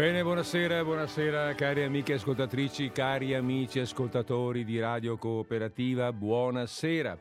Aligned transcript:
Bene, 0.00 0.22
buonasera, 0.22 0.82
buonasera 0.82 1.54
cari 1.54 1.82
amiche 1.82 2.14
ascoltatrici, 2.14 2.90
cari 2.90 3.34
amici 3.34 3.80
ascoltatori 3.80 4.64
di 4.64 4.80
Radio 4.80 5.18
Cooperativa, 5.18 6.10
buonasera. 6.10 7.18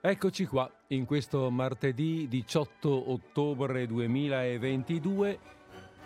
Eccoci 0.00 0.46
qua 0.46 0.70
in 0.90 1.06
questo 1.06 1.50
martedì 1.50 2.28
18 2.28 3.10
ottobre 3.10 3.88
2022, 3.88 5.38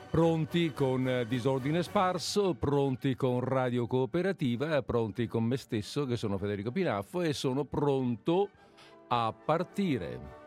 pronti 0.09 0.73
con 0.73 1.27
Disordine 1.29 1.83
Sparso, 1.83 2.55
pronti 2.55 3.15
con 3.15 3.41
Radio 3.41 3.87
Cooperativa, 3.87 4.81
pronti 4.81 5.27
con 5.27 5.45
me 5.45 5.59
stesso 5.59 6.06
che 6.06 6.17
sono 6.17 6.39
Federico 6.39 6.70
Pinaffo 6.70 7.20
e 7.20 7.34
sono 7.34 7.65
pronto 7.65 8.48
a 9.09 9.31
partire. 9.45 10.38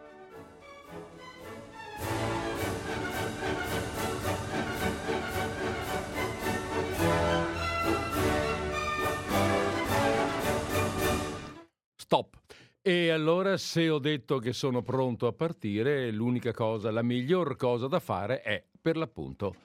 Stop. 12.11 12.41
E 12.81 13.09
allora 13.09 13.55
se 13.55 13.89
ho 13.89 13.97
detto 13.97 14.37
che 14.39 14.51
sono 14.51 14.81
pronto 14.81 15.27
a 15.27 15.31
partire, 15.31 16.11
l'unica 16.11 16.51
cosa, 16.51 16.91
la 16.91 17.03
miglior 17.03 17.55
cosa 17.55 17.87
da 17.87 18.01
fare 18.01 18.41
è, 18.41 18.61
per 18.81 18.97
l'appunto, 18.97 19.55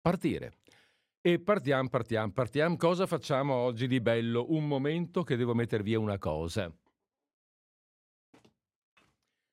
partire. 0.00 0.54
E 1.20 1.38
partiamo, 1.38 1.88
partiamo, 1.88 2.32
partiamo. 2.32 2.76
Cosa 2.76 3.06
facciamo 3.06 3.54
oggi 3.54 3.86
di 3.86 4.00
bello? 4.00 4.46
Un 4.48 4.66
momento 4.66 5.22
che 5.22 5.36
devo 5.36 5.54
mettere 5.54 5.84
via 5.84 6.00
una 6.00 6.18
cosa. 6.18 6.68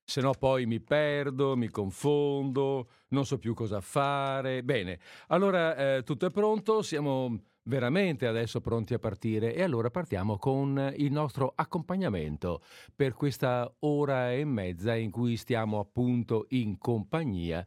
Se 0.03 0.21
no 0.21 0.31
poi 0.33 0.65
mi 0.65 0.79
perdo, 0.79 1.55
mi 1.55 1.69
confondo, 1.69 2.89
non 3.09 3.27
so 3.27 3.37
più 3.37 3.53
cosa 3.53 3.81
fare. 3.81 4.63
Bene, 4.63 4.99
allora 5.27 5.97
eh, 5.97 6.01
tutto 6.01 6.25
è 6.25 6.31
pronto, 6.31 6.81
siamo 6.81 7.39
veramente 7.65 8.27
adesso 8.27 8.61
pronti 8.61 8.93
a 8.93 8.99
partire 8.99 9.53
e 9.53 9.63
allora 9.63 9.89
partiamo 9.89 10.37
con 10.37 10.93
il 10.97 11.11
nostro 11.11 11.51
accompagnamento 11.55 12.61
per 12.95 13.13
questa 13.13 13.71
ora 13.79 14.31
e 14.33 14.45
mezza 14.45 14.95
in 14.95 15.11
cui 15.11 15.35
stiamo 15.37 15.79
appunto 15.79 16.45
in 16.49 16.77
compagnia 16.77 17.65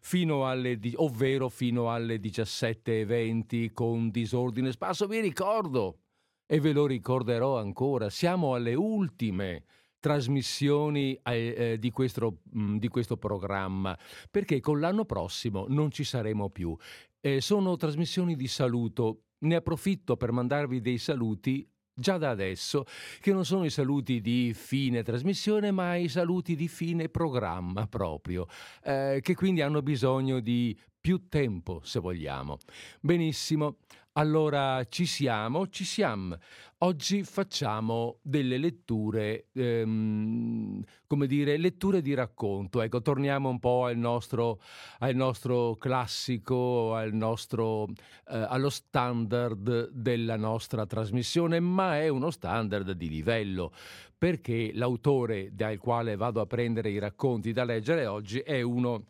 fino 0.00 0.46
alle 0.46 0.78
ovvero 0.96 1.48
fino 1.48 1.90
alle 1.90 2.20
17:20 2.20 3.72
con 3.72 4.10
disordine 4.10 4.72
spasso 4.72 5.06
vi 5.06 5.20
ricordo 5.20 5.98
e 6.46 6.60
ve 6.60 6.72
lo 6.72 6.86
ricorderò 6.86 7.58
ancora 7.58 8.08
siamo 8.08 8.54
alle 8.54 8.74
ultime 8.74 9.64
trasmissioni 9.98 11.14
eh, 11.22 11.54
eh, 11.56 11.78
di, 11.78 11.90
questo, 11.90 12.38
di, 12.44 12.88
questo, 12.88 13.18
programma, 13.18 13.96
perché 14.30 14.58
con 14.58 14.80
l'anno 14.80 15.04
prossimo 15.04 15.66
non 15.68 15.90
ci 15.90 16.04
saremo 16.04 16.48
più. 16.48 16.74
Eh, 17.20 17.42
sono 17.42 17.76
trasmissioni 17.76 18.34
di 18.34 18.48
saluto 18.48 19.24
ne 19.40 19.54
approfitto 19.56 20.16
per 20.16 20.32
mandarvi 20.32 20.80
dei 20.80 20.98
saluti 20.98 21.68
già 22.00 22.16
da 22.16 22.30
adesso, 22.30 22.84
che 23.20 23.32
non 23.32 23.44
sono 23.44 23.64
i 23.64 23.70
saluti 23.70 24.20
di 24.20 24.52
fine 24.54 25.02
trasmissione, 25.02 25.70
ma 25.70 25.96
i 25.96 26.08
saluti 26.08 26.56
di 26.56 26.66
fine 26.66 27.08
programma 27.08 27.86
proprio, 27.86 28.46
eh, 28.82 29.20
che 29.22 29.34
quindi 29.34 29.60
hanno 29.60 29.82
bisogno 29.82 30.40
di 30.40 30.76
più 31.00 31.28
tempo, 31.28 31.80
se 31.82 32.00
vogliamo. 32.00 32.58
Benissimo, 33.00 33.78
allora 34.14 34.84
ci 34.88 35.06
siamo, 35.06 35.68
ci 35.68 35.84
siamo. 35.84 36.36
Oggi 36.78 37.22
facciamo 37.24 38.18
delle 38.22 38.56
letture, 38.56 39.48
ehm, 39.52 40.82
come 41.06 41.26
dire, 41.26 41.58
letture 41.58 42.00
di 42.00 42.14
racconto. 42.14 42.80
Ecco, 42.80 43.02
torniamo 43.02 43.50
un 43.50 43.58
po' 43.58 43.84
al 43.84 43.98
nostro, 43.98 44.60
al 45.00 45.14
nostro 45.14 45.76
classico, 45.76 46.94
al 46.94 47.12
nostro, 47.12 47.86
eh, 47.88 48.46
allo 48.48 48.70
standard 48.70 49.90
della 49.90 50.36
nostra 50.36 50.86
trasmissione, 50.86 51.60
ma 51.60 51.98
è 51.98 52.08
uno 52.08 52.30
standard 52.30 52.92
di 52.92 53.08
livello, 53.10 53.72
perché 54.16 54.72
l'autore 54.74 55.50
dal 55.54 55.78
quale 55.78 56.16
vado 56.16 56.40
a 56.40 56.46
prendere 56.46 56.90
i 56.90 56.98
racconti 56.98 57.52
da 57.52 57.64
leggere 57.64 58.06
oggi 58.06 58.38
è 58.40 58.62
uno 58.62 59.04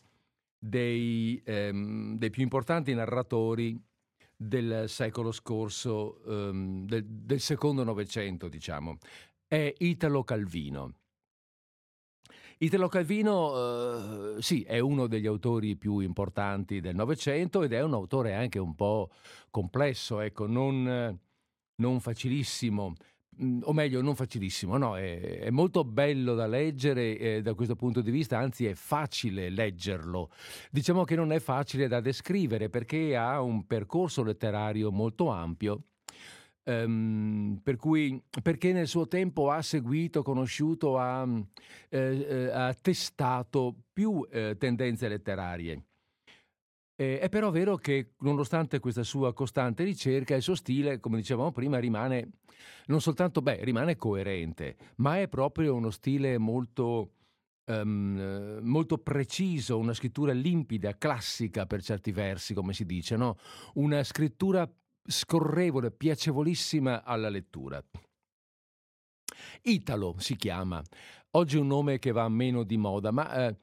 dei, 0.58 1.40
ehm, 1.44 2.18
dei 2.18 2.30
più 2.30 2.42
importanti 2.42 2.92
narratori 2.94 3.80
del 4.42 4.88
secolo 4.88 5.32
scorso, 5.32 6.22
um, 6.24 6.86
del, 6.86 7.04
del, 7.04 7.40
secondo 7.40 7.84
Novecento, 7.84 8.48
diciamo, 8.48 8.96
è 9.46 9.74
Italo 9.80 10.24
Calvino. 10.24 10.94
Italo 12.56 12.88
Calvino, 12.88 14.36
uh, 14.36 14.40
sì, 14.40 14.62
è 14.62 14.78
uno 14.78 15.08
degli 15.08 15.26
autori 15.26 15.76
più 15.76 15.98
importanti 15.98 16.80
del 16.80 16.94
Novecento 16.94 17.62
ed 17.62 17.74
è 17.74 17.82
un 17.82 17.92
autore 17.92 18.34
anche 18.34 18.58
un 18.58 18.74
po' 18.74 19.10
complesso, 19.50 20.20
ecco, 20.20 20.46
non, 20.46 21.18
non 21.74 22.00
facilissimo. 22.00 22.94
O 23.62 23.72
meglio, 23.72 24.02
non 24.02 24.14
facilissimo, 24.16 24.76
no, 24.76 24.98
è, 24.98 25.38
è 25.38 25.50
molto 25.50 25.82
bello 25.82 26.34
da 26.34 26.46
leggere 26.46 27.16
eh, 27.16 27.40
da 27.40 27.54
questo 27.54 27.74
punto 27.74 28.02
di 28.02 28.10
vista, 28.10 28.36
anzi 28.36 28.66
è 28.66 28.74
facile 28.74 29.48
leggerlo. 29.48 30.30
Diciamo 30.70 31.04
che 31.04 31.14
non 31.14 31.32
è 31.32 31.38
facile 31.38 31.88
da 31.88 32.00
descrivere 32.00 32.68
perché 32.68 33.16
ha 33.16 33.40
un 33.40 33.66
percorso 33.66 34.22
letterario 34.22 34.90
molto 34.92 35.28
ampio. 35.28 35.84
Um, 36.62 37.58
per 37.62 37.76
cui, 37.76 38.22
perché 38.42 38.72
nel 38.72 38.86
suo 38.86 39.08
tempo 39.08 39.50
ha 39.50 39.62
seguito, 39.62 40.22
conosciuto, 40.22 40.98
ha, 40.98 41.26
eh, 41.88 41.98
eh, 41.98 42.50
ha 42.50 42.74
testato 42.74 43.74
più 43.92 44.26
eh, 44.30 44.56
tendenze 44.58 45.08
letterarie. 45.08 45.84
Eh, 47.00 47.18
è 47.18 47.30
però 47.30 47.50
vero 47.50 47.78
che 47.78 48.10
nonostante 48.18 48.78
questa 48.78 49.02
sua 49.04 49.32
costante 49.32 49.84
ricerca, 49.84 50.34
il 50.34 50.42
suo 50.42 50.54
stile, 50.54 51.00
come 51.00 51.16
dicevamo 51.16 51.50
prima, 51.50 51.78
rimane 51.78 52.32
non 52.88 53.00
soltanto, 53.00 53.40
beh, 53.40 53.64
rimane 53.64 53.96
coerente, 53.96 54.76
ma 54.96 55.18
è 55.18 55.26
proprio 55.26 55.74
uno 55.74 55.88
stile 55.88 56.36
molto, 56.36 57.12
um, 57.72 58.58
molto 58.60 58.98
preciso, 58.98 59.78
una 59.78 59.94
scrittura 59.94 60.32
limpida, 60.32 60.98
classica 60.98 61.64
per 61.64 61.82
certi 61.82 62.12
versi, 62.12 62.52
come 62.52 62.74
si 62.74 62.84
dice, 62.84 63.16
no? 63.16 63.38
Una 63.74 64.04
scrittura 64.04 64.70
scorrevole, 65.02 65.90
piacevolissima 65.90 67.02
alla 67.02 67.30
lettura. 67.30 67.82
Italo 69.62 70.16
si 70.18 70.36
chiama. 70.36 70.82
Oggi 71.30 71.56
è 71.56 71.60
un 71.60 71.68
nome 71.68 71.98
che 71.98 72.12
va 72.12 72.28
meno 72.28 72.62
di 72.62 72.76
moda, 72.76 73.10
ma 73.10 73.46
eh, 73.46 73.56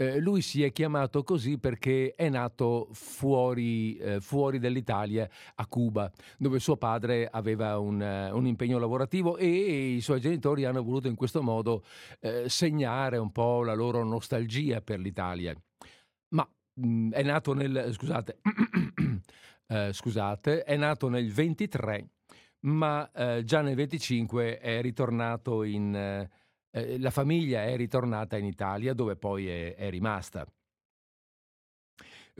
eh, 0.00 0.20
lui 0.20 0.42
si 0.42 0.62
è 0.62 0.70
chiamato 0.70 1.24
così 1.24 1.58
perché 1.58 2.14
è 2.14 2.28
nato 2.28 2.88
fuori, 2.92 3.96
eh, 3.96 4.20
fuori 4.20 4.60
dall'Italia, 4.60 5.28
a 5.56 5.66
Cuba, 5.66 6.10
dove 6.38 6.60
suo 6.60 6.76
padre 6.76 7.28
aveva 7.28 7.78
un, 7.78 8.00
uh, 8.00 8.36
un, 8.36 8.46
impegno 8.46 8.78
lavorativo 8.78 9.36
e 9.36 9.94
i 9.96 10.00
suoi 10.00 10.20
genitori 10.20 10.64
hanno 10.64 10.84
voluto 10.84 11.08
in 11.08 11.16
questo 11.16 11.42
modo 11.42 11.82
eh, 12.20 12.48
segnare 12.48 13.16
un 13.16 13.32
po' 13.32 13.64
la 13.64 13.74
loro 13.74 14.04
nostalgia 14.04 14.80
per 14.80 15.00
l'Italia. 15.00 15.52
Ma 16.28 16.48
mh, 16.74 16.86
mm, 16.86 17.12
è 17.12 17.22
nato 17.24 17.52
nel... 17.52 17.90
scusate, 17.92 18.38
eh, 19.66 19.92
scusate, 19.92 20.62
è 20.62 20.76
nato 20.76 21.08
nel 21.08 21.32
23, 21.32 22.08
ma 22.60 23.10
eh, 23.10 23.42
già 23.42 23.62
nel 23.62 23.74
25 23.74 24.58
è 24.58 24.80
ritornato 24.80 25.64
in 25.64 26.28
eh, 26.70 26.98
la 26.98 27.10
famiglia 27.10 27.64
è 27.64 27.76
ritornata 27.76 28.36
in 28.36 28.44
Italia 28.44 28.94
dove 28.94 29.16
poi 29.16 29.48
è, 29.48 29.74
è 29.74 29.90
rimasta. 29.90 30.46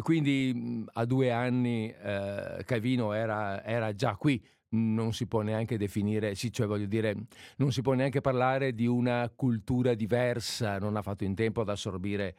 Quindi 0.00 0.52
mhmm, 0.54 0.86
a 0.94 1.04
due 1.04 1.30
anni 1.30 1.90
eh, 1.90 2.62
Calvino 2.64 3.12
era, 3.12 3.64
era, 3.64 3.94
già 3.94 4.16
qui, 4.16 4.42
non 4.70 5.12
si 5.12 5.26
può 5.26 5.40
neanche 5.40 5.76
definire, 5.76 6.34
sì, 6.34 6.52
cioè 6.52 6.66
voglio 6.66 6.86
dire, 6.86 7.14
non 7.56 7.72
si 7.72 7.82
può 7.82 7.94
neanche 7.94 8.20
parlare 8.20 8.74
di 8.74 8.86
una 8.86 9.30
cultura 9.34 9.94
diversa, 9.94 10.78
non 10.78 10.96
ha 10.96 11.02
fatto 11.02 11.24
in 11.24 11.34
tempo 11.34 11.62
ad 11.62 11.68
assorbire 11.68 12.36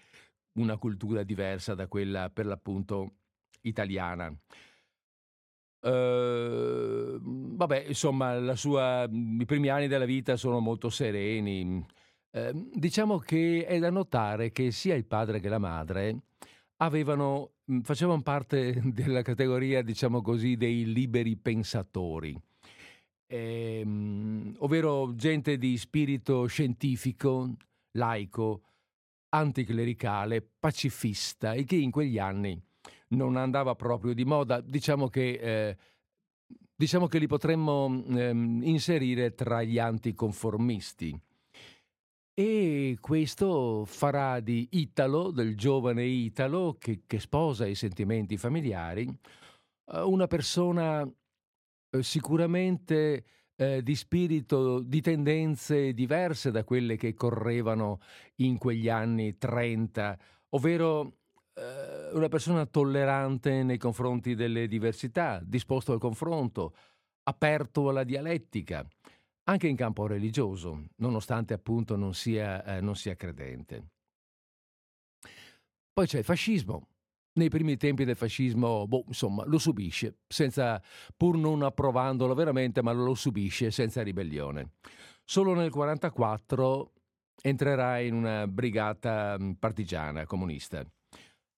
una 0.59 0.77
cultura 0.77 1.23
diversa 1.23 1.75
da 1.75 1.87
quella 1.87 2.29
per 2.29 2.45
l'appunto 2.45 3.15
italiana. 3.61 4.33
Uh, 5.81 7.17
vabbè, 7.21 7.85
insomma, 7.87 8.55
sua, 8.55 9.07
i 9.09 9.45
primi 9.45 9.69
anni 9.69 9.87
della 9.87 10.05
vita 10.05 10.35
sono 10.35 10.59
molto 10.59 10.89
sereni. 10.89 11.85
Uh, 12.31 12.69
diciamo 12.73 13.17
che 13.17 13.65
è 13.65 13.79
da 13.79 13.89
notare 13.89 14.51
che 14.51 14.71
sia 14.71 14.95
il 14.95 15.05
padre 15.05 15.39
che 15.39 15.49
la 15.49 15.57
madre 15.57 16.23
avevano, 16.77 17.53
facevano 17.81 18.21
parte 18.21 18.81
della 18.93 19.21
categoria, 19.21 19.81
diciamo 19.81 20.21
così, 20.21 20.55
dei 20.57 20.91
liberi 20.91 21.37
pensatori, 21.37 22.39
ehm, 23.27 24.55
ovvero 24.59 25.15
gente 25.15 25.57
di 25.57 25.77
spirito 25.77 26.45
scientifico, 26.47 27.55
laico, 27.91 28.63
anticlericale, 29.29 30.41
pacifista 30.59 31.53
e 31.53 31.63
che 31.63 31.75
in 31.75 31.91
quegli 31.91 32.17
anni 32.17 32.59
non 33.09 33.37
andava 33.37 33.75
proprio 33.75 34.13
di 34.13 34.25
moda, 34.25 34.61
diciamo 34.61 35.09
che, 35.09 35.31
eh, 35.41 35.77
diciamo 36.75 37.07
che 37.07 37.19
li 37.19 37.27
potremmo 37.27 38.03
eh, 38.09 38.29
inserire 38.29 39.33
tra 39.33 39.63
gli 39.63 39.79
anticonformisti. 39.79 41.19
e 42.33 42.97
questo 43.01 43.83
farà 43.85 44.39
di 44.39 44.65
Italo, 44.71 45.31
del 45.31 45.57
giovane 45.57 46.05
Italo 46.05 46.77
che, 46.79 47.01
che 47.05 47.19
sposa 47.19 47.65
i 47.65 47.75
sentimenti 47.75 48.37
familiari, 48.37 49.05
eh, 49.91 50.01
una 50.01 50.27
persona 50.27 51.01
eh, 51.91 52.03
sicuramente 52.03 53.25
eh, 53.55 53.83
di 53.83 53.95
spirito, 53.95 54.79
di 54.79 55.01
tendenze 55.01 55.93
diverse 55.93 56.51
da 56.51 56.63
quelle 56.63 56.95
che 56.95 57.13
correvano 57.13 57.99
in 58.37 58.57
quegli 58.57 58.87
anni 58.87 59.37
30, 59.37 60.17
ovvero 60.51 61.18
una 62.13 62.27
persona 62.27 62.65
tollerante 62.65 63.63
nei 63.63 63.77
confronti 63.77 64.35
delle 64.35 64.67
diversità, 64.67 65.41
disposto 65.43 65.91
al 65.91 65.99
confronto, 65.99 66.75
aperto 67.23 67.89
alla 67.89 68.03
dialettica, 68.03 68.87
anche 69.43 69.67
in 69.67 69.75
campo 69.75 70.07
religioso, 70.07 70.87
nonostante 70.97 71.53
appunto 71.53 71.95
non 71.95 72.13
sia, 72.13 72.63
eh, 72.63 72.81
non 72.81 72.95
sia 72.95 73.15
credente. 73.15 73.87
Poi 75.91 76.05
c'è 76.07 76.19
il 76.19 76.23
fascismo, 76.23 76.87
nei 77.33 77.49
primi 77.49 77.77
tempi 77.77 78.05
del 78.05 78.15
fascismo, 78.15 78.87
boh, 78.87 79.03
insomma, 79.07 79.43
lo 79.45 79.57
subisce, 79.57 80.19
senza, 80.27 80.81
pur 81.15 81.37
non 81.37 81.63
approvandolo 81.63 82.33
veramente, 82.33 82.81
ma 82.81 82.91
lo 82.91 83.15
subisce 83.15 83.71
senza 83.71 84.01
ribellione. 84.01 84.73
Solo 85.23 85.53
nel 85.53 85.71
1944 85.71 86.91
entrerà 87.41 87.99
in 87.99 88.13
una 88.13 88.47
brigata 88.47 89.37
partigiana 89.57 90.25
comunista. 90.25 90.85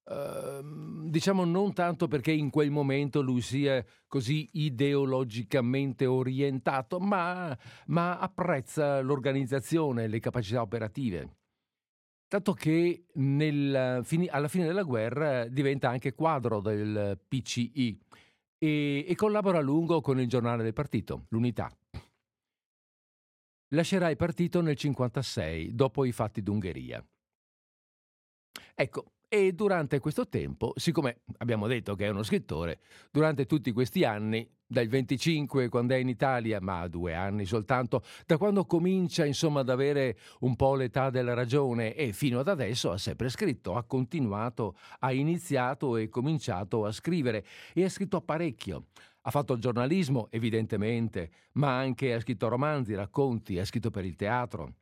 Uh, 0.04 1.10
diciamo 1.10 1.46
non 1.46 1.74
tanto 1.74 2.08
perché 2.08 2.32
in 2.32 2.50
quel 2.50 2.72
momento 2.72 3.22
lui 3.22 3.42
sia 3.42 3.86
così 4.08 4.50
ideologicamente 4.54 6.06
orientato, 6.06 7.00
ma, 7.00 7.58
ma 7.88 8.18
apprezza 8.18 9.00
l'organizzazione, 9.02 10.08
le 10.08 10.20
capacità 10.20 10.62
operative 10.62 11.36
tanto 12.32 12.54
che 12.54 13.08
nel, 13.16 13.76
alla 14.30 14.48
fine 14.48 14.66
della 14.66 14.84
guerra 14.84 15.50
diventa 15.50 15.90
anche 15.90 16.14
quadro 16.14 16.62
del 16.62 17.20
PCI 17.28 18.00
e, 18.58 19.06
e 19.06 19.16
collabora 19.16 19.58
a 19.58 19.62
lungo 19.62 20.00
con 20.00 20.18
il 20.18 20.30
giornale 20.30 20.64
del 20.64 20.72
partito, 20.72 21.26
l'Unità. 21.28 21.70
Lascerà 23.74 24.10
il 24.10 24.16
partito 24.16 24.62
nel 24.62 24.78
1956, 24.82 25.76
dopo 25.76 26.06
i 26.06 26.14
fatti 26.14 26.42
d'Ungheria. 26.42 27.06
Ecco, 28.76 29.12
e 29.34 29.54
durante 29.54 30.00
questo 30.00 30.28
tempo, 30.28 30.74
siccome 30.76 31.22
abbiamo 31.38 31.66
detto 31.66 31.96
che 31.96 32.06
è 32.06 32.10
uno 32.10 32.22
scrittore, 32.22 32.82
durante 33.12 33.46
tutti 33.46 33.72
questi 33.72 34.04
anni 34.04 34.46
dal 34.68 34.88
25 34.88 35.70
quando 35.70 35.94
è 35.94 35.98
in 36.00 36.10
Italia, 36.10 36.60
ma 36.60 36.86
due 36.90 37.16
anni 37.16 37.46
soltanto, 37.46 38.04
da 38.26 38.36
quando 38.36 38.66
comincia 38.66 39.24
insomma 39.24 39.62
ad 39.62 39.70
avere 39.70 40.18
un 40.42 40.58
po' 40.58 40.76
l'età 40.76 41.10
della 41.10 41.34
ragione 41.34 41.96
e 41.96 42.12
fino 42.12 42.40
ad 42.40 42.50
adesso 42.50 42.92
ha 42.92 42.98
sempre 42.98 43.30
scritto, 43.30 43.76
ha 43.76 43.86
continuato, 43.86 44.76
ha 45.00 45.14
iniziato 45.14 45.96
e 45.96 46.10
cominciato 46.10 46.84
a 46.84 46.92
scrivere 46.92 47.46
e 47.74 47.86
ha 47.86 47.90
scritto 47.90 48.20
parecchio. 48.20 48.88
Ha 49.22 49.32
fatto 49.32 49.58
giornalismo, 49.58 50.28
evidentemente, 50.30 51.32
ma 51.54 51.78
anche 51.78 52.14
ha 52.14 52.20
scritto 52.20 52.50
romanzi, 52.50 52.96
racconti, 52.96 53.60
ha 53.60 53.66
scritto 53.66 53.92
per 53.92 54.04
il 54.04 54.18
teatro. 54.18 54.74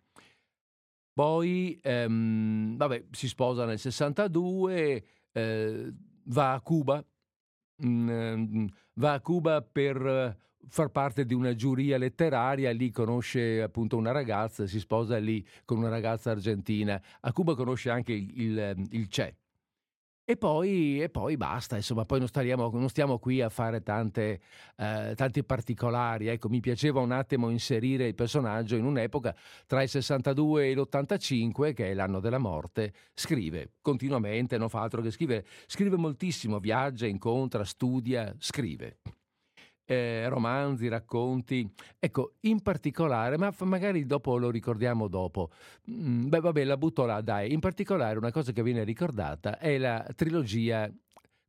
Poi, 1.19 1.77
ehm, 1.83 2.77
vabbè, 2.77 3.07
si 3.11 3.27
sposa 3.27 3.65
nel 3.65 3.77
62, 3.77 5.03
eh, 5.33 5.93
va 6.27 6.53
a 6.53 6.61
Cuba, 6.61 7.05
mm, 7.85 8.65
va 8.93 9.11
a 9.11 9.19
Cuba 9.19 9.61
per 9.61 10.37
far 10.69 10.89
parte 10.91 11.25
di 11.25 11.33
una 11.33 11.53
giuria 11.55 11.97
letteraria, 11.97 12.71
lì 12.71 12.89
conosce 12.89 13.61
appunto 13.61 13.97
una 13.97 14.11
ragazza, 14.11 14.65
si 14.65 14.79
sposa 14.79 15.17
lì 15.17 15.45
con 15.65 15.79
una 15.79 15.89
ragazza 15.89 16.31
argentina. 16.31 17.01
A 17.19 17.33
Cuba 17.33 17.53
conosce 17.53 17.89
anche 17.89 18.13
il, 18.13 18.39
il, 18.39 18.87
il 18.91 19.07
Che, 19.09 19.35
e 20.29 20.37
poi, 20.37 21.01
e 21.01 21.09
poi, 21.09 21.37
basta, 21.37 21.75
insomma, 21.75 22.05
poi 22.05 22.19
non, 22.19 22.27
stariamo, 22.27 22.69
non 22.73 22.87
stiamo 22.89 23.17
qui 23.17 23.41
a 23.41 23.49
fare 23.49 23.81
tante, 23.81 24.39
eh, 24.77 25.13
tanti 25.15 25.43
particolari. 25.43 26.27
Ecco, 26.27 26.49
mi 26.49 26.59
piaceva 26.59 26.99
un 26.99 27.11
attimo 27.11 27.49
inserire 27.49 28.05
il 28.05 28.13
personaggio 28.13 28.75
in 28.75 28.85
un'epoca 28.85 29.35
tra 29.65 29.81
il 29.81 29.89
62 29.89 30.69
e 30.69 30.75
l'85, 30.75 31.73
che 31.73 31.89
è 31.89 31.93
l'anno 31.95 32.19
della 32.19 32.37
morte, 32.37 32.93
scrive 33.15 33.71
continuamente, 33.81 34.59
non 34.59 34.69
fa 34.69 34.81
altro 34.81 35.01
che 35.01 35.09
scrivere. 35.09 35.47
Scrive 35.65 35.97
moltissimo, 35.97 36.59
viaggia, 36.59 37.07
incontra, 37.07 37.63
studia, 37.63 38.31
scrive 38.37 38.99
eh, 39.89 40.29
romanzi, 40.29 40.87
racconti. 40.87 41.67
Ecco, 41.97 42.35
in 42.41 42.61
particolare, 42.61 43.39
ma 43.39 43.51
magari 43.61 44.05
dopo 44.05 44.37
lo 44.37 44.51
ricordiamo 44.51 45.07
dopo. 45.07 45.49
Mm, 45.89 46.27
beh, 46.27 46.39
vabbè, 46.39 46.63
la 46.63 46.77
butto 46.77 47.05
là, 47.05 47.21
dai. 47.21 47.51
In 47.51 47.59
particolare 47.59 48.19
una 48.19 48.31
cosa 48.31 48.51
che 48.51 48.61
viene 48.61 48.83
ricordata 48.83 49.57
è 49.57 49.79
la 49.79 50.05
trilogia 50.15 50.87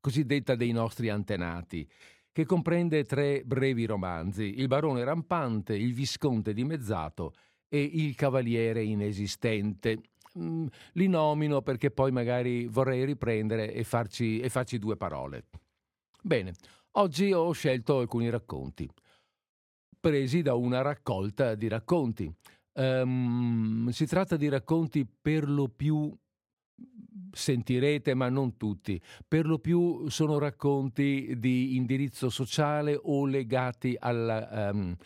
cosiddetta 0.01 0.55
dei 0.55 0.73
nostri 0.73 1.11
antenati 1.11 1.87
che 2.33 2.47
comprende 2.47 3.05
tre 3.05 3.43
brevi 3.45 3.85
romanzi, 3.85 4.61
Il 4.61 4.69
barone 4.69 5.05
rampante, 5.05 5.75
Il 5.77 5.93
visconte 5.93 6.55
dimezzato 6.55 7.35
e 7.69 7.83
Il 7.83 8.15
cavaliere 8.15 8.83
inesistente. 8.83 10.01
Mm, 10.39 10.67
li 10.93 11.09
nomino 11.09 11.61
perché 11.61 11.91
poi 11.91 12.11
magari 12.11 12.67
vorrei 12.69 13.05
riprendere 13.05 13.75
e 13.75 13.85
farci, 13.85 14.41
e 14.41 14.49
farci 14.49 14.79
due 14.79 14.97
parole. 14.97 15.45
Bene, 16.23 16.55
Oggi 16.95 17.31
ho 17.31 17.53
scelto 17.53 18.01
alcuni 18.01 18.29
racconti, 18.31 18.89
presi 20.01 20.43
da 20.43 20.55
una 20.55 20.83
raccolta 20.83 21.55
di 21.55 21.69
racconti. 21.69 22.29
Um, 22.73 23.91
si 23.91 24.07
tratta 24.07 24.37
di 24.37 24.49
racconti 24.49 25.07
per 25.07 25.49
lo 25.49 25.69
più 25.69 26.13
sentirete, 27.31 28.15
ma 28.15 28.29
non 28.29 28.57
tutti. 28.57 29.01
Per 29.29 29.47
lo 29.47 29.61
più 29.61 30.09
sono 30.09 30.39
racconti 30.39 31.39
di 31.39 31.77
indirizzo 31.77 32.29
sociale 32.29 32.99
o 33.01 33.25
legati 33.25 33.95
alla, 33.97 34.71
um, 34.73 34.97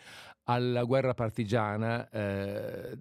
alla 0.45 0.83
guerra 0.85 1.13
partigiana. 1.13 2.09
Eh, 2.09 2.97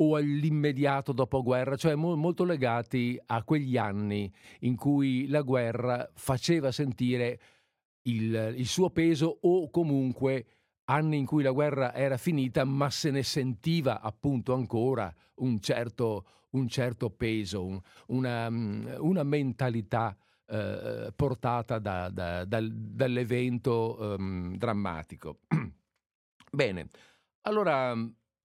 o 0.00 0.14
all'immediato 0.14 1.12
dopoguerra, 1.12 1.74
cioè 1.76 1.96
mo- 1.96 2.14
molto 2.14 2.44
legati 2.44 3.20
a 3.26 3.42
quegli 3.42 3.76
anni 3.76 4.32
in 4.60 4.76
cui 4.76 5.26
la 5.26 5.42
guerra 5.42 6.08
faceva 6.14 6.70
sentire 6.70 7.40
il, 8.08 8.54
il 8.56 8.66
suo 8.66 8.90
peso 8.90 9.38
o 9.42 9.70
comunque 9.70 10.46
anni 10.84 11.18
in 11.18 11.26
cui 11.26 11.42
la 11.42 11.50
guerra 11.50 11.94
era 11.94 12.16
finita, 12.16 12.64
ma 12.64 12.90
se 12.90 13.10
ne 13.10 13.22
sentiva 13.22 14.00
appunto 14.00 14.54
ancora 14.54 15.14
un 15.36 15.60
certo, 15.60 16.26
un 16.50 16.68
certo 16.68 17.10
peso, 17.10 17.64
un, 17.64 17.80
una, 18.08 18.48
una, 18.48 19.22
mentalità 19.22 20.16
eh, 20.46 21.12
portata 21.14 21.78
da, 21.78 22.08
da, 22.08 22.44
dal, 22.44 22.72
dall'evento 22.72 23.96
um, 24.00 24.56
drammatico. 24.56 25.40
Bene, 26.50 26.88
allora 27.42 27.94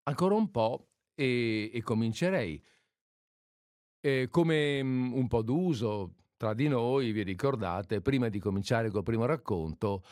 ancora 0.03 0.35
un 0.35 0.51
po' 0.51 0.87
e, 1.15 1.71
e 1.73 1.81
comincerei. 1.81 2.61
E 4.05 4.27
come 4.29 4.81
un 4.81 5.27
po' 5.29 5.41
d'uso, 5.41 6.15
tra 6.43 6.53
di 6.53 6.67
noi, 6.67 7.13
vi 7.13 7.23
ricordate, 7.23 8.01
prima 8.01 8.27
di 8.27 8.37
cominciare 8.37 8.89
col 8.89 9.03
primo 9.03 9.23
racconto, 9.23 10.03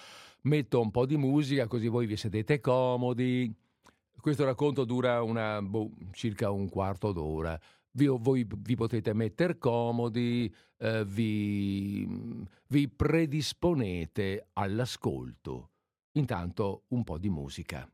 metto 0.44 0.80
un 0.80 0.90
po' 0.90 1.06
di 1.06 1.18
musica 1.18 1.68
così 1.68 1.90
voi 1.90 2.06
vi 2.06 2.16
sedete 2.16 2.62
comodi. 2.62 3.54
Questo 4.18 4.46
racconto 4.46 4.86
dura 4.86 5.22
una, 5.24 5.62
boh, 5.62 5.92
circa 6.14 6.50
un 6.50 6.70
quarto 6.70 7.12
d'ora. 7.12 7.60
Vi, 7.92 8.06
voi 8.06 8.48
vi 8.48 8.76
potete 8.76 9.12
mettere 9.12 9.58
comodi, 9.58 10.50
eh, 10.78 11.04
vi, 11.04 12.08
vi 12.68 12.88
predisponete 12.88 14.48
all'ascolto. 14.54 15.72
Intanto 16.14 16.84
un 16.90 17.04
po' 17.04 17.18
di 17.18 17.28
musica. 17.30 17.86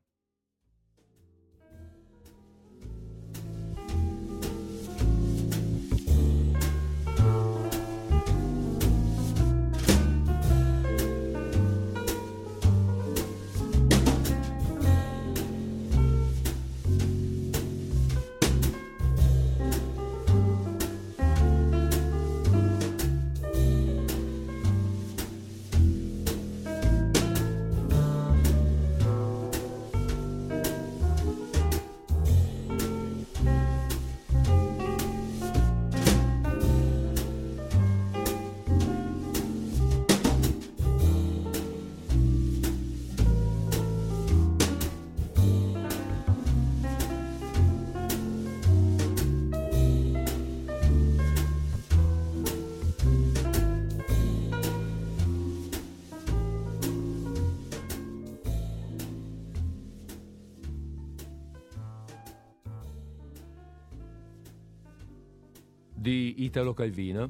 Italo 66.48 66.74
Calvino, 66.74 67.30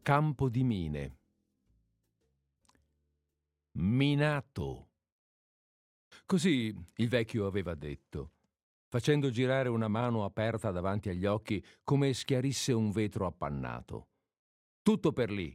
Campo 0.00 0.48
di 0.48 0.64
Mine. 0.64 1.18
Minato. 3.72 4.88
Così 6.24 6.74
il 6.94 7.08
vecchio 7.10 7.46
aveva 7.46 7.74
detto, 7.74 8.32
facendo 8.88 9.28
girare 9.28 9.68
una 9.68 9.86
mano 9.86 10.24
aperta 10.24 10.70
davanti 10.70 11.10
agli 11.10 11.26
occhi 11.26 11.62
come 11.84 12.14
schiarisse 12.14 12.72
un 12.72 12.90
vetro 12.90 13.26
appannato. 13.26 14.08
Tutto 14.80 15.12
per 15.12 15.30
lì, 15.30 15.54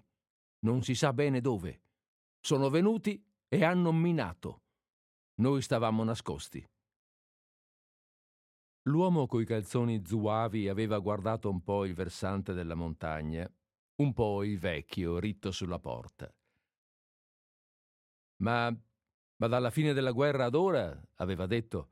non 0.65 0.83
si 0.83 0.93
sa 0.93 1.13
bene 1.13 1.41
dove. 1.41 1.81
Sono 2.39 2.69
venuti 2.69 3.25
e 3.47 3.63
hanno 3.63 3.91
minato. 3.91 4.61
Noi 5.37 5.63
stavamo 5.63 6.03
nascosti. 6.03 6.63
L'uomo 8.87 9.27
coi 9.27 9.45
calzoni 9.45 10.05
zuavi 10.05 10.67
aveva 10.67 10.99
guardato 10.99 11.49
un 11.49 11.63
po' 11.63 11.85
il 11.85 11.93
versante 11.93 12.51
della 12.51 12.75
montagna, 12.75 13.49
un 13.95 14.11
po' 14.11 14.43
il 14.43 14.59
vecchio 14.59 15.19
ritto 15.19 15.51
sulla 15.51 15.79
porta. 15.79 16.33
Ma, 18.41 18.69
ma 19.37 19.47
dalla 19.47 19.69
fine 19.69 19.93
della 19.93 20.11
guerra 20.11 20.45
ad 20.45 20.55
ora, 20.55 21.01
aveva 21.15 21.45
detto, 21.45 21.91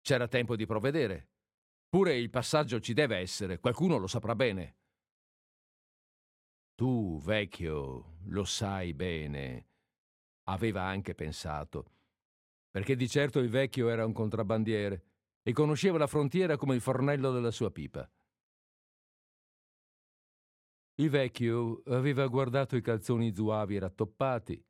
c'era 0.00 0.26
tempo 0.26 0.56
di 0.56 0.64
provvedere. 0.64 1.28
Pure 1.86 2.16
il 2.16 2.30
passaggio 2.30 2.80
ci 2.80 2.94
deve 2.94 3.18
essere, 3.18 3.60
qualcuno 3.60 3.98
lo 3.98 4.06
saprà 4.06 4.34
bene. 4.34 4.76
Tu, 6.74 7.20
vecchio, 7.20 8.16
lo 8.24 8.44
sai 8.44 8.94
bene, 8.94 9.68
aveva 10.44 10.82
anche 10.82 11.14
pensato, 11.14 11.92
perché 12.70 12.96
di 12.96 13.06
certo 13.06 13.38
il 13.38 13.50
vecchio 13.50 13.90
era 13.90 14.06
un 14.06 14.12
contrabbandiere 14.14 15.15
e 15.48 15.52
conosceva 15.52 15.96
la 15.96 16.08
frontiera 16.08 16.56
come 16.56 16.74
il 16.74 16.80
fornello 16.80 17.30
della 17.30 17.52
sua 17.52 17.70
pipa. 17.70 18.10
Il 20.96 21.08
vecchio 21.08 21.82
aveva 21.86 22.26
guardato 22.26 22.74
i 22.74 22.82
calzoni 22.82 23.32
zuavi 23.32 23.78
rattoppati, 23.78 24.60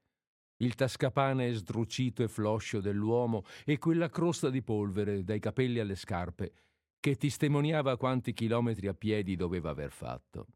il 0.58 0.74
tascapane 0.74 1.50
sdrucito 1.54 2.22
e 2.22 2.28
floscio 2.28 2.82
dell'uomo 2.82 3.44
e 3.64 3.78
quella 3.78 4.10
crosta 4.10 4.50
di 4.50 4.62
polvere 4.62 5.24
dai 5.24 5.40
capelli 5.40 5.78
alle 5.78 5.94
scarpe 5.94 6.52
che 7.00 7.16
testimoniava 7.16 7.96
quanti 7.96 8.34
chilometri 8.34 8.86
a 8.86 8.92
piedi 8.92 9.34
doveva 9.34 9.70
aver 9.70 9.92
fatto. 9.92 10.46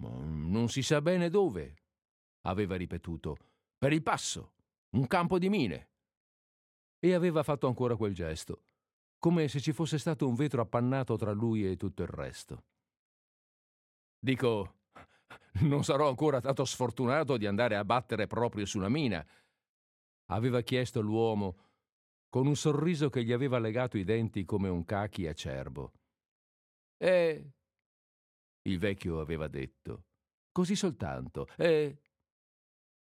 Ma 0.00 0.18
non 0.18 0.68
si 0.68 0.82
sa 0.82 1.00
bene 1.00 1.30
dove, 1.30 1.76
aveva 2.40 2.74
ripetuto, 2.74 3.36
per 3.78 3.92
il 3.92 4.02
passo, 4.02 4.54
un 4.96 5.06
campo 5.06 5.38
di 5.38 5.48
mine. 5.48 5.90
E 6.98 7.14
aveva 7.14 7.44
fatto 7.44 7.68
ancora 7.68 7.94
quel 7.94 8.14
gesto, 8.14 8.62
come 9.26 9.48
se 9.48 9.58
ci 9.58 9.72
fosse 9.72 9.98
stato 9.98 10.28
un 10.28 10.36
vetro 10.36 10.62
appannato 10.62 11.16
tra 11.16 11.32
lui 11.32 11.68
e 11.68 11.76
tutto 11.76 12.02
il 12.02 12.08
resto. 12.08 12.62
Dico, 14.20 14.82
non 15.66 15.82
sarò 15.82 16.08
ancora 16.08 16.38
stato 16.38 16.64
sfortunato 16.64 17.36
di 17.36 17.44
andare 17.44 17.74
a 17.74 17.84
battere 17.84 18.28
proprio 18.28 18.64
su 18.64 18.78
una 18.78 18.88
mina, 18.88 19.26
aveva 20.26 20.60
chiesto 20.60 21.00
l'uomo 21.00 21.56
con 22.28 22.46
un 22.46 22.54
sorriso 22.54 23.10
che 23.10 23.24
gli 23.24 23.32
aveva 23.32 23.58
legato 23.58 23.98
i 23.98 24.04
denti 24.04 24.44
come 24.44 24.68
un 24.68 24.84
cachi 24.84 25.26
acerbo. 25.26 25.92
Eh, 26.96 27.50
il 28.62 28.78
vecchio 28.78 29.18
aveva 29.18 29.48
detto, 29.48 30.04
così 30.52 30.76
soltanto, 30.76 31.48
eh. 31.56 31.98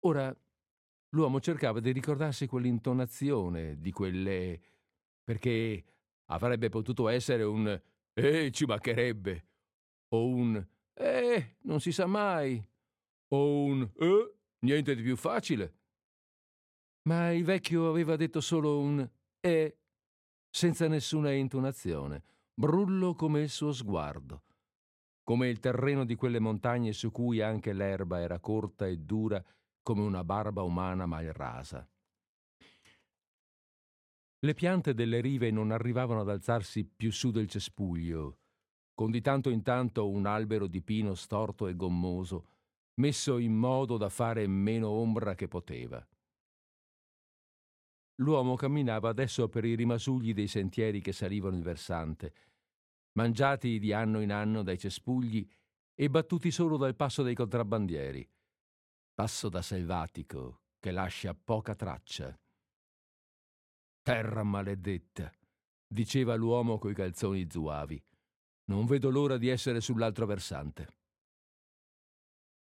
Ora 0.08 0.36
l'uomo 1.10 1.40
cercava 1.40 1.80
di 1.80 1.92
ricordarsi 1.92 2.48
quell'intonazione 2.48 3.80
di 3.80 3.92
quelle. 3.92 4.60
perché 5.24 5.84
avrebbe 6.30 6.70
potuto 6.70 7.08
essere 7.08 7.44
un 7.44 7.80
eh, 8.14 8.52
ci 8.52 8.66
mancherebbe, 8.66 9.46
o 10.10 10.28
un 10.28 10.68
eh, 10.94 11.56
non 11.62 11.80
si 11.80 11.92
sa 11.92 12.06
mai. 12.06 12.62
O 13.32 13.64
un 13.64 13.90
eh, 13.98 14.34
niente 14.60 14.96
di 14.96 15.02
più 15.02 15.16
facile. 15.16 15.76
Ma 17.04 17.32
il 17.32 17.44
vecchio 17.44 17.88
aveva 17.88 18.16
detto 18.16 18.42
solo 18.42 18.80
un 18.80 19.08
eh, 19.40 19.78
senza 20.50 20.88
nessuna 20.88 21.32
intonazione, 21.32 22.24
brullo 22.54 23.14
come 23.14 23.42
il 23.42 23.50
suo 23.50 23.72
sguardo, 23.72 24.44
come 25.24 25.48
il 25.48 25.60
terreno 25.60 26.04
di 26.06 26.16
quelle 26.16 26.40
montagne 26.40 26.92
su 26.92 27.12
cui 27.12 27.42
anche 27.42 27.72
l'erba 27.72 28.20
era 28.20 28.40
corta 28.40 28.86
e 28.86 28.98
dura 28.98 29.44
come 29.82 30.02
una 30.02 30.24
barba 30.24 30.64
umana 30.64 31.06
mal 31.06 31.26
rasa. 31.28 31.88
Le 34.42 34.54
piante 34.54 34.94
delle 34.94 35.20
rive 35.20 35.52
non 35.52 35.70
arrivavano 35.70 36.22
ad 36.22 36.30
alzarsi 36.30 36.86
più 36.86 37.12
su 37.12 37.30
del 37.30 37.50
cespuglio, 37.50 38.40
con 38.94 39.12
di 39.12 39.20
tanto 39.20 39.50
in 39.50 39.64
tanto 39.64 40.08
un 40.08 40.26
albero 40.26 40.68
di 40.68 40.82
pino 40.82 41.14
storto 41.14 41.68
e 41.68 41.76
gommoso, 41.76 42.48
messo 43.02 43.38
in 43.38 43.54
modo 43.54 43.98
da 43.98 44.08
fare 44.08 44.48
meno 44.48 44.88
ombra 44.88 45.36
che 45.36 45.50
poteva. 45.50 46.06
L'uomo 48.22 48.56
camminava 48.56 49.10
adesso 49.10 49.50
per 49.50 49.66
i 49.66 49.76
rimasugli 49.76 50.34
dei 50.34 50.48
sentieri 50.48 51.02
che 51.02 51.12
salivano 51.12 51.58
il 51.58 51.64
versante, 51.64 52.34
mangiati 53.14 53.78
di 53.78 53.92
anno 53.92 54.22
in 54.22 54.32
anno 54.32 54.64
dai 54.64 54.78
cespugli 54.78 55.46
e 55.94 56.10
battuti 56.10 56.50
solo 56.50 56.78
dal 56.78 56.96
passo 56.96 57.24
dei 57.24 57.36
contrabbandieri. 57.36 58.30
Passo 59.14 59.50
da 59.50 59.62
selvatico 59.62 60.62
che 60.80 60.92
lascia 60.92 61.34
poca 61.34 61.76
traccia. 61.76 62.38
Terra 64.10 64.42
maledetta, 64.42 65.32
diceva 65.88 66.34
l'uomo 66.34 66.80
coi 66.80 66.96
calzoni 66.96 67.48
zuavi. 67.48 68.04
Non 68.72 68.88
vedo 68.88 69.12
l'ora 69.12 69.38
di 69.38 69.50
essere 69.50 69.82
sull'altro 69.82 70.26
versante. 70.26 70.88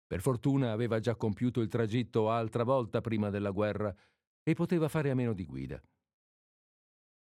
Per 0.05 0.19
fortuna 0.19 0.73
aveva 0.73 0.99
già 0.99 1.15
compiuto 1.15 1.61
il 1.61 1.69
tragitto 1.69 2.29
altra 2.29 2.65
volta 2.65 2.99
prima 2.99 3.29
della 3.29 3.51
guerra 3.51 3.95
e 4.43 4.53
poteva 4.55 4.89
fare 4.89 5.09
a 5.09 5.15
meno 5.15 5.31
di 5.31 5.45
guida. 5.45 5.81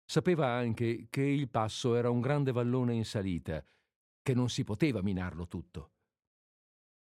Sapeva 0.04 0.48
anche 0.48 1.06
che 1.08 1.22
il 1.22 1.48
passo 1.52 1.94
era 1.94 2.10
un 2.10 2.20
grande 2.20 2.52
vallone 2.52 2.96
in 2.96 3.06
salita, 3.06 3.64
che 4.24 4.34
non 4.34 4.50
si 4.50 4.64
poteva 4.64 5.04
minarlo 5.04 5.48
tutto. 5.48 5.92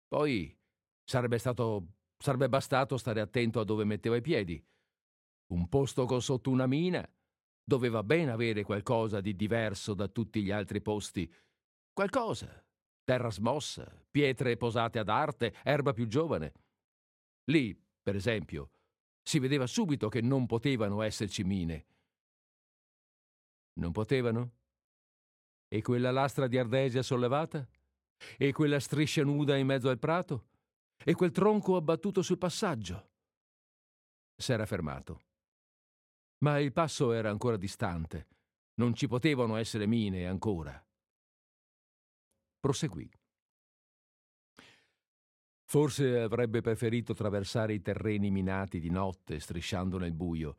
Poi 0.07 0.57
sarebbe 1.03 1.39
stato 1.39 1.95
sarebbe 2.17 2.47
bastato 2.47 2.95
stare 2.95 3.19
attento 3.19 3.59
a 3.59 3.65
dove 3.65 3.83
metteva 3.83 4.15
i 4.15 4.21
piedi. 4.21 4.65
Un 5.53 5.67
posto 5.67 6.05
con 6.05 6.21
sotto 6.21 6.49
una 6.49 6.67
mina 6.67 7.07
doveva 7.63 8.03
ben 8.03 8.29
avere 8.29 8.63
qualcosa 8.63 9.21
di 9.21 9.35
diverso 9.35 9.93
da 9.93 10.07
tutti 10.07 10.41
gli 10.43 10.51
altri 10.51 10.81
posti. 10.81 11.31
Qualcosa. 11.91 12.63
Terra 13.03 13.31
smossa, 13.31 13.91
pietre 14.11 14.57
posate 14.57 14.99
ad 14.99 15.09
arte, 15.09 15.55
erba 15.63 15.93
più 15.93 16.07
giovane. 16.07 16.53
Lì, 17.45 17.75
per 18.01 18.15
esempio, 18.15 18.71
si 19.23 19.39
vedeva 19.39 19.65
subito 19.65 20.09
che 20.09 20.21
non 20.21 20.45
potevano 20.45 21.01
esserci 21.01 21.43
mine. 21.43 21.85
Non 23.79 23.91
potevano? 23.91 24.51
E 25.67 25.81
quella 25.81 26.11
lastra 26.11 26.47
di 26.47 26.57
ardesia 26.57 27.01
sollevata? 27.01 27.67
E 28.37 28.51
quella 28.51 28.79
striscia 28.79 29.23
nuda 29.23 29.55
in 29.57 29.65
mezzo 29.65 29.89
al 29.89 29.97
prato? 29.97 30.47
E 31.03 31.13
quel 31.13 31.31
tronco 31.31 31.75
abbattuto 31.75 32.21
sul 32.21 32.37
passaggio? 32.37 33.09
S'era 34.35 34.65
fermato. 34.65 35.28
Ma 36.39 36.59
il 36.59 36.71
passo 36.71 37.11
era 37.11 37.29
ancora 37.29 37.57
distante. 37.57 38.27
Non 38.75 38.93
ci 38.93 39.07
potevano 39.07 39.55
essere 39.57 39.85
mine 39.85 40.25
ancora. 40.25 40.81
Proseguì. 42.59 43.09
Forse 45.65 46.19
avrebbe 46.19 46.61
preferito 46.61 47.11
attraversare 47.11 47.73
i 47.73 47.81
terreni 47.81 48.31
minati 48.31 48.79
di 48.79 48.89
notte, 48.89 49.39
strisciando 49.39 49.97
nel 49.97 50.13
buio, 50.13 50.57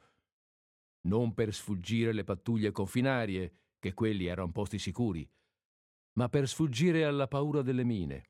non 1.03 1.35
per 1.35 1.53
sfuggire 1.53 2.13
le 2.13 2.25
pattuglie 2.25 2.71
confinarie, 2.71 3.53
che 3.79 3.95
quelli 3.95 4.27
erano 4.27 4.53
posti 4.53 4.79
sicuri, 4.79 5.29
ma 6.13 6.29
per 6.29 6.47
sfuggire 6.47 7.05
alla 7.05 7.27
paura 7.27 7.63
delle 7.63 7.83
mine, 7.83 8.29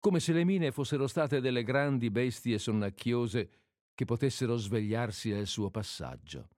come 0.00 0.20
se 0.20 0.32
le 0.32 0.44
mine 0.44 0.72
fossero 0.72 1.06
state 1.06 1.40
delle 1.40 1.62
grandi 1.62 2.10
bestie 2.10 2.58
sonnacchiose 2.58 3.50
che 3.98 4.04
potessero 4.04 4.56
svegliarsi 4.56 5.32
al 5.32 5.48
suo 5.48 5.70
passaggio. 5.70 6.50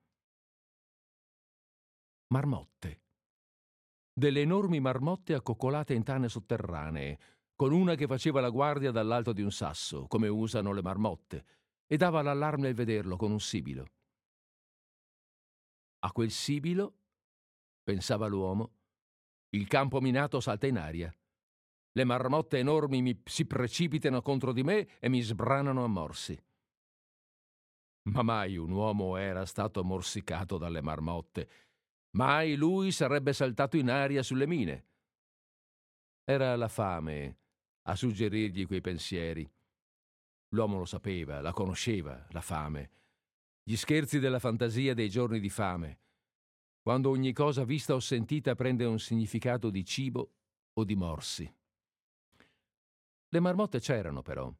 Marmotte. 2.34 3.00
Delle 4.12 4.42
enormi 4.42 4.78
marmotte 4.78 5.32
accoccolate 5.32 5.94
in 5.94 6.02
tane 6.02 6.28
sotterranee, 6.28 7.18
con 7.56 7.72
una 7.72 7.94
che 7.94 8.06
faceva 8.06 8.42
la 8.42 8.50
guardia 8.50 8.90
dall'alto 8.90 9.32
di 9.32 9.40
un 9.40 9.50
sasso, 9.50 10.06
come 10.06 10.28
usano 10.28 10.74
le 10.74 10.82
marmotte, 10.82 11.46
e 11.86 11.96
dava 11.96 12.20
l'allarme 12.20 12.68
al 12.68 12.74
vederlo 12.74 13.16
con 13.16 13.30
un 13.30 13.40
sibilo. 13.40 13.86
A 16.00 16.12
quel 16.12 16.30
sibilo, 16.30 16.94
pensava 17.82 18.26
l'uomo, 18.26 18.74
il 19.56 19.66
campo 19.66 20.02
minato 20.02 20.40
salta 20.40 20.66
in 20.66 20.76
aria. 20.76 21.10
Le 21.92 22.04
marmotte 22.04 22.58
enormi 22.58 23.00
mi 23.00 23.18
si 23.24 23.46
precipitano 23.46 24.20
contro 24.20 24.52
di 24.52 24.62
me 24.62 24.98
e 24.98 25.08
mi 25.08 25.22
sbranano 25.22 25.82
a 25.82 25.88
morsi. 25.88 26.38
Ma 28.12 28.22
mai 28.22 28.56
un 28.56 28.70
uomo 28.70 29.16
era 29.16 29.46
stato 29.46 29.84
morsicato 29.84 30.58
dalle 30.58 30.82
marmotte. 30.82 31.48
Mai 32.12 32.56
lui 32.56 32.90
sarebbe 32.90 33.32
saltato 33.32 33.76
in 33.76 33.88
aria 33.88 34.22
sulle 34.22 34.46
mine. 34.46 34.84
Era 36.24 36.56
la 36.56 36.68
fame 36.68 37.38
a 37.82 37.94
suggerirgli 37.94 38.66
quei 38.66 38.80
pensieri. 38.80 39.48
L'uomo 40.48 40.78
lo 40.78 40.84
sapeva, 40.84 41.40
la 41.40 41.52
conosceva, 41.52 42.26
la 42.30 42.40
fame. 42.40 42.90
Gli 43.62 43.76
scherzi 43.76 44.18
della 44.18 44.40
fantasia 44.40 44.94
dei 44.94 45.08
giorni 45.08 45.38
di 45.38 45.48
fame, 45.48 45.98
quando 46.80 47.10
ogni 47.10 47.32
cosa 47.32 47.64
vista 47.64 47.94
o 47.94 48.00
sentita 48.00 48.54
prende 48.56 48.84
un 48.84 48.98
significato 48.98 49.70
di 49.70 49.84
cibo 49.84 50.32
o 50.72 50.84
di 50.84 50.96
morsi. 50.96 51.54
Le 53.28 53.40
marmotte 53.40 53.78
c'erano 53.78 54.22
però. 54.22 54.52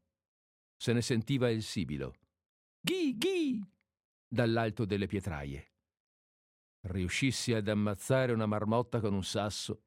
Se 0.77 0.93
ne 0.93 1.03
sentiva 1.03 1.51
il 1.51 1.63
sibilo. 1.63 2.15
Ghi, 2.83 3.17
ghi! 3.19 3.63
dall'alto 4.27 4.87
delle 4.87 5.07
pietraie. 5.07 5.73
Riuscissi 6.83 7.53
ad 7.53 7.69
ammazzare 7.69 8.33
una 8.33 8.47
marmotta 8.47 9.01
con 9.01 9.13
un 9.13 9.23
sasso, 9.25 9.83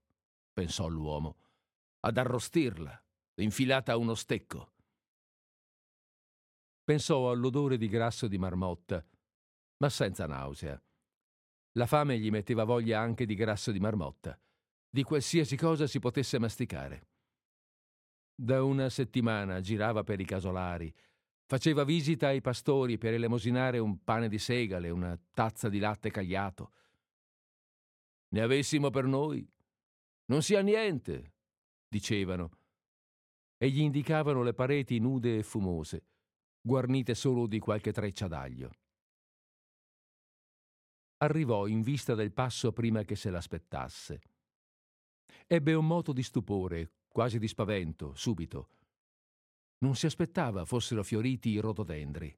pensò 0.54 0.88
l'uomo, 0.88 1.38
ad 2.02 2.18
arrostirla, 2.18 3.04
infilata 3.36 3.94
a 3.94 3.98
uno 3.98 4.14
stecco. 4.14 4.74
Pensò 6.84 7.32
all'odore 7.32 7.78
di 7.78 7.88
grasso 7.88 8.28
di 8.28 8.38
marmotta, 8.38 9.04
ma 9.78 9.90
senza 9.90 10.28
nausea. 10.28 10.80
La 11.72 11.88
fame 11.88 12.20
gli 12.20 12.30
metteva 12.30 12.64
voglia 12.64 13.00
anche 13.00 13.26
di 13.26 13.34
grasso 13.34 13.72
di 13.72 13.80
marmotta, 13.80 14.40
di 14.88 15.02
qualsiasi 15.02 15.56
cosa 15.56 15.88
si 15.88 15.98
potesse 15.98 16.38
masticare. 16.38 17.08
Da 18.36 18.62
una 18.64 18.90
settimana 18.90 19.62
girava 19.62 20.04
per 20.04 20.20
i 20.20 20.26
casolari, 20.26 20.94
faceva 21.46 21.84
visita 21.84 22.28
ai 22.28 22.42
pastori 22.42 22.98
per 22.98 23.14
elemosinare 23.14 23.80
un 23.80 24.04
pane 24.04 24.30
di 24.30 24.40
segale, 24.40 24.90
una 24.90 25.20
tazza 25.34 25.70
di 25.70 25.80
latte 25.80 26.10
cagliato. 26.10 26.72
Ne 28.30 28.42
avessimo 28.42 28.90
per 28.90 29.06
noi. 29.06 29.48
Non 30.26 30.42
sia 30.42 30.62
niente, 30.62 31.34
dicevano, 31.88 32.50
e 33.58 33.70
gli 33.70 33.80
indicavano 33.80 34.42
le 34.42 34.54
pareti 34.54 35.00
nude 35.00 35.38
e 35.38 35.44
fumose, 35.44 36.06
guarnite 36.62 37.14
solo 37.14 37.46
di 37.46 37.60
qualche 37.60 37.92
treccia 37.92 38.28
d'aglio. 38.28 38.72
Arrivò 41.18 41.68
in 41.68 41.82
vista 41.82 42.16
del 42.16 42.34
passo 42.34 42.74
prima 42.74 43.04
che 43.04 43.16
se 43.16 43.30
l'aspettasse. 43.30 44.22
Ebbe 45.48 45.74
un 45.74 45.86
moto 45.86 46.12
di 46.12 46.24
stupore, 46.24 46.92
quasi 47.08 47.40
di 47.40 47.48
spavento, 47.48 48.14
subito. 48.16 48.70
Non 49.84 49.96
si 49.96 50.06
aspettava 50.06 50.64
fossero 50.64 51.04
fioriti 51.04 51.50
i 51.50 51.60
rhododendri. 51.60 52.34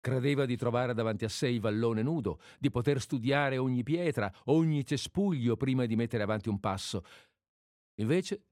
Credeva 0.00 0.44
di 0.44 0.56
trovare 0.56 0.92
davanti 0.92 1.24
a 1.24 1.28
sé 1.28 1.46
il 1.46 1.60
vallone 1.60 2.02
nudo, 2.02 2.40
di 2.58 2.68
poter 2.68 3.00
studiare 3.00 3.58
ogni 3.58 3.84
pietra, 3.84 4.32
ogni 4.46 4.84
cespuglio 4.84 5.56
prima 5.56 5.86
di 5.86 5.94
mettere 5.94 6.24
avanti 6.24 6.48
un 6.48 6.58
passo. 6.58 7.04
Invece 8.00 8.46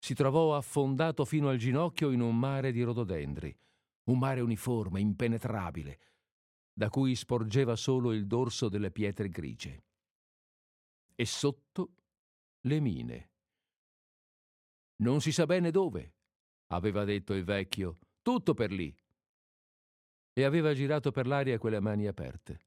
si 0.00 0.14
trovò 0.14 0.56
affondato 0.56 1.24
fino 1.24 1.48
al 1.48 1.58
ginocchio 1.58 2.10
in 2.10 2.22
un 2.22 2.36
mare 2.36 2.72
di 2.72 2.82
rhododendri, 2.82 3.56
un 4.10 4.18
mare 4.18 4.40
uniforme, 4.40 4.98
impenetrabile, 4.98 6.00
da 6.72 6.88
cui 6.90 7.14
sporgeva 7.14 7.76
solo 7.76 8.12
il 8.12 8.26
dorso 8.26 8.68
delle 8.68 8.90
pietre 8.90 9.28
grigie. 9.28 9.84
E 11.14 11.24
sotto 11.24 11.92
le 12.62 12.80
mine. 12.80 13.30
Non 14.96 15.20
si 15.20 15.30
sa 15.30 15.46
bene 15.46 15.70
dove, 15.70 16.17
aveva 16.68 17.04
detto 17.04 17.34
il 17.34 17.44
vecchio, 17.44 17.98
tutto 18.22 18.54
per 18.54 18.72
lì 18.72 18.94
e 20.38 20.44
aveva 20.44 20.72
girato 20.72 21.10
per 21.10 21.26
l'aria 21.26 21.58
quelle 21.58 21.80
mani 21.80 22.06
aperte. 22.06 22.60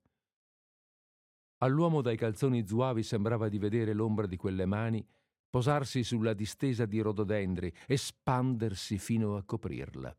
All'uomo 1.60 2.02
dai 2.02 2.18
calzoni 2.18 2.68
zuavi 2.68 3.02
sembrava 3.02 3.48
di 3.48 3.60
vedere 3.60 3.94
l'ombra 3.94 4.26
di 4.26 4.36
quelle 4.36 4.66
mani 4.66 5.08
posarsi 5.50 6.04
sulla 6.04 6.34
distesa 6.34 6.86
di 6.86 7.00
rododendri, 7.00 7.74
espandersi 7.88 8.98
fino 8.98 9.38
a 9.38 9.44
coprirla. 9.44 10.18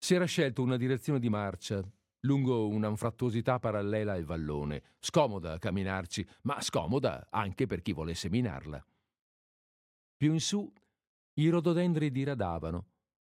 Si 0.00 0.14
era 0.14 0.24
scelto 0.24 0.62
una 0.62 0.76
direzione 0.76 1.20
di 1.20 1.28
marcia, 1.28 1.82
lungo 2.20 2.66
un'anfrattuosità 2.68 3.58
parallela 3.58 4.14
al 4.14 4.24
vallone, 4.24 4.94
scomoda 4.98 5.52
a 5.52 5.58
camminarci, 5.58 6.26
ma 6.42 6.60
scomoda 6.60 7.28
anche 7.30 7.66
per 7.66 7.82
chi 7.82 7.92
volesse 7.92 8.30
minarla. 8.30 8.84
Più 10.16 10.32
in 10.32 10.40
su, 10.40 10.72
i 11.38 11.48
rododendri 11.48 12.10
diradavano, 12.10 12.86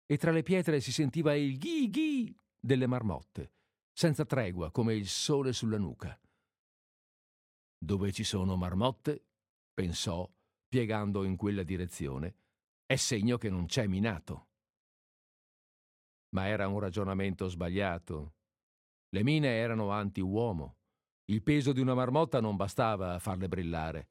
e 0.06 0.18
tra 0.18 0.32
le 0.32 0.42
pietre 0.42 0.80
si 0.80 0.92
sentiva 0.92 1.36
il 1.36 1.58
ghi 1.58 1.90
ghi 1.90 2.38
delle 2.60 2.88
marmotte, 2.88 3.54
senza 3.92 4.26
tregua 4.26 4.72
come 4.72 4.96
il 4.96 5.08
sole 5.08 5.54
sulla 5.54 5.78
nuca. 5.78 6.20
Dove 7.78 8.12
ci 8.12 8.24
sono 8.24 8.56
marmotte, 8.56 9.26
pensò, 9.74 10.30
piegando 10.68 11.24
in 11.24 11.36
quella 11.36 11.64
direzione, 11.64 12.36
è 12.86 12.96
segno 12.96 13.38
che 13.38 13.50
non 13.50 13.66
c'è 13.66 13.86
minato. 13.86 14.48
Ma 16.30 16.48
era 16.48 16.68
un 16.68 16.80
ragionamento 16.80 17.48
sbagliato. 17.48 18.36
Le 19.10 19.24
mine 19.24 19.50
erano 19.50 19.92
anti-uomo. 19.92 20.78
Il 21.26 21.44
peso 21.44 21.74
di 21.74 21.82
una 21.82 21.94
marmotta 21.94 22.40
non 22.40 22.56
bastava 22.56 23.14
a 23.14 23.20
farle 23.20 23.48
brillare. 23.48 24.10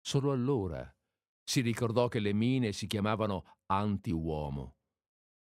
Solo 0.00 0.32
allora 0.32 0.92
si 1.48 1.62
ricordò 1.62 2.08
che 2.08 2.18
le 2.18 2.34
mine 2.34 2.72
si 2.72 2.86
chiamavano 2.86 3.56
anti-uomo 3.68 4.76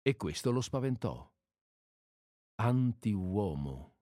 e 0.00 0.16
questo 0.16 0.50
lo 0.50 0.62
spaventò. 0.62 1.30
Anti-uomo, 2.54 3.96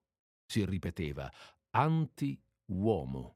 si 0.45 0.63
ripeteva, 0.63 1.29
anti-uomo. 1.71 3.35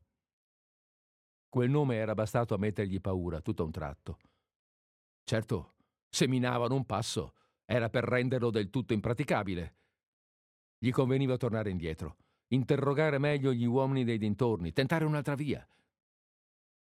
Quel 1.49 1.69
nome 1.69 1.95
era 1.95 2.13
bastato 2.13 2.53
a 2.53 2.57
mettergli 2.57 3.01
paura 3.01 3.41
tutto 3.41 3.63
a 3.63 3.65
un 3.65 3.71
tratto. 3.73 4.19
Certo, 5.25 5.75
se 6.09 6.29
minavano 6.29 6.75
un 6.75 6.85
passo, 6.85 7.33
era 7.65 7.89
per 7.89 8.05
renderlo 8.05 8.49
del 8.49 8.69
tutto 8.69 8.93
impraticabile. 8.93 9.75
Gli 10.77 10.91
conveniva 10.91 11.35
tornare 11.35 11.69
indietro, 11.69 12.15
interrogare 12.47 13.17
meglio 13.17 13.51
gli 13.51 13.65
uomini 13.65 14.05
dei 14.05 14.17
dintorni, 14.17 14.71
tentare 14.71 15.03
un'altra 15.03 15.35
via. 15.35 15.67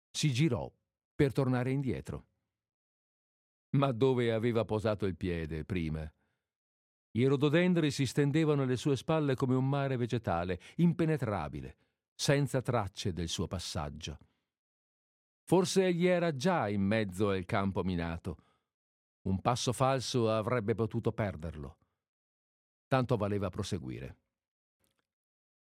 Si 0.10 0.32
girò 0.32 0.72
per 1.16 1.32
tornare 1.32 1.72
indietro. 1.72 2.28
Ma 3.76 3.92
dove 3.92 4.32
aveva 4.34 4.66
posato 4.66 5.06
il 5.06 5.16
piede 5.16 5.64
prima? 5.64 6.10
I 7.12 7.26
rododendri 7.26 7.92
si 7.92 8.06
stendevano 8.06 8.64
alle 8.64 8.76
sue 8.76 8.98
spalle 8.98 9.36
come 9.36 9.56
un 9.56 9.68
mare 9.68 9.96
vegetale, 9.96 10.60
impenetrabile, 10.76 11.78
senza 12.14 12.62
tracce 12.62 13.14
del 13.14 13.30
suo 13.30 13.48
passaggio. 13.48 14.18
Forse 15.44 15.86
egli 15.86 16.08
era 16.08 16.36
già 16.36 16.68
in 16.68 16.82
mezzo 16.82 17.30
al 17.30 17.46
campo 17.46 17.84
minato. 17.84 18.44
Un 19.28 19.40
passo 19.42 19.72
falso 19.72 20.30
avrebbe 20.30 20.76
potuto 20.76 21.14
perderlo. 21.14 21.78
Tanto 22.88 23.16
valeva 23.16 23.50
proseguire. 23.50 24.18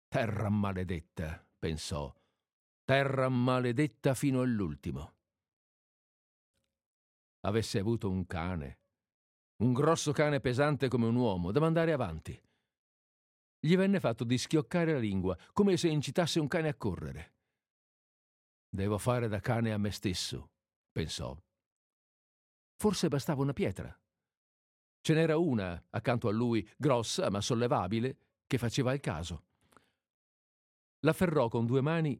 Terra 0.07 0.49
maledetta, 0.49 1.43
pensò. 1.57 2.13
Terra 2.83 3.29
maledetta 3.29 4.13
fino 4.13 4.41
all'ultimo 4.41 5.20
avesse 7.41 7.79
avuto 7.79 8.09
un 8.09 8.25
cane, 8.25 8.79
un 9.61 9.73
grosso 9.73 10.11
cane 10.11 10.39
pesante 10.39 10.87
come 10.87 11.05
un 11.05 11.15
uomo, 11.15 11.51
da 11.51 11.59
mandare 11.59 11.91
avanti. 11.91 12.39
Gli 13.59 13.75
venne 13.75 13.99
fatto 13.99 14.23
di 14.23 14.37
schioccare 14.37 14.93
la 14.93 14.99
lingua, 14.99 15.37
come 15.53 15.77
se 15.77 15.87
incitasse 15.87 16.39
un 16.39 16.47
cane 16.47 16.69
a 16.69 16.75
correre. 16.75 17.33
Devo 18.67 18.97
fare 18.97 19.27
da 19.27 19.39
cane 19.39 19.71
a 19.71 19.77
me 19.77 19.91
stesso, 19.91 20.49
pensò. 20.91 21.37
Forse 22.77 23.07
bastava 23.07 23.41
una 23.41 23.53
pietra. 23.53 23.95
Ce 25.01 25.13
n'era 25.13 25.37
una 25.37 25.83
accanto 25.91 26.27
a 26.27 26.31
lui, 26.31 26.67
grossa 26.77 27.29
ma 27.29 27.41
sollevabile, 27.41 28.17
che 28.47 28.57
faceva 28.57 28.93
il 28.93 28.99
caso. 28.99 29.45
L'afferrò 31.01 31.47
con 31.49 31.65
due 31.65 31.81
mani 31.81 32.19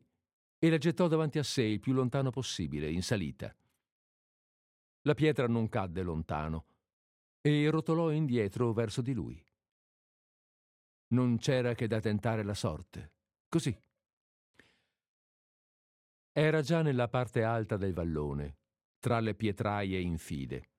e 0.60 0.70
la 0.70 0.78
gettò 0.78 1.08
davanti 1.08 1.40
a 1.40 1.44
sé 1.44 1.64
il 1.64 1.80
più 1.80 1.94
lontano 1.94 2.30
possibile, 2.30 2.92
in 2.92 3.02
salita. 3.02 3.56
La 5.04 5.14
pietra 5.16 5.48
non 5.48 5.68
cadde 5.68 6.04
lontano 6.04 6.66
e 7.42 7.70
rotolò 7.70 8.12
indietro 8.12 8.72
verso 8.72 9.02
di 9.02 9.14
lui. 9.14 9.44
Non 11.14 11.38
c'era 11.38 11.74
che 11.74 11.88
da 11.88 12.00
tentare 12.00 12.44
la 12.44 12.54
sorte. 12.54 13.14
Così. 13.50 13.76
Era 16.32 16.62
già 16.62 16.82
nella 16.82 17.10
parte 17.10 17.44
alta 17.44 17.78
del 17.78 17.94
vallone, 17.94 18.60
tra 19.00 19.20
le 19.20 19.34
pietraie 19.34 20.00
infide. 20.00 20.70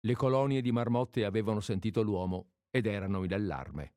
Le 0.00 0.14
colonie 0.14 0.62
di 0.62 0.72
marmotte 0.72 1.24
avevano 1.24 1.60
sentito 1.60 2.02
l'uomo 2.02 2.52
ed 2.70 2.86
erano 2.86 3.22
in 3.22 3.34
allarme. 3.34 3.94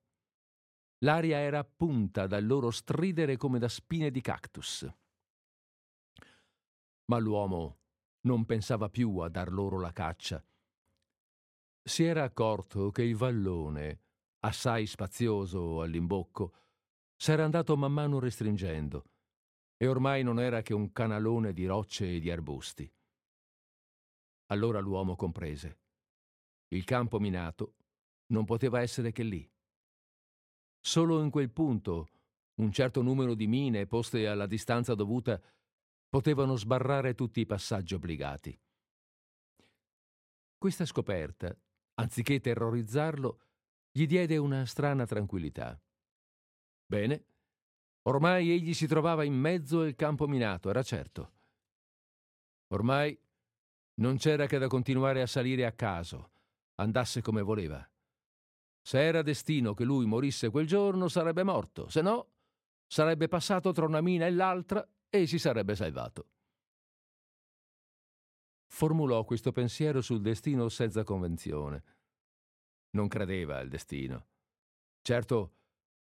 L'aria 1.00 1.38
era 1.38 1.60
appunta 1.60 2.28
dal 2.28 2.46
loro 2.46 2.72
stridere 2.72 3.38
come 3.38 3.58
da 3.58 3.70
spine 3.70 4.12
di 4.12 4.22
cactus. 4.22 4.88
Ma 7.06 7.18
l'uomo 7.18 7.83
non 8.26 8.46
pensava 8.46 8.90
più 8.90 9.18
a 9.20 9.30
dar 9.30 9.52
loro 9.52 9.80
la 9.80 9.92
caccia. 9.92 10.44
Si 11.82 12.04
era 12.04 12.24
accorto 12.24 12.92
che 12.92 13.04
il 13.04 13.16
vallone, 13.16 14.02
assai 14.40 14.86
spazioso 14.86 15.82
all'imbocco, 15.82 16.54
s'era 17.16 17.44
andato 17.44 17.76
man 17.76 17.92
mano 17.92 18.20
restringendo 18.20 19.06
e 19.78 19.88
ormai 19.88 20.24
non 20.24 20.40
era 20.40 20.62
che 20.62 20.74
un 20.74 20.92
canalone 20.92 21.52
di 21.52 21.66
rocce 21.66 22.16
e 22.16 22.20
di 22.20 22.32
arbusti. 22.32 22.90
Allora 24.48 24.80
l'uomo 24.80 25.16
comprese. 25.16 25.80
Il 26.70 26.86
campo 26.86 27.20
minato 27.20 27.76
non 28.28 28.46
poteva 28.46 28.82
essere 28.82 29.12
che 29.12 29.24
lì. 29.24 29.50
Solo 30.80 31.22
in 31.22 31.30
quel 31.30 31.52
punto 31.52 32.08
un 32.56 32.72
certo 32.72 33.02
numero 33.02 33.34
di 33.34 33.48
mine 33.48 33.88
poste 33.88 34.28
alla 34.28 34.46
distanza 34.46 34.96
dovuta 34.96 35.42
potevano 36.14 36.56
sbarrare 36.56 37.16
tutti 37.16 37.40
i 37.40 37.46
passaggi 37.48 37.96
obbligati. 37.96 38.56
Questa 40.60 40.86
scoperta, 40.86 41.58
anziché 41.96 42.40
terrorizzarlo, 42.40 43.40
gli 43.90 44.06
diede 44.06 44.38
una 44.38 44.64
strana 44.68 45.08
tranquillità. 45.08 45.76
Bene, 46.86 47.26
ormai 48.04 48.52
egli 48.52 48.76
si 48.76 48.86
trovava 48.86 49.24
in 49.24 49.34
mezzo 49.34 49.80
al 49.80 49.96
campo 49.96 50.28
minato, 50.28 50.70
era 50.70 50.84
certo. 50.84 51.32
Ormai 52.68 53.20
non 53.96 54.18
c'era 54.18 54.46
che 54.46 54.60
da 54.60 54.68
continuare 54.68 55.20
a 55.20 55.26
salire 55.26 55.66
a 55.66 55.72
caso, 55.72 56.30
andasse 56.76 57.24
come 57.24 57.42
voleva. 57.42 57.84
Se 58.84 59.02
era 59.04 59.24
destino 59.24 59.74
che 59.74 59.84
lui 59.84 60.06
morisse 60.06 60.52
quel 60.52 60.68
giorno, 60.68 61.08
sarebbe 61.08 61.42
morto, 61.42 61.90
se 61.90 62.02
no, 62.02 62.28
sarebbe 62.86 63.28
passato 63.28 63.72
tra 63.72 63.88
una 63.88 64.02
mina 64.02 64.28
e 64.28 64.32
l'altra 64.32 64.88
e 65.16 65.28
si 65.28 65.38
sarebbe 65.38 65.76
salvato. 65.76 66.28
Formulò 68.66 69.24
questo 69.26 69.52
pensiero 69.52 70.02
sul 70.02 70.22
destino 70.22 70.70
senza 70.70 71.04
convenzione. 71.04 71.84
Non 72.96 73.08
credeva 73.08 73.60
al 73.60 73.68
destino. 73.68 74.26
Certo, 75.04 75.54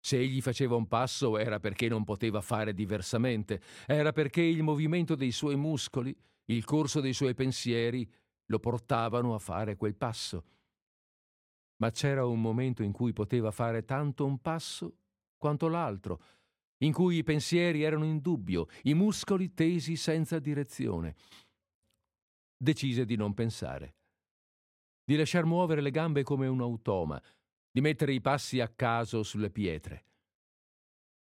se 0.01 0.19
egli 0.19 0.41
faceva 0.41 0.75
un 0.75 0.89
passo 0.89 1.37
era 1.37 1.61
perché 1.61 1.87
non 1.87 2.03
poteva 2.03 2.41
fare 2.41 2.73
diversamente, 2.73 3.61
era 3.85 4.11
perché 4.11 4.41
il 4.41 4.61
movimento 4.61 5.15
dei 5.15 5.31
suoi 5.31 5.55
muscoli, 5.55 6.13
il 6.47 6.65
corso 6.65 6.99
dei 6.99 7.13
suoi 7.13 7.33
pensieri 7.33 8.09
lo 8.47 8.59
portavano 8.59 9.33
a 9.33 9.39
fare 9.39 9.77
quel 9.77 9.95
passo. 9.95 10.43
Ma 11.77 11.91
c'era 11.91 12.25
un 12.25 12.41
momento 12.41 12.83
in 12.83 12.91
cui 12.91 13.13
poteva 13.13 13.51
fare 13.51 13.85
tanto 13.85 14.25
un 14.25 14.41
passo 14.41 14.97
quanto 15.37 15.69
l'altro, 15.69 16.21
in 16.79 16.93
cui 16.93 17.17
i 17.17 17.23
pensieri 17.23 17.83
erano 17.83 18.05
in 18.05 18.19
dubbio, 18.19 18.67
i 18.83 18.93
muscoli 18.93 19.53
tesi 19.53 19.95
senza 19.95 20.39
direzione. 20.39 21.15
Decise 22.55 23.05
di 23.05 23.15
non 23.15 23.33
pensare, 23.33 23.95
di 25.03 25.15
lasciar 25.15 25.45
muovere 25.45 25.81
le 25.81 25.91
gambe 25.91 26.23
come 26.23 26.47
un 26.47 26.61
automa, 26.61 27.21
di 27.71 27.81
mettere 27.81 28.13
i 28.13 28.21
passi 28.21 28.59
a 28.59 28.67
caso 28.67 29.23
sulle 29.23 29.49
pietre. 29.49 30.05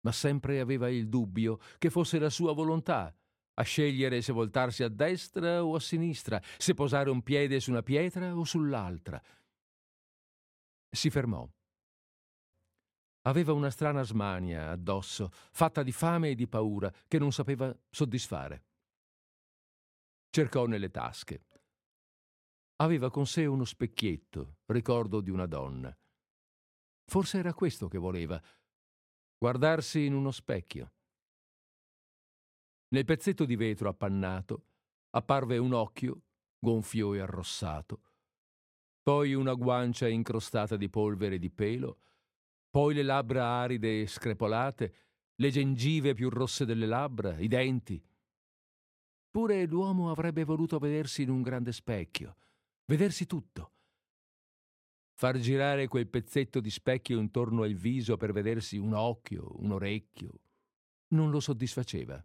Ma 0.00 0.12
sempre 0.12 0.60
aveva 0.60 0.88
il 0.88 1.08
dubbio 1.08 1.58
che 1.78 1.90
fosse 1.90 2.18
la 2.18 2.30
sua 2.30 2.52
volontà 2.52 3.14
a 3.58 3.62
scegliere 3.62 4.22
se 4.22 4.32
voltarsi 4.32 4.82
a 4.82 4.88
destra 4.88 5.64
o 5.64 5.74
a 5.74 5.80
sinistra, 5.80 6.40
se 6.58 6.74
posare 6.74 7.10
un 7.10 7.22
piede 7.22 7.58
su 7.58 7.70
una 7.70 7.82
pietra 7.82 8.36
o 8.36 8.44
sull'altra. 8.44 9.20
Si 10.90 11.10
fermò. 11.10 11.48
Aveva 13.26 13.52
una 13.52 13.70
strana 13.70 14.04
smania 14.04 14.70
addosso, 14.70 15.30
fatta 15.32 15.82
di 15.82 15.90
fame 15.90 16.30
e 16.30 16.34
di 16.36 16.46
paura, 16.46 16.92
che 17.08 17.18
non 17.18 17.32
sapeva 17.32 17.76
soddisfare. 17.90 18.64
Cercò 20.30 20.66
nelle 20.66 20.90
tasche. 20.90 21.44
Aveva 22.76 23.10
con 23.10 23.26
sé 23.26 23.44
uno 23.46 23.64
specchietto, 23.64 24.58
ricordo 24.66 25.20
di 25.20 25.30
una 25.30 25.46
donna. 25.46 25.96
Forse 27.04 27.38
era 27.38 27.52
questo 27.52 27.88
che 27.88 27.98
voleva, 27.98 28.40
guardarsi 29.38 30.04
in 30.04 30.14
uno 30.14 30.30
specchio. 30.30 30.92
Nel 32.88 33.04
pezzetto 33.04 33.44
di 33.44 33.56
vetro 33.56 33.88
appannato 33.88 34.66
apparve 35.10 35.58
un 35.58 35.72
occhio, 35.72 36.22
gonfio 36.60 37.14
e 37.14 37.20
arrossato, 37.20 38.02
poi 39.02 39.34
una 39.34 39.54
guancia 39.54 40.06
incrostata 40.06 40.76
di 40.76 40.88
polvere 40.88 41.38
di 41.38 41.50
pelo, 41.50 41.98
poi 42.76 42.92
le 42.92 43.02
labbra 43.02 43.46
aride 43.46 44.02
e 44.02 44.06
screpolate, 44.06 44.94
le 45.36 45.50
gengive 45.50 46.12
più 46.12 46.28
rosse 46.28 46.66
delle 46.66 46.84
labbra, 46.84 47.38
i 47.38 47.48
denti. 47.48 48.04
Pure 49.30 49.64
l'uomo 49.64 50.10
avrebbe 50.10 50.44
voluto 50.44 50.78
vedersi 50.78 51.22
in 51.22 51.30
un 51.30 51.40
grande 51.40 51.72
specchio, 51.72 52.36
vedersi 52.84 53.24
tutto. 53.24 53.72
Far 55.14 55.38
girare 55.38 55.88
quel 55.88 56.06
pezzetto 56.06 56.60
di 56.60 56.68
specchio 56.68 57.18
intorno 57.18 57.62
al 57.62 57.72
viso 57.72 58.18
per 58.18 58.32
vedersi 58.32 58.76
un 58.76 58.92
occhio, 58.92 59.58
un 59.58 59.72
orecchio, 59.72 60.40
non 61.14 61.30
lo 61.30 61.40
soddisfaceva 61.40 62.22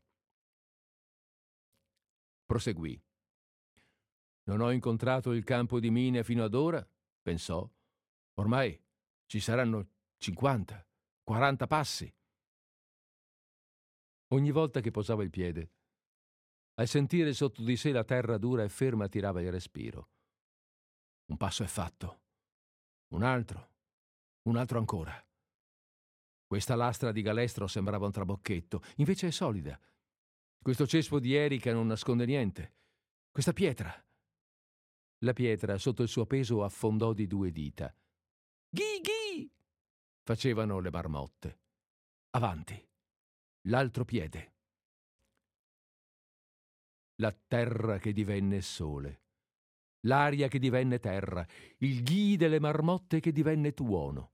proseguì. 2.46 3.02
Non 4.44 4.60
ho 4.60 4.72
incontrato 4.72 5.32
il 5.32 5.46
campo 5.46 5.80
di 5.80 5.90
mine 5.90 6.26
fino 6.26 6.44
ad 6.44 6.54
ora, 6.54 6.86
pensò. 7.22 7.66
Ormai 8.34 8.78
ci 9.28 9.40
saranno 9.40 9.88
50, 10.22 10.88
40 11.24 11.66
passi. 11.66 12.14
Ogni 14.28 14.52
volta 14.52 14.80
che 14.80 14.92
posava 14.92 15.24
il 15.24 15.32
piede, 15.32 15.72
al 16.76 16.88
sentire 16.88 17.34
sotto 17.34 17.64
di 17.64 17.76
sé 17.76 17.92
la 17.92 18.04
terra 18.04 18.38
dura 18.38 18.62
e 18.62 18.70
ferma 18.70 19.08
tirava 19.08 19.42
il 19.42 19.50
respiro. 19.50 20.10
Un 21.26 21.38
passo 21.38 21.64
è 21.64 21.66
fatto. 21.66 22.22
Un 23.14 23.24
altro. 23.24 23.70
Un 24.44 24.58
altro 24.58 24.78
ancora. 24.78 25.26
Questa 26.46 26.76
lastra 26.76 27.12
di 27.12 27.24
galestro 27.24 27.66
sembrava 27.66 28.06
un 28.06 28.12
trabocchetto, 28.12 28.84
invece 28.98 29.30
è 29.30 29.32
solida, 29.32 29.80
questo 30.62 30.86
cespo 30.86 31.20
di 31.20 31.34
erica 31.34 31.74
non 31.74 31.88
nasconde 31.88 32.28
niente. 32.28 32.76
Questa 33.32 33.54
pietra. 33.54 33.92
La 35.24 35.34
pietra, 35.34 35.80
sotto 35.80 36.04
il 36.04 36.10
suo 36.10 36.28
peso, 36.28 36.64
affondò 36.64 37.12
di 37.14 37.26
due 37.26 37.52
dita. 37.52 37.92
Ghi 38.70 39.02
ghi! 39.02 39.21
Facevano 40.24 40.80
le 40.80 40.92
marmotte. 40.92 41.60
Avanti. 42.32 42.90
L'altro 43.66 44.06
piede. 44.06 44.54
La 47.16 47.36
terra 47.48 47.98
che 48.00 48.14
divenne 48.14 48.62
sole. 48.62 49.22
L'aria 50.02 50.48
che 50.48 50.60
divenne 50.60 51.00
terra. 51.00 51.46
Il 51.78 52.04
ghi 52.04 52.36
delle 52.38 52.60
marmotte 52.60 53.20
che 53.20 53.32
divenne 53.32 53.74
tuono. 53.74 54.34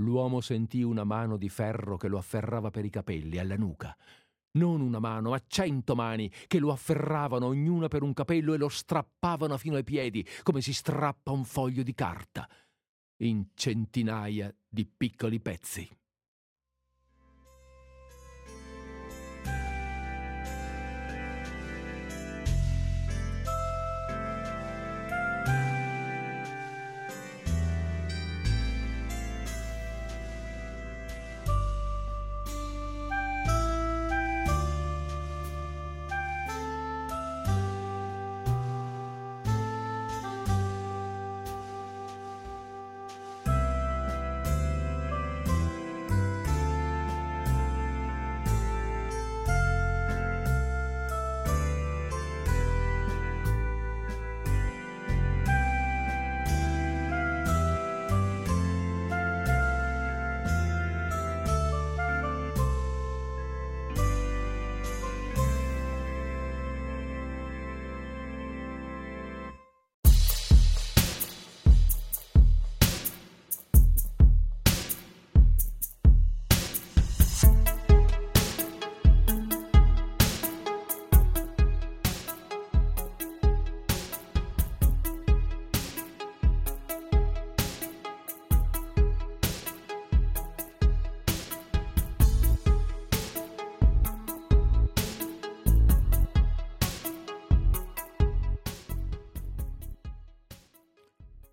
L'uomo 0.00 0.40
sentì 0.40 0.82
una 0.82 1.04
mano 1.04 1.36
di 1.36 1.48
ferro 1.48 1.96
che 1.96 2.08
lo 2.08 2.18
afferrava 2.18 2.70
per 2.70 2.84
i 2.84 2.90
capelli, 2.90 3.38
alla 3.38 3.56
nuca 3.56 3.96
non 4.56 4.80
una 4.80 4.98
mano, 4.98 5.30
ma 5.30 5.42
cento 5.46 5.94
mani 5.94 6.30
che 6.46 6.58
lo 6.58 6.72
afferravano 6.72 7.46
ognuna 7.46 7.88
per 7.88 8.02
un 8.02 8.12
capello 8.12 8.54
e 8.54 8.56
lo 8.56 8.68
strappavano 8.68 9.56
fino 9.56 9.76
ai 9.76 9.84
piedi, 9.84 10.26
come 10.42 10.60
si 10.60 10.72
strappa 10.72 11.30
un 11.30 11.44
foglio 11.44 11.82
di 11.82 11.94
carta, 11.94 12.48
in 13.18 13.46
centinaia 13.54 14.54
di 14.68 14.86
piccoli 14.86 15.40
pezzi. 15.40 15.88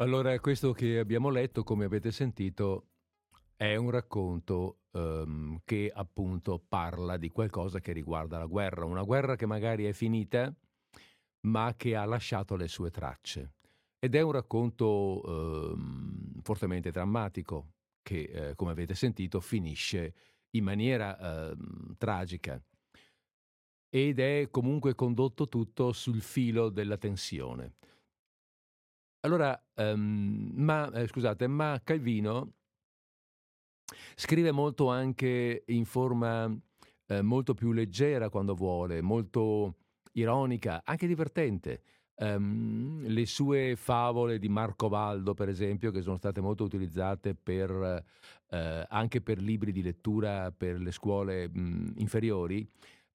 Allora, 0.03 0.37
questo 0.41 0.73
che 0.73 0.99
abbiamo 0.99 1.29
letto, 1.29 1.63
come 1.63 1.85
avete 1.85 2.11
sentito, 2.11 2.89
è 3.55 3.77
un 3.77 3.89
racconto 3.89 4.79
um, 4.91 5.61
che 5.63 5.89
appunto 5.95 6.59
parla 6.59 7.15
di 7.15 7.29
qualcosa 7.29 7.79
che 7.79 7.93
riguarda 7.93 8.37
la 8.37 8.45
guerra, 8.45 8.83
una 8.83 9.03
guerra 9.03 9.37
che 9.37 9.45
magari 9.45 9.85
è 9.85 9.93
finita, 9.93 10.53
ma 11.47 11.73
che 11.77 11.95
ha 11.95 12.03
lasciato 12.03 12.57
le 12.57 12.67
sue 12.67 12.91
tracce. 12.91 13.53
Ed 13.97 14.15
è 14.15 14.19
un 14.19 14.33
racconto 14.33 15.21
um, 15.23 16.41
fortemente 16.41 16.91
drammatico 16.91 17.69
che, 18.01 18.23
eh, 18.23 18.55
come 18.55 18.71
avete 18.71 18.95
sentito, 18.95 19.39
finisce 19.39 20.15
in 20.49 20.65
maniera 20.65 21.17
eh, 21.17 21.55
tragica 21.97 22.61
ed 23.87 24.19
è 24.19 24.49
comunque 24.51 24.95
condotto 24.95 25.47
tutto 25.47 25.93
sul 25.93 26.19
filo 26.19 26.67
della 26.67 26.97
tensione. 26.97 27.75
Allora, 29.25 29.57
um, 29.75 30.51
ma 30.55 30.91
eh, 30.91 31.07
scusate, 31.07 31.47
ma 31.47 31.79
Calvino 31.81 32.55
scrive 34.15 34.51
molto 34.51 34.89
anche 34.89 35.63
in 35.67 35.85
forma 35.85 36.53
eh, 37.07 37.21
molto 37.21 37.53
più 37.53 37.71
leggera 37.71 38.29
quando 38.29 38.53
vuole, 38.53 39.01
molto 39.01 39.75
ironica, 40.13 40.81
anche 40.83 41.07
divertente. 41.07 41.81
Um, 42.15 43.03
le 43.07 43.25
sue 43.25 43.75
favole 43.77 44.39
di 44.39 44.49
Marco 44.49 44.89
Valdo, 44.89 45.33
per 45.33 45.47
esempio, 45.47 45.91
che 45.91 46.01
sono 46.01 46.17
state 46.17 46.41
molto 46.41 46.65
utilizzate 46.65 47.33
per, 47.33 48.03
eh, 48.49 48.85
anche 48.89 49.21
per 49.21 49.41
libri 49.41 49.71
di 49.71 49.81
lettura 49.81 50.51
per 50.51 50.79
le 50.79 50.91
scuole 50.91 51.47
mh, 51.47 51.93
inferiori, 51.97 52.67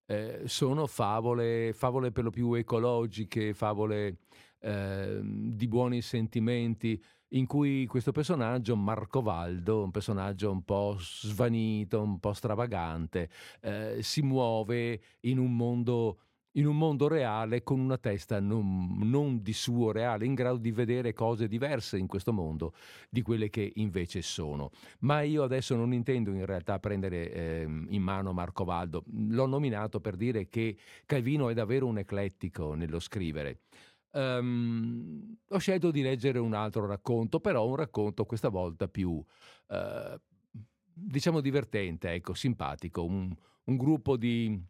eh, 0.07 0.43
sono 0.47 0.87
favole, 0.87 1.73
favole 1.75 2.13
per 2.13 2.25
lo 2.25 2.31
più 2.31 2.55
ecologiche, 2.55 3.53
favole 3.55 4.19
eh, 4.61 5.21
di 5.23 5.69
buoni 5.69 6.03
sentimenti, 6.03 7.03
in 7.33 7.47
cui 7.47 7.87
questo 7.87 8.13
personaggio, 8.13 8.75
Marco 8.77 9.21
Valdo, 9.21 9.83
un 9.83 9.91
personaggio 9.91 10.51
un 10.51 10.63
po' 10.63 10.97
svanito, 10.99 12.01
un 12.01 12.19
po' 12.19 12.33
stravagante, 12.33 13.29
eh, 13.61 13.99
si 14.01 14.23
muove 14.23 15.01
in 15.21 15.39
un 15.39 15.55
mondo 15.55 16.21
in 16.53 16.67
un 16.67 16.77
mondo 16.77 17.07
reale 17.07 17.63
con 17.63 17.79
una 17.79 17.99
testa 17.99 18.41
non, 18.41 18.99
non, 19.03 19.43
di 19.43 19.53
suo 19.53 19.93
reale, 19.93 20.27
in 20.27 20.35
grado 20.35 20.57
di 20.57 20.73
vedere 20.73 21.13
cose 21.13 21.47
diverse 21.47 21.99
in 21.99 22.07
questo 22.09 22.33
mondo 22.33 22.75
di 23.09 23.23
quelle 23.23 23.49
che 23.49 23.73
invece 23.77 24.23
sono. 24.23 24.71
Ma 25.01 25.23
io 25.23 25.45
adesso 25.45 25.77
non 25.77 25.93
intendo 25.93 26.31
in 26.31 26.45
realtà 26.45 26.79
prendere 26.81 27.33
eh, 27.33 27.63
in 27.63 28.03
mano 28.03 28.33
Marco 28.33 28.65
Valdo, 28.65 29.05
l'ho 29.07 29.47
nominato 29.47 30.01
per 30.01 30.17
dire 30.17 30.49
che 30.49 30.77
Calvino 31.07 31.49
è 31.49 31.55
davvero 31.55 31.87
un 31.87 31.99
eclettico 31.99 32.75
nello 32.75 32.99
scrivere. 32.99 33.61
Um, 34.11 35.37
ho 35.49 35.59
scelto 35.59 35.91
di 35.91 36.03
leggere 36.03 36.39
un 36.39 36.55
altro 36.55 36.87
racconto, 36.87 37.41
però 37.41 37.67
un 37.67 37.77
racconto 37.77 38.25
questa 38.25 38.49
volta 38.49 38.89
più, 38.89 39.11
uh, 39.11 40.21
diciamo, 40.93 41.41
divertente, 41.41 42.13
ecco, 42.13 42.35
simpatico, 42.35 43.05
un, 43.05 43.35
un 43.65 43.77
gruppo 43.77 44.17
di 44.17 44.61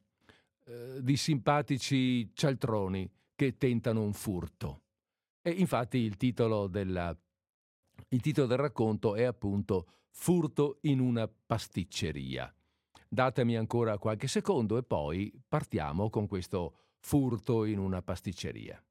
eh, 0.68 1.02
di 1.02 1.16
simpatici 1.16 2.30
cialtroni 2.34 3.10
che 3.34 3.56
tentano 3.56 4.02
un 4.02 4.12
furto. 4.12 4.82
E 5.40 5.50
infatti 5.50 5.96
il 5.96 6.18
titolo, 6.18 6.66
della, 6.66 7.16
il 8.08 8.20
titolo 8.20 8.46
del 8.46 8.58
racconto 8.58 9.14
è 9.14 9.22
appunto 9.22 9.88
Furto 10.10 10.78
in 10.82 10.98
una 10.98 11.28
pasticceria. 11.28 12.52
Datemi 13.08 13.56
ancora 13.56 13.98
qualche 13.98 14.26
secondo 14.26 14.76
e 14.76 14.82
poi 14.82 15.32
partiamo 15.46 16.10
con 16.10 16.26
questo 16.26 16.74
furto 16.98 17.64
in 17.64 17.78
una 17.78 18.02
pasticceria. 18.02 18.82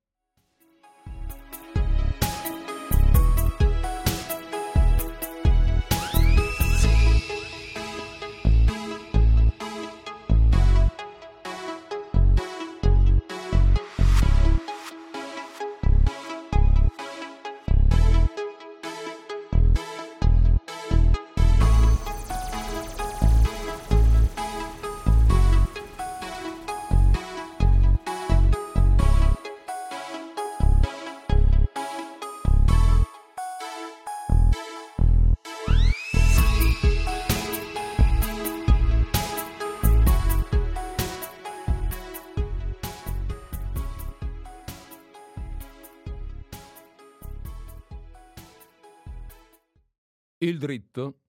Il 50.57 50.63
dritto 50.63 51.19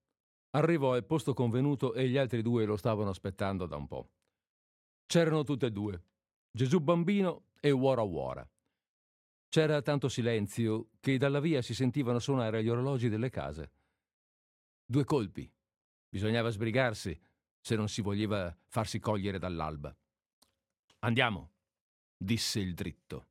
arrivò 0.55 0.93
al 0.93 1.05
posto 1.05 1.35
convenuto 1.35 1.93
e 1.93 2.09
gli 2.09 2.17
altri 2.17 2.41
due 2.41 2.65
lo 2.65 2.75
stavano 2.77 3.11
aspettando 3.11 3.67
da 3.67 3.75
un 3.75 3.85
po'. 3.85 4.09
C'erano 5.05 5.43
tutte 5.43 5.67
e 5.67 5.71
due, 5.71 6.03
Gesù 6.49 6.79
bambino 6.79 7.49
e 7.59 7.69
Wara 7.69 8.01
Wara. 8.01 8.49
C'era 9.47 9.83
tanto 9.83 10.09
silenzio 10.09 10.89
che 10.99 11.19
dalla 11.19 11.39
via 11.39 11.61
si 11.61 11.75
sentivano 11.75 12.17
suonare 12.17 12.63
gli 12.63 12.69
orologi 12.69 13.07
delle 13.07 13.29
case. 13.29 13.71
Due 14.83 15.03
colpi. 15.03 15.47
Bisognava 16.09 16.49
sbrigarsi 16.49 17.15
se 17.59 17.75
non 17.75 17.87
si 17.87 18.01
voleva 18.01 18.57
farsi 18.65 18.97
cogliere 18.97 19.37
dall'alba. 19.37 19.95
Andiamo, 21.01 21.51
disse 22.17 22.59
il 22.59 22.73
dritto. 22.73 23.27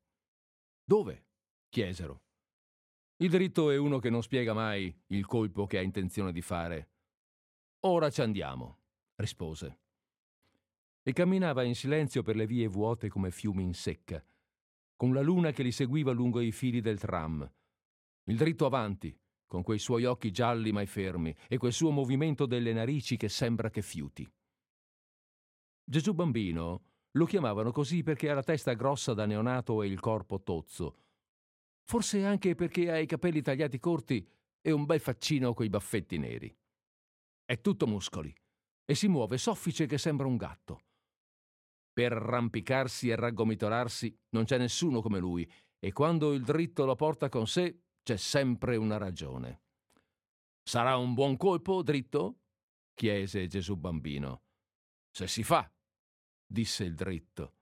Dove? 0.84 1.26
chiesero. 1.68 2.22
Il 3.20 3.31
dritto 3.31 3.70
è 3.72 3.76
uno 3.76 3.98
che 3.98 4.11
non 4.11 4.22
spiega 4.22 4.54
mai 4.54 4.96
il 5.09 5.26
colpo 5.26 5.66
che 5.66 5.78
ha 5.78 5.83
intenzione 5.83 6.31
di 6.31 6.40
fare. 6.40 6.90
Ora 7.81 8.11
ci 8.11 8.20
andiamo, 8.20 8.78
rispose. 9.16 9.78
E 11.02 11.12
camminava 11.12 11.64
in 11.64 11.74
silenzio 11.74 12.22
per 12.22 12.37
le 12.37 12.46
vie 12.46 12.68
vuote 12.68 13.09
come 13.09 13.33
fiumi 13.33 13.64
in 13.64 13.74
secca, 13.74 14.24
con 14.94 15.12
la 15.12 15.20
luna 15.20 15.50
che 15.50 15.64
li 15.64 15.72
seguiva 15.72 16.12
lungo 16.12 16.38
i 16.38 16.52
fili 16.52 16.81
del 16.81 17.00
tram. 17.00 17.50
Il 18.24 18.37
dritto 18.37 18.66
avanti, 18.66 19.18
con 19.48 19.64
quei 19.64 19.81
suoi 19.81 20.04
occhi 20.04 20.31
gialli 20.31 20.70
mai 20.70 20.87
fermi 20.87 21.35
e 21.48 21.57
quel 21.57 21.72
suo 21.72 21.90
movimento 21.90 22.46
delle 22.46 22.72
narici 22.72 23.16
che 23.16 23.28
sembra 23.28 23.68
che 23.68 23.83
fiuti. 23.83 24.31
Gesù 25.83 26.14
bambino 26.14 26.83
lo 27.12 27.24
chiamavano 27.24 27.72
così 27.72 28.04
perché 28.04 28.31
ha 28.31 28.35
la 28.35 28.44
testa 28.44 28.74
grossa 28.74 29.12
da 29.12 29.26
neonato 29.26 29.83
e 29.83 29.88
il 29.88 29.98
corpo 29.98 30.40
tozzo, 30.40 31.08
forse 31.88 32.22
anche 32.22 32.55
perché 32.55 32.90
ha 32.90 32.98
i 32.98 33.07
capelli 33.07 33.40
tagliati 33.40 33.79
corti 33.79 34.27
e 34.61 34.70
un 34.70 34.85
bel 34.85 35.01
faccino 35.01 35.55
coi 35.55 35.70
baffetti 35.70 36.18
neri. 36.18 36.55
È 37.46 37.61
tutto 37.62 37.87
muscoli 37.87 38.33
e 38.85 38.94
si 38.94 39.09
muove 39.09 39.38
soffice 39.38 39.87
che 39.87 39.96
sembra 39.96 40.27
un 40.27 40.37
gatto. 40.37 40.83
Per 41.90 42.12
arrampicarsi 42.12 43.09
e 43.09 43.16
raggomitolarsi 43.16 44.14
non 44.31 44.44
c'è 44.44 44.59
nessuno 44.59 45.01
come 45.01 45.18
lui 45.18 45.51
e 45.79 45.92
quando 45.92 46.35
il 46.35 46.42
dritto 46.42 46.85
lo 46.85 46.94
porta 46.94 47.31
con 47.31 47.46
sé 47.46 47.85
c'è 48.03 48.18
sempre 48.18 48.77
una 48.77 48.98
ragione. 48.98 49.62
Sarà 50.62 50.98
un 50.98 51.14
buon 51.14 51.38
colpo, 51.38 51.83
dritto? 51.83 52.40
chiese 52.92 53.46
Gesù 53.46 53.77
bambino. 53.77 54.42
Se 55.11 55.27
si 55.27 55.42
fa, 55.42 55.72
disse 56.46 56.85
il 56.85 56.94
dritto. 56.94 57.55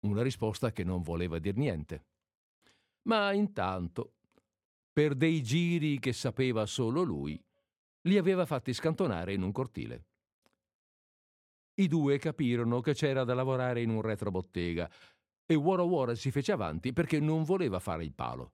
Una 0.00 0.22
risposta 0.22 0.72
che 0.72 0.82
non 0.82 1.00
voleva 1.02 1.38
dir 1.38 1.56
niente. 1.56 2.06
Ma 3.02 3.32
intanto, 3.32 4.14
per 4.92 5.14
dei 5.14 5.42
giri 5.42 5.98
che 5.98 6.12
sapeva 6.12 6.66
solo 6.66 7.02
lui, 7.02 7.42
li 8.02 8.16
aveva 8.16 8.46
fatti 8.46 8.72
scantonare 8.72 9.32
in 9.32 9.42
un 9.42 9.52
cortile. 9.52 10.06
I 11.74 11.88
due 11.88 12.18
capirono 12.18 12.80
che 12.80 12.94
c'era 12.94 13.24
da 13.24 13.34
lavorare 13.34 13.80
in 13.80 13.90
un 13.90 14.02
retrobottega 14.02 14.90
e 15.46 15.54
Wara 15.54 15.82
Wara 15.82 16.14
si 16.14 16.30
fece 16.30 16.52
avanti 16.52 16.92
perché 16.92 17.18
non 17.18 17.44
voleva 17.44 17.78
fare 17.78 18.04
il 18.04 18.12
palo. 18.12 18.52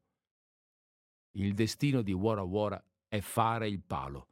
Il 1.33 1.55
destino 1.55 2.03
di 2.03 2.13
Wara 2.13 2.43
Wara 2.43 2.83
è 3.09 3.21
fare 3.21 3.69
il 3.69 3.83
palo. 3.83 4.29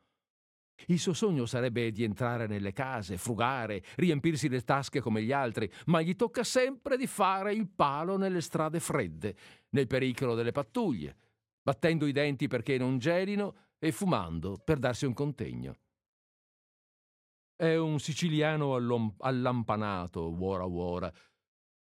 Il 0.87 0.99
suo 0.99 1.15
sogno 1.15 1.47
sarebbe 1.47 1.91
di 1.91 2.05
entrare 2.05 2.47
nelle 2.47 2.73
case, 2.73 3.17
frugare, 3.17 3.83
riempirsi 3.97 4.49
le 4.49 4.63
tasche 4.63 5.01
come 5.01 5.23
gli 5.23 5.33
altri, 5.33 5.71
ma 5.87 6.03
gli 6.03 6.15
tocca 6.15 6.45
sempre 6.45 6.97
di 6.97 7.07
fare 7.07 7.53
il 7.55 7.69
palo 7.69 8.17
nelle 8.17 8.41
strade 8.41 8.79
fredde, 8.79 9.37
nel 9.71 9.87
pericolo 9.87 10.35
delle 10.35 10.53
pattuglie, 10.53 11.17
battendo 11.63 12.07
i 12.07 12.13
denti 12.13 12.47
perché 12.47 12.79
non 12.79 12.99
gelino 12.99 13.71
e 13.79 13.91
fumando 13.91 14.61
per 14.63 14.79
darsi 14.79 15.07
un 15.07 15.15
contegno. 15.15 15.79
È 17.57 17.75
un 17.75 17.99
siciliano 17.99 18.75
allampanato, 19.19 20.29
Wora 20.29 20.65
Wora, 20.65 21.13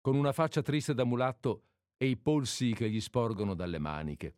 con 0.00 0.14
una 0.14 0.32
faccia 0.32 0.62
triste 0.62 0.94
da 0.94 1.04
mulatto 1.04 1.64
e 1.96 2.06
i 2.06 2.16
polsi 2.16 2.72
che 2.74 2.88
gli 2.88 3.00
sporgono 3.00 3.54
dalle 3.54 3.78
maniche. 3.78 4.36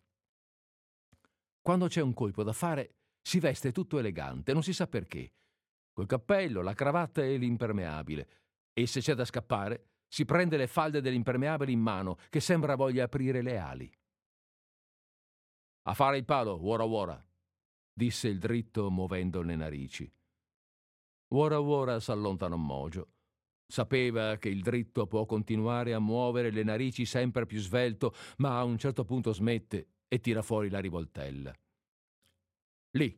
quando 1.61 1.88
c'è 1.88 2.01
un 2.01 2.14
colpo 2.14 2.45
da 2.45 2.53
fare, 2.53 2.95
si 3.27 3.41
veste 3.41 3.73
tutto 3.73 3.99
elegante, 3.99 4.53
non 4.53 4.62
si 4.62 4.73
sa 4.73 4.87
perché. 4.87 5.33
Col 5.93 6.07
cappello, 6.07 6.62
la 6.62 6.75
cravatta 6.75 7.25
e 7.25 7.37
l'impermeabile. 7.37 8.29
E 8.73 8.87
se 8.87 9.01
c'è 9.01 9.15
da 9.15 9.25
scappare, 9.25 9.89
si 10.07 10.25
prende 10.25 10.57
le 10.57 10.69
falde 10.69 11.01
dell'impermeabile 11.01 11.73
in 11.73 11.81
mano, 11.81 12.19
che 12.31 12.39
sembra 12.39 12.77
voglia 12.77 13.03
aprire 13.03 13.43
le 13.43 13.59
ali. 13.59 13.93
A 15.89 15.95
fare 15.95 16.19
il 16.19 16.25
palo, 16.25 16.69
ora 16.69 16.85
ora, 16.85 17.27
disse 17.93 18.29
il 18.29 18.39
dritto 18.39 18.93
muovendo 18.93 19.43
le 19.43 19.57
narici. 19.57 20.09
Ora 21.35 21.61
ora 21.61 21.99
s'allontanò 21.99 22.55
Mogio. 22.55 23.09
Sapeva 23.67 24.37
che 24.37 24.51
il 24.51 24.62
dritto 24.62 25.09
può 25.09 25.27
continuare 25.27 25.95
a 25.95 25.99
muovere 25.99 26.53
le 26.53 26.62
narici 26.62 27.05
sempre 27.05 27.45
più 27.45 27.59
svelto, 27.59 28.15
ma 28.37 28.57
a 28.57 28.62
un 28.62 28.79
certo 28.79 29.05
punto 29.05 29.33
smette 29.33 29.95
e 30.07 30.21
tira 30.21 30.43
fuori 30.43 30.71
la 30.71 30.79
rivoltella. 30.79 31.53
Lì, 32.96 33.14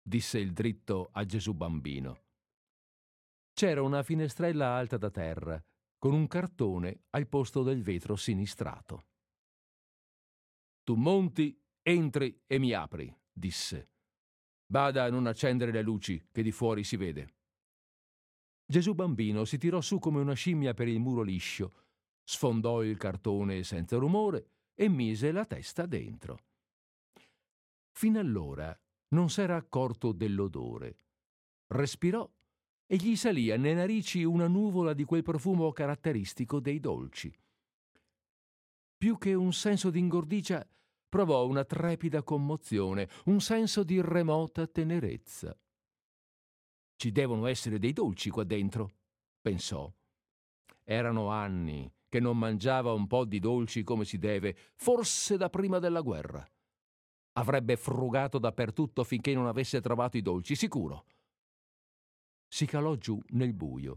disse 0.00 0.38
il 0.38 0.52
dritto 0.52 1.08
a 1.10 1.24
Gesù 1.24 1.54
bambino. 1.54 2.22
C'era 3.52 3.82
una 3.82 4.04
finestrella 4.04 4.76
alta 4.76 4.96
da 4.96 5.10
terra, 5.10 5.60
con 5.98 6.14
un 6.14 6.28
cartone 6.28 7.06
al 7.10 7.26
posto 7.26 7.64
del 7.64 7.82
vetro 7.82 8.14
sinistrato. 8.14 9.06
Tu 10.84 10.94
monti, 10.94 11.60
entri 11.82 12.42
e 12.46 12.60
mi 12.60 12.72
apri, 12.74 13.12
disse. 13.32 13.90
Bada 14.66 15.02
a 15.02 15.10
non 15.10 15.26
accendere 15.26 15.72
le 15.72 15.82
luci, 15.82 16.28
che 16.30 16.42
di 16.42 16.52
fuori 16.52 16.84
si 16.84 16.96
vede. 16.96 17.34
Gesù 18.64 18.94
bambino 18.94 19.44
si 19.44 19.58
tirò 19.58 19.80
su 19.80 19.98
come 19.98 20.20
una 20.20 20.34
scimmia 20.34 20.74
per 20.74 20.86
il 20.86 21.00
muro 21.00 21.22
liscio, 21.22 21.74
sfondò 22.22 22.84
il 22.84 22.96
cartone 22.98 23.64
senza 23.64 23.96
rumore 23.96 24.46
e 24.74 24.88
mise 24.88 25.32
la 25.32 25.44
testa 25.44 25.86
dentro. 25.86 26.38
Fino 27.90 28.20
allora 28.20 28.76
non 29.12 29.30
s'era 29.30 29.56
accorto 29.56 30.12
dell'odore. 30.12 30.96
Respirò 31.68 32.28
e 32.86 32.96
gli 32.96 33.16
salì 33.16 33.50
alle 33.50 33.72
narici 33.72 34.22
una 34.22 34.48
nuvola 34.48 34.92
di 34.92 35.04
quel 35.04 35.22
profumo 35.22 35.72
caratteristico 35.72 36.60
dei 36.60 36.78
dolci. 36.80 37.32
Più 38.98 39.16
che 39.18 39.34
un 39.34 39.52
senso 39.52 39.90
di 39.90 39.98
ingordigia, 39.98 40.66
provò 41.08 41.46
una 41.46 41.64
trepida 41.64 42.22
commozione, 42.22 43.08
un 43.24 43.40
senso 43.40 43.82
di 43.82 44.00
remota 44.00 44.66
tenerezza. 44.66 45.56
Ci 46.96 47.10
devono 47.10 47.46
essere 47.46 47.78
dei 47.78 47.92
dolci 47.92 48.30
qua 48.30 48.44
dentro, 48.44 48.92
pensò. 49.40 49.92
Erano 50.84 51.28
anni 51.28 51.90
che 52.08 52.20
non 52.20 52.38
mangiava 52.38 52.92
un 52.92 53.06
po' 53.06 53.24
di 53.24 53.40
dolci 53.40 53.82
come 53.82 54.04
si 54.04 54.18
deve, 54.18 54.56
forse 54.74 55.36
da 55.36 55.48
prima 55.48 55.78
della 55.78 56.00
guerra. 56.00 56.46
Avrebbe 57.34 57.76
frugato 57.76 58.38
dappertutto 58.38 59.04
finché 59.04 59.34
non 59.34 59.46
avesse 59.46 59.80
trovato 59.80 60.16
i 60.16 60.22
dolci, 60.22 60.54
sicuro. 60.54 61.06
Si 62.46 62.66
calò 62.66 62.94
giù 62.96 63.20
nel 63.28 63.54
buio. 63.54 63.94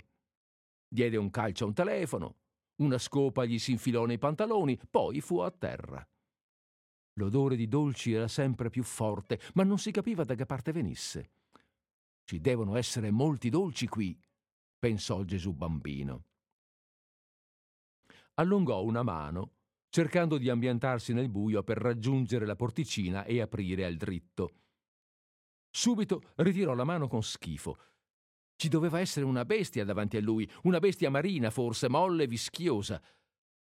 Diede 0.88 1.17
un 1.17 1.30
calcio 1.30 1.65
a 1.65 1.67
un 1.67 1.74
telefono, 1.74 2.38
una 2.78 2.98
scopa 2.98 3.45
gli 3.45 3.60
si 3.60 3.71
infilò 3.71 4.06
nei 4.06 4.17
pantaloni, 4.17 4.80
poi 4.89 5.19
fu 5.19 5.39
a 5.39 5.52
terra. 5.52 6.08
L'odore 7.17 7.56
di 7.56 7.67
dolci 7.67 8.13
era 8.13 8.28
sempre 8.28 8.69
più 8.69 8.84
forte, 8.84 9.39
ma 9.54 9.63
non 9.63 9.78
si 9.78 9.91
capiva 9.91 10.24
da 10.24 10.36
che 10.36 10.45
parte 10.45 10.71
venisse. 10.71 11.32
Ci 12.24 12.39
devono 12.39 12.76
essere 12.76 13.12
molti 13.12 13.50
dolci 13.50 13.88
qui, 13.88 14.17
pensò 14.78 15.24
Gesù 15.24 15.54
bambino. 15.54 16.26
Allungò 18.36 18.84
una 18.84 19.04
mano, 19.04 19.54
cercando 19.95 20.38
di 20.38 20.49
ambientarsi 20.49 21.13
nel 21.13 21.29
buio 21.29 21.63
per 21.63 21.77
raggiungere 21.77 22.45
la 22.45 22.58
porticina 22.58 23.23
e 23.23 23.39
aprire 23.39 23.86
al 23.86 23.95
dritto. 23.95 24.51
Subito 25.69 26.34
ritirò 26.36 26.73
la 26.73 26.84
mano 26.84 27.08
con 27.08 27.23
schifo. 27.23 27.77
Ci 28.58 28.67
doveva 28.67 28.99
essere 28.99 29.25
una 29.25 29.45
bestia 29.45 29.86
davanti 29.86 30.17
a 30.17 30.21
lui, 30.21 30.51
una 30.63 30.79
bestia 30.79 31.10
marina 31.10 31.49
forse, 31.49 31.88
molle 31.88 32.23
e 32.23 32.27
vischiosa. 32.27 33.01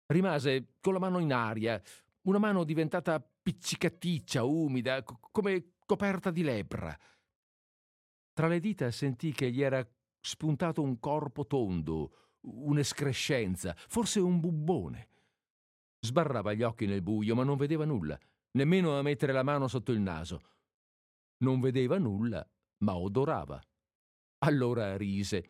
Rimase 0.06 0.76
con 0.80 0.94
la 0.94 1.00
mano 1.00 1.20
in 1.20 1.34
aria, 1.34 1.82
una 2.22 2.38
mano 2.38 2.64
diventata 2.64 3.20
pizzicaticcia, 3.20 4.46
umida, 4.46 5.04
co- 5.04 5.20
come 5.34 5.74
coperta 5.86 6.32
di 6.32 6.44
lebbra. 6.44 6.98
Tra 8.32 8.48
le 8.48 8.62
dita 8.62 8.90
sentì 8.92 9.34
che 9.34 9.52
gli 9.52 9.62
era 9.62 9.86
spuntato 10.22 10.82
un 10.82 10.98
corpo 10.98 11.46
tondo, 11.46 12.38
un'escrescenza, 12.44 13.76
forse 13.76 14.22
un 14.22 14.40
bubbone. 14.40 15.10
Sbarrava 16.04 16.54
gli 16.54 16.64
occhi 16.64 16.88
nel 16.88 17.04
buio, 17.04 17.36
ma 17.36 17.44
non 17.44 17.58
vedeva 17.58 17.86
nulla, 17.86 18.20
nemmeno 18.54 18.98
a 18.98 19.04
mettere 19.04 19.34
la 19.34 19.44
mano 19.44 19.68
sotto 19.68 19.92
il 19.92 20.00
naso. 20.00 20.42
Non 21.44 21.60
vedeva 21.60 22.00
nulla, 22.00 22.46
ma 22.80 22.96
odorava. 22.96 23.62
Allora 24.40 24.98
rise. 24.98 25.48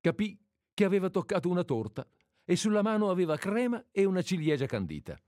Capì 0.00 0.42
che 0.72 0.84
aveva 0.86 1.10
toccato 1.10 1.50
una 1.50 1.64
torta 1.64 2.08
e 2.44 2.56
sulla 2.56 2.80
mano 2.80 3.10
aveva 3.10 3.36
crema 3.36 3.84
e 3.90 4.04
una 4.06 4.22
ciliegia 4.22 4.64
candita. 4.64 5.20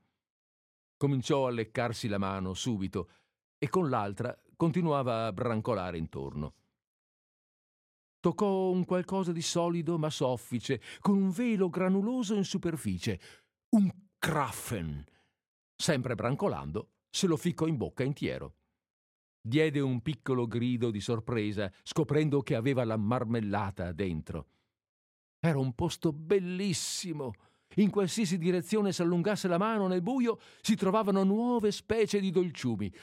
Cominciò 0.97 1.47
a 1.47 1.51
leccarsi 1.51 2.09
la 2.09 2.19
mano 2.19 2.55
subito 2.55 3.11
e 3.59 3.69
con 3.69 3.91
l'altra 3.91 4.35
continuava 4.57 5.27
a 5.27 5.33
brancolare 5.33 5.99
intorno. 5.99 6.55
Toccò 8.21 8.71
un 8.71 8.87
qualcosa 8.87 9.33
di 9.33 9.43
solido 9.43 9.99
ma 9.99 10.09
soffice, 10.09 10.81
con 11.01 11.17
un 11.17 11.31
velo 11.31 11.69
granuloso 11.69 12.35
in 12.35 12.45
superficie. 12.45 13.21
Un 13.71 13.91
kraffen. 14.23 15.05
Sempre 15.75 16.15
brancolando, 16.15 16.91
se 17.11 17.27
lo 17.27 17.37
ficcò 17.37 17.67
in 17.67 17.77
bocca 17.77 18.05
intiero. 18.05 18.55
Diede 19.41 19.81
un 19.81 20.01
piccolo 20.01 20.47
grido 20.47 20.93
di 20.93 21.01
sorpresa, 21.01 21.73
scoprendo 21.83 22.41
che 22.41 22.55
aveva 22.55 22.85
la 22.85 22.97
marmellata 22.97 23.91
dentro. 23.91 24.47
Era 25.41 25.59
un 25.59 25.75
posto 25.75 26.13
bellissimo. 26.13 27.33
In 27.77 27.91
qualsiasi 27.91 28.39
direzione 28.39 28.93
s'allungasse 28.93 29.49
la 29.49 29.59
mano 29.59 29.89
nel 29.89 30.03
buio 30.03 30.39
si 30.61 30.77
trovavano 30.77 31.25
nuove 31.25 31.73
specie 31.73 32.21
di 32.21 32.31
dolciumi. 32.31 32.95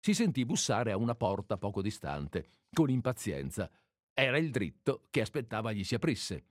Si 0.00 0.14
sentì 0.14 0.46
bussare 0.46 0.90
a 0.90 0.96
una 0.96 1.14
porta 1.14 1.58
poco 1.58 1.82
distante 1.82 2.48
con 2.72 2.88
impazienza. 2.88 3.70
Era 4.14 4.38
il 4.38 4.50
dritto 4.50 5.04
che 5.10 5.20
aspettava 5.20 5.72
gli 5.72 5.84
si 5.84 5.94
aprisse. 5.94 6.44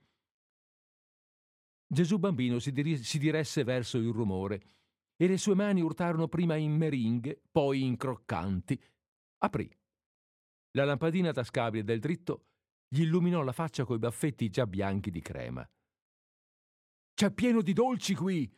Gesù 1.90 2.18
bambino 2.18 2.58
si, 2.58 2.70
dir- 2.70 3.00
si 3.00 3.18
diresse 3.18 3.64
verso 3.64 3.96
il 3.96 4.12
rumore 4.12 4.62
e 5.16 5.26
le 5.26 5.38
sue 5.38 5.54
mani 5.54 5.80
urtarono 5.80 6.28
prima 6.28 6.54
in 6.54 6.76
meringhe, 6.76 7.40
poi 7.50 7.82
in 7.82 7.96
croccanti. 7.96 8.80
Aprì. 9.38 9.74
La 10.72 10.84
lampadina 10.84 11.32
tascabile 11.32 11.82
del 11.82 11.98
dritto 11.98 12.44
gli 12.88 13.02
illuminò 13.02 13.42
la 13.42 13.52
faccia 13.52 13.84
coi 13.84 13.98
baffetti 13.98 14.50
già 14.50 14.66
bianchi 14.66 15.10
di 15.10 15.20
crema. 15.20 15.68
C'è 17.14 17.32
pieno 17.32 17.62
di 17.62 17.72
dolci 17.72 18.14
qui, 18.14 18.54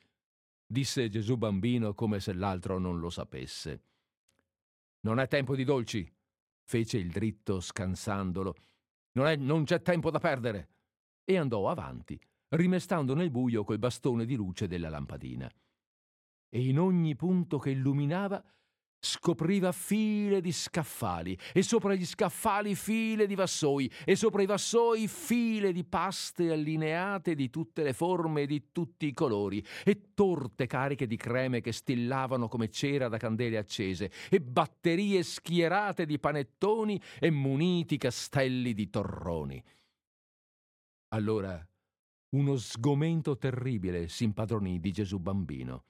disse 0.67 1.09
Gesù 1.09 1.37
bambino 1.37 1.95
come 1.95 2.21
se 2.21 2.33
l'altro 2.33 2.79
non 2.79 2.99
lo 2.99 3.11
sapesse. 3.11 3.85
Non 5.03 5.19
è 5.19 5.29
tempo 5.29 5.55
di 5.55 5.65
dolci, 5.65 6.13
fece 6.65 6.99
il 6.99 7.11
dritto 7.11 7.61
scansandolo. 7.61 8.55
Non, 9.13 9.27
è, 9.27 9.37
non 9.37 9.65
c'è 9.65 9.81
tempo 9.83 10.11
da 10.11 10.19
perdere. 10.19 10.69
E 11.25 11.37
andò 11.37 11.71
avanti, 11.71 12.21
rimestando 12.51 13.15
nel 13.15 13.31
buio 13.31 13.65
col 13.65 13.79
bastone 13.79 14.25
di 14.25 14.35
luce 14.35 14.67
della 14.67 14.89
lampadina. 14.89 15.51
E 16.49 16.67
in 16.67 16.79
ogni 16.79 17.15
punto 17.15 17.59
che 17.59 17.71
illuminava 17.71 18.43
scopriva 19.03 19.73
file 19.73 20.43
di 20.43 20.53
scaffali 20.53 21.37
e 21.55 21.63
sopra 21.63 21.95
gli 21.95 22.05
scaffali 22.05 22.75
file 22.75 23.27
di 23.27 23.35
vassoi 23.35 23.91
e 24.05 24.15
sopra 24.15 24.43
i 24.43 24.47
vassoi 24.47 25.09
file 25.09 25.73
di 25.73 25.85
paste 25.85 26.53
allineate 26.53 27.35
di 27.35 27.49
tutte 27.49 27.83
le 27.83 27.95
forme 27.95 28.43
e 28.43 28.47
di 28.47 28.71
tutti 28.73 29.07
i 29.07 29.15
colori 29.15 29.65
e 29.85 30.13
torte 30.13 30.67
cariche 30.67 31.07
di 31.07 31.17
creme 31.17 31.63
che 31.63 31.73
stillavano 31.73 32.49
come 32.49 32.69
cera 32.69 33.09
da 33.09 33.17
candele 33.17 33.57
accese 33.57 34.11
e 34.29 34.41
batterie 34.41 35.23
schierate 35.23 36.05
di 36.05 36.19
panettoni 36.19 37.01
e 37.19 37.31
muniti 37.31 37.97
castelli 37.97 38.75
di 38.75 38.91
torroni. 38.91 39.65
Allora 41.13 41.70
uno 42.31 42.57
sgomento 42.57 43.37
terribile 43.37 44.09
si 44.09 44.25
impadronì 44.25 44.79
di 44.79 44.93
Gesù 44.93 45.19
bambino. 45.19 45.85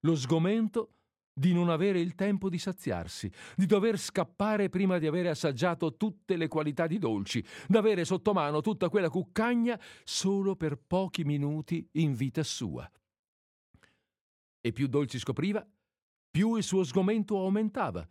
Lo 0.00 0.16
sgomento 0.16 0.94
di 1.32 1.52
non 1.52 1.68
avere 1.68 2.00
il 2.00 2.14
tempo 2.14 2.48
di 2.48 2.58
saziarsi, 2.58 3.30
di 3.56 3.66
dover 3.66 3.98
scappare 3.98 4.68
prima 4.68 4.98
di 4.98 5.06
aver 5.06 5.28
assaggiato 5.28 5.96
tutte 5.96 6.36
le 6.36 6.48
qualità 6.48 6.86
di 6.86 6.98
dolci, 6.98 7.44
d'avere 7.66 8.04
sotto 8.04 8.32
mano 8.32 8.60
tutta 8.60 8.88
quella 8.88 9.08
cuccagna 9.08 9.80
solo 10.04 10.56
per 10.56 10.76
pochi 10.78 11.24
minuti 11.24 11.86
in 11.92 12.14
vita 12.14 12.42
sua. 12.42 12.90
E 14.60 14.72
più 14.72 14.86
dolci 14.86 15.18
scopriva, 15.18 15.66
più 16.30 16.56
il 16.56 16.62
suo 16.62 16.84
sgomento 16.84 17.38
aumentava. 17.38 18.06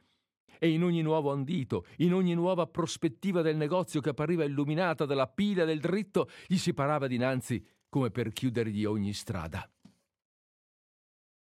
E 0.59 0.69
in 0.69 0.83
ogni 0.83 1.01
nuovo 1.01 1.31
andito, 1.31 1.85
in 1.97 2.13
ogni 2.13 2.35
nuova 2.35 2.67
prospettiva 2.67 3.41
del 3.41 3.55
negozio 3.55 4.01
che 4.01 4.09
appariva 4.09 4.43
illuminata 4.43 5.05
dalla 5.05 5.27
pila 5.27 5.65
del 5.65 5.79
dritto, 5.79 6.29
gli 6.45 6.57
si 6.57 6.73
parava 6.73 7.07
dinanzi 7.07 7.65
come 7.89 8.11
per 8.11 8.31
chiudergli 8.31 8.85
ogni 8.85 9.13
strada. 9.13 9.67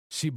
Si 0.08 0.32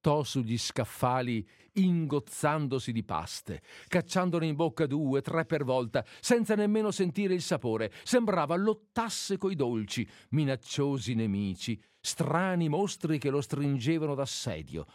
saltò 0.00 0.24
sugli 0.24 0.56
scaffali 0.56 1.46
ingozzandosi 1.74 2.90
di 2.90 3.04
paste, 3.04 3.62
cacciandone 3.86 4.46
in 4.46 4.56
bocca 4.56 4.86
due, 4.86 5.20
tre 5.20 5.44
per 5.44 5.62
volta, 5.62 6.04
senza 6.20 6.54
nemmeno 6.54 6.90
sentire 6.90 7.34
il 7.34 7.42
sapore. 7.42 7.92
Sembrava 8.02 8.56
lottasse 8.56 9.36
coi 9.36 9.54
dolci, 9.54 10.08
minacciosi 10.30 11.14
nemici, 11.14 11.80
strani 12.00 12.68
mostri 12.68 13.18
che 13.18 13.30
lo 13.30 13.42
stringevano 13.42 14.14
d'assedio. 14.14 14.86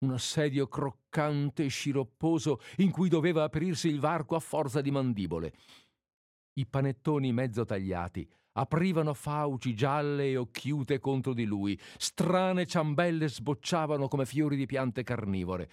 Un 0.00 0.12
assedio 0.12 0.66
croccante 0.66 1.64
e 1.64 1.68
sciropposo 1.68 2.60
in 2.78 2.90
cui 2.90 3.08
doveva 3.08 3.44
aprirsi 3.44 3.88
il 3.88 4.00
varco 4.00 4.34
a 4.34 4.40
forza 4.40 4.80
di 4.80 4.90
mandibole. 4.90 5.52
I 6.54 6.66
panettoni 6.66 7.32
mezzo 7.32 7.64
tagliati 7.64 8.28
aprivano 8.52 9.14
fauci 9.14 9.74
gialle 9.74 10.30
e 10.30 10.36
occhiute 10.36 10.98
contro 10.98 11.34
di 11.34 11.44
lui, 11.44 11.78
strane 11.98 12.66
ciambelle 12.66 13.28
sbocciavano 13.28 14.08
come 14.08 14.26
fiori 14.26 14.56
di 14.56 14.66
piante 14.66 15.02
carnivore. 15.02 15.70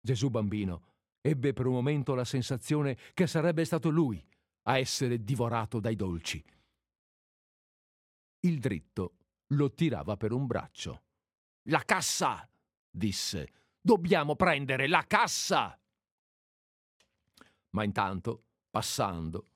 Gesù 0.00 0.30
bambino 0.30 0.90
ebbe 1.20 1.52
per 1.52 1.66
un 1.66 1.74
momento 1.74 2.14
la 2.14 2.24
sensazione 2.24 2.96
che 3.14 3.26
sarebbe 3.26 3.64
stato 3.64 3.90
lui 3.90 4.24
a 4.62 4.78
essere 4.78 5.22
divorato 5.22 5.80
dai 5.80 5.96
dolci. 5.96 6.42
Il 8.40 8.58
dritto 8.58 9.16
lo 9.48 9.72
tirava 9.72 10.16
per 10.16 10.32
un 10.32 10.46
braccio. 10.46 11.02
La 11.68 11.82
cassa! 11.84 12.46
Disse. 12.92 13.52
Dobbiamo 13.80 14.36
prendere 14.36 14.86
la 14.86 15.04
cassa! 15.06 15.76
Ma 17.70 17.82
intanto, 17.82 18.44
passando, 18.70 19.48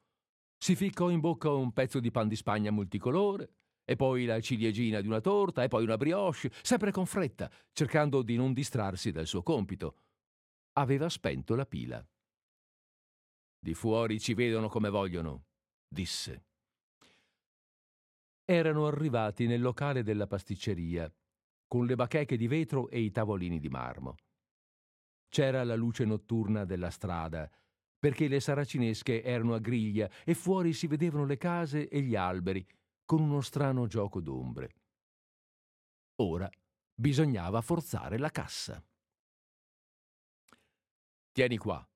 si 0.57 0.75
ficcò 0.75 1.11
in 1.11 1.21
bocca 1.21 1.51
un 1.51 1.73
pezzo 1.73 2.01
di 2.01 2.11
pan 2.11 2.27
di 2.27 2.35
Spagna 2.35 2.71
multicolore, 2.73 3.51
e 3.85 3.95
poi 3.95 4.25
la 4.25 4.41
ciliegina 4.41 5.01
di 5.01 5.07
una 5.07 5.21
torta, 5.21 5.63
e 5.63 5.69
poi 5.69 5.85
una 5.85 5.97
brioche, 5.97 6.51
sempre 6.63 6.91
con 6.91 7.07
fretta, 7.07 7.49
cercando 7.73 8.23
di 8.23 8.35
non 8.35 8.53
distrarsi 8.53 9.13
dal 9.13 9.27
suo 9.27 9.43
compito. 9.43 9.99
Aveva 10.73 11.09
spento 11.09 11.55
la 11.55 11.67
pila. 11.67 12.05
Di 13.59 13.75
fuori 13.75 14.19
ci 14.19 14.35
vedono 14.35 14.69
come 14.69 14.89
vogliono, 14.89 15.45
disse. 15.87 16.45
Erano 18.45 18.87
arrivati 18.87 19.47
nel 19.47 19.61
locale 19.61 20.03
della 20.03 20.27
pasticceria, 20.27 21.13
con 21.67 21.87
le 21.87 21.95
bacheche 21.95 22.37
di 22.37 22.47
vetro 22.47 22.89
e 22.89 23.01
i 23.01 23.11
tavolini 23.11 23.59
di 23.59 23.69
marmo. 23.69 24.17
C'era 25.29 25.65
la 25.65 25.75
luce 25.75 26.05
notturna 26.05 26.65
della 26.65 26.91
strada, 26.91 27.51
perché 27.99 28.29
le 28.29 28.41
saracinesche 28.41 29.23
erano 29.23 29.55
a 29.55 29.59
griglia 29.59 30.09
e 30.25 30.35
fuori 30.35 30.73
si 30.73 30.87
vedevano 30.87 31.25
le 31.25 31.37
case 31.37 31.89
e 31.89 32.01
gli 32.03 32.15
alberi, 32.15 32.67
con 33.05 33.21
uno 33.21 33.41
strano 33.41 33.87
gioco 33.87 34.21
d'ombre. 34.21 34.75
Ora 36.17 36.49
bisognava 36.95 37.61
forzare 37.61 38.19
la 38.19 38.31
cassa. 38.31 38.83
Tieni 41.33 41.59
qua, 41.59 41.87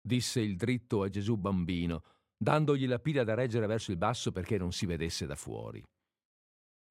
disse 0.00 0.40
il 0.40 0.56
dritto 0.56 1.02
a 1.02 1.08
Gesù 1.08 1.36
bambino, 1.36 2.02
dandogli 2.36 2.86
la 2.86 2.98
pila 2.98 3.22
da 3.22 3.34
reggere 3.34 3.66
verso 3.66 3.92
il 3.92 3.98
basso 3.98 4.32
perché 4.32 4.58
non 4.58 4.72
si 4.72 4.86
vedesse 4.86 5.26
da 5.26 5.36
fuori. 5.36 5.82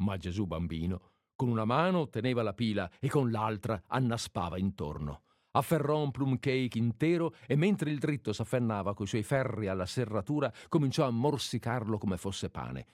Ma 0.02 0.18
Gesù 0.18 0.46
bambino, 0.46 1.11
con 1.42 1.50
una 1.50 1.66
mano 1.66 2.08
teneva 2.08 2.44
la 2.44 2.54
pila 2.54 2.88
e 3.00 3.10
con 3.10 3.32
l'altra 3.32 3.82
annaspava 3.88 4.60
intorno 4.60 5.24
afferrò 5.54 6.00
un 6.00 6.12
plum 6.12 6.38
cake 6.38 6.78
intero 6.78 7.34
e 7.48 7.56
mentre 7.56 7.90
il 7.90 7.98
dritto 7.98 8.32
s'affannava 8.32 8.94
coi 8.94 9.08
suoi 9.08 9.24
ferri 9.24 9.68
alla 9.68 9.88
serratura 9.88 10.54
cominciò 10.70 11.04
a 11.08 11.10
morsicarlo 11.10 11.98
come 11.98 12.18
fosse 12.18 12.52
pane. 12.52 12.86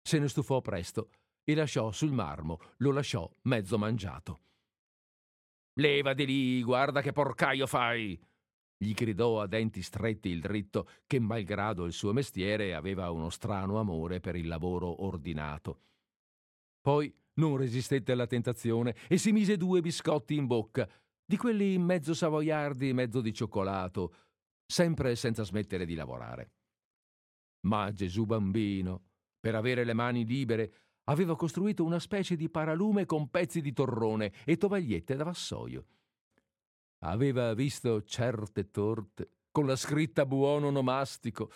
Se 0.00 0.20
ne 0.20 0.28
stufò 0.28 0.60
presto 0.60 1.10
e 1.42 1.56
lasciò 1.56 1.90
sul 1.90 2.12
marmo, 2.12 2.60
lo 2.76 2.92
lasciò 2.92 3.28
mezzo 3.42 3.76
mangiato. 3.78 4.40
Leva 5.80 6.14
di 6.14 6.24
lì, 6.24 6.62
guarda 6.62 7.02
che 7.02 7.10
porcaio 7.10 7.66
fai! 7.66 8.18
gli 8.76 8.92
gridò 8.94 9.40
a 9.40 9.48
denti 9.48 9.82
stretti 9.82 10.28
il 10.28 10.40
dritto, 10.40 10.88
che 11.06 11.18
malgrado 11.18 11.84
il 11.84 11.92
suo 11.92 12.12
mestiere 12.12 12.74
aveva 12.74 13.10
uno 13.10 13.28
strano 13.28 13.78
amore 13.78 14.20
per 14.20 14.36
il 14.36 14.46
lavoro 14.46 15.04
ordinato. 15.04 15.80
Poi 16.80 17.14
non 17.34 17.56
resistette 17.56 18.12
alla 18.12 18.26
tentazione 18.26 18.94
e 19.08 19.18
si 19.18 19.32
mise 19.32 19.56
due 19.56 19.80
biscotti 19.80 20.34
in 20.34 20.46
bocca, 20.46 20.88
di 21.24 21.36
quelli 21.36 21.78
mezzo 21.78 22.14
savoiardi, 22.14 22.92
mezzo 22.92 23.20
di 23.20 23.32
cioccolato, 23.32 24.14
sempre 24.66 25.16
senza 25.16 25.44
smettere 25.44 25.86
di 25.86 25.94
lavorare. 25.94 26.52
Ma 27.66 27.92
Gesù 27.92 28.24
bambino, 28.24 29.04
per 29.38 29.54
avere 29.54 29.84
le 29.84 29.94
mani 29.94 30.24
libere, 30.26 30.74
aveva 31.04 31.36
costruito 31.36 31.84
una 31.84 31.98
specie 31.98 32.36
di 32.36 32.48
paralume 32.48 33.06
con 33.06 33.28
pezzi 33.28 33.60
di 33.60 33.72
torrone 33.72 34.32
e 34.44 34.56
tovagliette 34.56 35.16
da 35.16 35.24
vassoio. 35.24 35.86
Aveva 37.04 37.54
visto 37.54 38.02
certe 38.02 38.70
torte 38.70 39.30
con 39.50 39.66
la 39.66 39.76
scritta 39.76 40.24
buono 40.26 40.70
nomastico. 40.70 41.50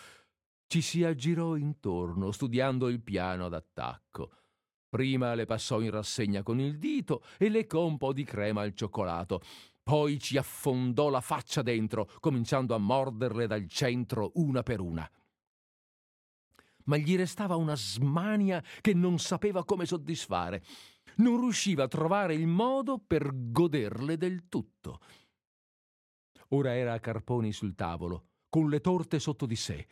Ci 0.67 0.81
si 0.81 1.03
aggirò 1.03 1.55
intorno, 1.55 2.31
studiando 2.31 2.89
il 2.89 3.01
piano 3.01 3.47
d'attacco. 3.47 4.31
Prima 4.89 5.33
le 5.33 5.45
passò 5.45 5.81
in 5.81 5.91
rassegna 5.91 6.43
con 6.43 6.59
il 6.59 6.77
dito 6.77 7.23
e 7.37 7.49
leccò 7.49 7.85
un 7.85 7.97
po' 7.97 8.13
di 8.13 8.23
crema 8.23 8.61
al 8.61 8.73
cioccolato. 8.73 9.41
Poi 9.83 10.19
ci 10.19 10.37
affondò 10.37 11.09
la 11.09 11.21
faccia 11.21 11.61
dentro, 11.61 12.09
cominciando 12.19 12.73
a 12.73 12.77
morderle 12.77 13.47
dal 13.47 13.67
centro 13.67 14.31
una 14.35 14.63
per 14.63 14.79
una. 14.79 15.09
Ma 16.85 16.97
gli 16.97 17.15
restava 17.17 17.55
una 17.55 17.75
smania 17.75 18.63
che 18.81 18.93
non 18.93 19.19
sapeva 19.19 19.65
come 19.65 19.85
soddisfare. 19.85 20.63
Non 21.17 21.39
riusciva 21.39 21.83
a 21.83 21.87
trovare 21.87 22.33
il 22.33 22.47
modo 22.47 22.97
per 22.97 23.31
goderle 23.33 24.17
del 24.17 24.47
tutto. 24.47 24.99
Ora 26.49 26.75
era 26.75 26.93
a 26.93 26.99
carponi 26.99 27.51
sul 27.51 27.75
tavolo, 27.75 28.27
con 28.49 28.69
le 28.69 28.79
torte 28.79 29.19
sotto 29.19 29.45
di 29.45 29.55
sé. 29.55 29.85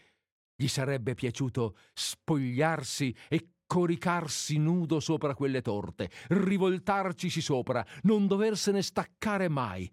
Gli 0.55 0.67
sarebbe 0.67 1.15
piaciuto 1.15 1.75
spogliarsi 1.93 3.13
e 3.27 3.54
coricarsi 3.65 4.57
nudo 4.57 4.99
sopra 4.99 5.33
quelle 5.33 5.61
torte, 5.61 6.09
rivoltarcisi 6.29 7.41
sopra, 7.41 7.85
non 8.03 8.27
doversene 8.27 8.81
staccare 8.81 9.47
mai. 9.47 9.91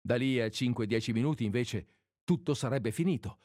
Da 0.00 0.16
lì 0.16 0.40
a 0.40 0.46
5-10 0.46 1.12
minuti, 1.12 1.44
invece, 1.44 1.86
tutto 2.24 2.54
sarebbe 2.54 2.90
finito. 2.90 3.38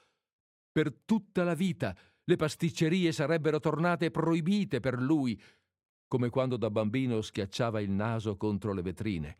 Per 0.71 0.93
tutta 1.05 1.43
la 1.43 1.53
vita 1.53 1.95
le 2.23 2.35
pasticcerie 2.35 3.11
sarebbero 3.11 3.59
tornate 3.59 4.11
proibite 4.11 4.79
per 4.79 4.99
lui, 4.99 5.41
come 6.07 6.29
quando 6.29 6.57
da 6.57 6.69
bambino 6.69 7.21
schiacciava 7.21 7.81
il 7.81 7.91
naso 7.91 8.35
contro 8.35 8.73
le 8.73 8.81
vetrine. 8.81 9.37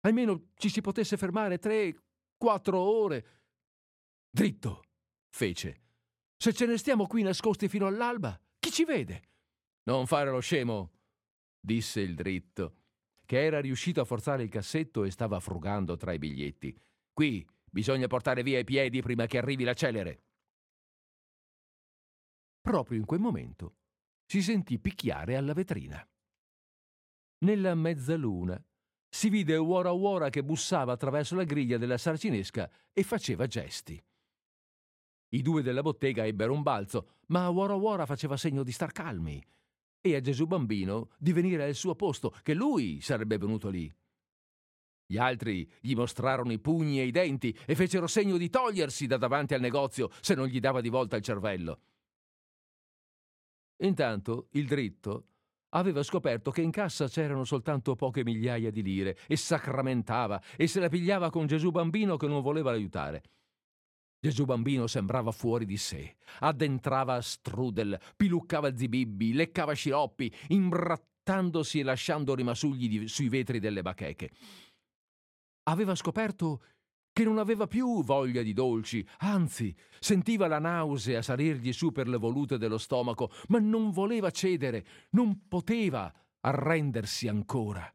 Almeno 0.00 0.50
ci 0.54 0.68
si 0.68 0.80
potesse 0.80 1.16
fermare 1.16 1.58
tre, 1.58 1.94
quattro 2.36 2.78
ore. 2.78 3.26
Dritto, 4.30 4.82
fece. 5.28 5.82
Se 6.36 6.52
ce 6.52 6.66
ne 6.66 6.76
stiamo 6.76 7.06
qui 7.06 7.22
nascosti 7.22 7.68
fino 7.68 7.86
all'alba, 7.86 8.40
chi 8.58 8.70
ci 8.70 8.84
vede? 8.84 9.22
Non 9.84 10.06
fare 10.06 10.30
lo 10.30 10.40
scemo, 10.40 10.92
disse 11.60 12.00
il 12.00 12.14
dritto, 12.14 12.76
che 13.24 13.44
era 13.44 13.60
riuscito 13.60 14.00
a 14.00 14.04
forzare 14.04 14.42
il 14.42 14.48
cassetto 14.48 15.04
e 15.04 15.10
stava 15.10 15.40
frugando 15.40 15.96
tra 15.96 16.12
i 16.12 16.18
biglietti. 16.18 16.76
Qui 17.12 17.46
bisogna 17.70 18.06
portare 18.06 18.42
via 18.42 18.58
i 18.58 18.64
piedi 18.64 19.02
prima 19.02 19.26
che 19.26 19.38
arrivi 19.38 19.64
la 19.64 19.74
celere. 19.74 20.22
Proprio 22.60 22.98
in 22.98 23.04
quel 23.04 23.20
momento 23.20 23.76
si 24.24 24.42
sentì 24.42 24.78
picchiare 24.78 25.36
alla 25.36 25.54
vetrina. 25.54 26.06
Nella 27.40 27.74
mezzaluna 27.74 28.62
si 29.08 29.28
vide 29.30 29.56
Wora 29.56 29.92
Wora 29.92 30.28
che 30.28 30.44
bussava 30.44 30.92
attraverso 30.92 31.34
la 31.34 31.44
griglia 31.44 31.78
della 31.78 31.96
sarcinesca 31.96 32.70
e 32.92 33.02
faceva 33.02 33.46
gesti. 33.46 34.02
I 35.30 35.42
due 35.42 35.62
della 35.62 35.82
bottega 35.82 36.24
ebbero 36.24 36.52
un 36.52 36.62
balzo, 36.62 37.16
ma 37.26 37.48
Wora 37.48 37.74
Wora 37.74 38.06
faceva 38.06 38.36
segno 38.36 38.62
di 38.62 38.72
star 38.72 38.92
calmi 38.92 39.44
e 40.00 40.14
a 40.14 40.20
Gesù 40.20 40.46
bambino 40.46 41.10
di 41.18 41.32
venire 41.32 41.64
al 41.64 41.74
suo 41.74 41.94
posto, 41.94 42.34
che 42.42 42.54
lui 42.54 43.00
sarebbe 43.00 43.36
venuto 43.36 43.68
lì. 43.68 43.92
Gli 45.10 45.16
altri 45.16 45.70
gli 45.80 45.94
mostrarono 45.94 46.52
i 46.52 46.58
pugni 46.58 47.00
e 47.00 47.06
i 47.06 47.10
denti 47.10 47.56
e 47.66 47.74
fecero 47.74 48.06
segno 48.06 48.36
di 48.36 48.50
togliersi 48.50 49.06
da 49.06 49.16
davanti 49.16 49.54
al 49.54 49.60
negozio 49.60 50.10
se 50.20 50.34
non 50.34 50.46
gli 50.46 50.60
dava 50.60 50.80
di 50.80 50.88
volta 50.88 51.16
il 51.16 51.22
cervello. 51.22 51.80
Intanto 53.78 54.48
il 54.52 54.66
dritto 54.66 55.26
aveva 55.70 56.02
scoperto 56.02 56.50
che 56.50 56.62
in 56.62 56.70
cassa 56.70 57.08
c'erano 57.08 57.44
soltanto 57.44 57.94
poche 57.94 58.24
migliaia 58.24 58.70
di 58.70 58.82
lire 58.82 59.16
e 59.26 59.36
sacramentava 59.36 60.42
e 60.56 60.66
se 60.66 60.80
la 60.80 60.88
pigliava 60.88 61.30
con 61.30 61.46
Gesù 61.46 61.70
bambino 61.70 62.16
che 62.16 62.26
non 62.26 62.42
voleva 62.42 62.70
aiutare. 62.70 63.22
Gesù 64.20 64.44
bambino 64.44 64.86
sembrava 64.86 65.30
fuori 65.30 65.64
di 65.64 65.76
sé. 65.76 66.16
Addentrava 66.40 67.14
a 67.14 67.22
strudel, 67.22 67.98
piluccava 68.16 68.76
zibibbi, 68.76 69.32
leccava 69.32 69.74
sciroppi, 69.74 70.32
imbrattandosi 70.48 71.80
e 71.80 71.82
lasciando 71.84 72.34
rimasugli 72.34 72.88
di, 72.88 73.08
sui 73.08 73.28
vetri 73.28 73.60
delle 73.60 73.82
bacheche. 73.82 74.30
Aveva 75.64 75.94
scoperto 75.94 76.62
che 77.12 77.24
non 77.24 77.38
aveva 77.38 77.66
più 77.66 78.02
voglia 78.04 78.42
di 78.42 78.52
dolci, 78.52 79.06
anzi, 79.18 79.74
sentiva 79.98 80.46
la 80.46 80.60
nausea 80.60 81.20
salirgli 81.20 81.72
su 81.72 81.90
per 81.90 82.08
le 82.08 82.16
volute 82.16 82.58
dello 82.58 82.78
stomaco, 82.78 83.30
ma 83.48 83.58
non 83.58 83.90
voleva 83.90 84.30
cedere, 84.30 84.86
non 85.10 85.46
poteva 85.48 86.12
arrendersi 86.40 87.26
ancora. 87.28 87.92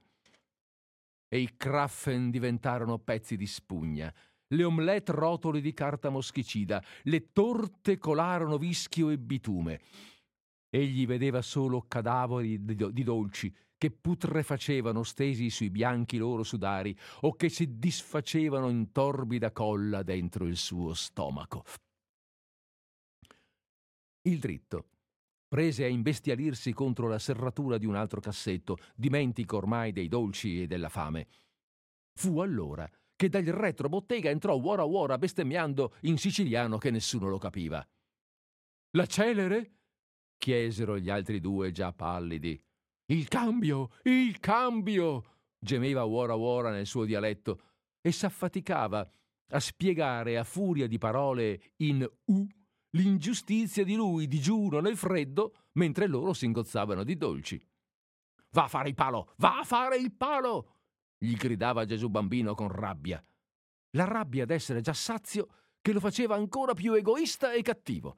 e 1.34 1.40
i 1.40 1.58
craffen 1.58 2.30
diventarono 2.30 3.00
pezzi 3.00 3.36
di 3.36 3.48
spugna. 3.48 4.14
Le 4.54 4.64
omelette 4.64 5.12
rotoli 5.12 5.62
di 5.62 5.74
carta 5.74 6.10
moschicida, 6.10 6.84
le 7.04 7.32
torte 7.32 7.98
colarono 7.98 8.58
vischio 8.58 9.10
e 9.10 9.18
bitume. 9.18 9.82
Egli 10.70 11.08
vedeva 11.08 11.42
solo 11.42 11.86
cadaveri 11.88 12.64
di 12.64 13.04
dolci 13.04 13.54
che 13.78 13.92
putrefacevano 13.92 15.04
stesi 15.04 15.50
sui 15.50 15.70
bianchi 15.70 16.18
loro 16.18 16.44
sudari 16.44 16.98
o 17.22 17.34
che 17.34 17.50
si 17.50 17.78
disfacevano 17.80 18.70
in 18.70 18.92
torbida 18.92 19.52
colla 19.52 20.04
dentro 20.04 20.46
il 20.46 20.56
suo 20.56 20.94
stomaco. 20.94 21.64
Il 24.22 24.40
dritto 24.40 24.88
prese 25.48 25.84
a 25.84 25.88
imbestialirsi 25.88 26.74
contro 26.74 27.08
la 27.08 27.20
serratura 27.20 27.78
di 27.78 27.86
un 27.86 27.96
altro 27.96 28.22
cassetto, 28.22 28.78
dimentico 28.96 29.58
ormai 29.58 29.92
dei 29.92 30.08
dolci 30.08 30.62
e 30.62 30.68
della 30.68 30.90
fame. 30.90 31.28
Fu 32.14 32.40
allora 32.40 32.90
che 33.24 33.30
dal 33.30 33.46
retrobottega 33.46 34.30
entrò 34.30 34.56
Wora 34.56 34.84
Wora 34.84 35.18
bestemmiando 35.18 35.96
in 36.02 36.18
siciliano 36.18 36.78
che 36.78 36.92
nessuno 36.92 37.30
lo 37.30 37.38
capiva. 37.38 37.86
La 38.98 39.06
celere? 39.06 39.78
chiesero 40.38 41.00
gli 41.00 41.10
altri 41.10 41.40
due 41.40 41.72
già 41.72 41.94
pallidi. 41.94 42.62
Il 43.06 43.30
cambio, 43.30 43.92
il 44.04 44.42
cambio! 44.42 45.38
gemeva 45.58 46.04
Wora 46.04 46.36
Wora 46.36 46.70
nel 46.70 46.86
suo 46.86 47.06
dialetto 47.06 47.62
e 48.02 48.12
s'affaticava 48.12 49.10
a 49.52 49.60
spiegare 49.62 50.38
a 50.38 50.44
furia 50.44 50.88
di 50.88 50.98
parole 50.98 51.76
in 51.78 52.06
U 52.26 52.46
l'ingiustizia 52.98 53.86
di 53.86 53.96
lui 53.96 54.28
digiuno 54.28 54.82
nel 54.82 54.98
freddo 54.98 55.68
mentre 55.74 56.08
loro 56.08 56.34
si 56.34 56.44
ingozzavano 56.44 57.06
di 57.06 57.16
dolci. 57.16 57.66
Va 58.52 58.66
a 58.66 58.68
fare 58.68 58.90
il 58.90 58.96
palo, 58.96 59.32
va 59.38 59.60
a 59.60 59.64
fare 59.64 59.96
il 59.96 60.12
palo! 60.12 60.83
Gli 61.24 61.36
gridava 61.36 61.86
Gesù 61.86 62.10
bambino 62.10 62.54
con 62.54 62.68
rabbia. 62.68 63.24
La 63.92 64.04
rabbia 64.04 64.46
d'essere 64.46 64.82
già 64.82 64.92
sazio 64.92 65.48
che 65.80 65.94
lo 65.94 66.02
faceva 66.02 66.36
ancora 66.36 66.74
più 66.74 66.94
egoista 66.94 67.54
e 67.54 67.62
cattivo. 67.62 68.18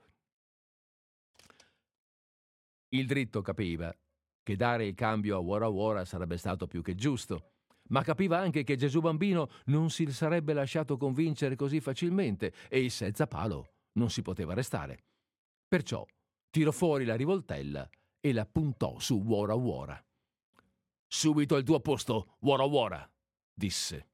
Il 2.90 3.06
dritto 3.06 3.42
capiva 3.42 3.96
che 4.42 4.56
dare 4.56 4.88
il 4.88 4.96
cambio 4.96 5.38
a 5.38 5.40
Wara 5.40 5.68
Wara 5.68 6.04
sarebbe 6.04 6.38
stato 6.38 6.66
più 6.66 6.82
che 6.82 6.96
giusto, 6.96 7.52
ma 7.90 8.02
capiva 8.02 8.40
anche 8.40 8.64
che 8.64 8.76
Gesù 8.76 9.02
bambino 9.02 9.50
non 9.66 9.92
si 9.92 10.12
sarebbe 10.12 10.54
lasciato 10.54 10.98
convincere 10.98 11.56
così 11.56 11.80
facilmente 11.82 12.54
e 12.70 12.90
senza 12.90 13.28
palo 13.28 13.74
non 13.94 14.10
si 14.10 14.24
poteva 14.24 14.56
restare. 14.56 15.04
Perciò 15.68 16.04
tirò 16.50 16.72
fuori 16.72 17.06
la 17.06 17.16
rivoltella 17.16 17.88
e 18.20 18.34
la 18.34 18.48
puntò 18.48 18.98
su 18.98 19.22
Wora 19.24 19.54
Wora. 19.54 20.04
Subito 21.08 21.56
al 21.56 21.64
tuo 21.64 21.80
posto, 21.80 22.36
Wora 22.40 22.64
Wora, 22.64 23.10
disse. 23.54 24.10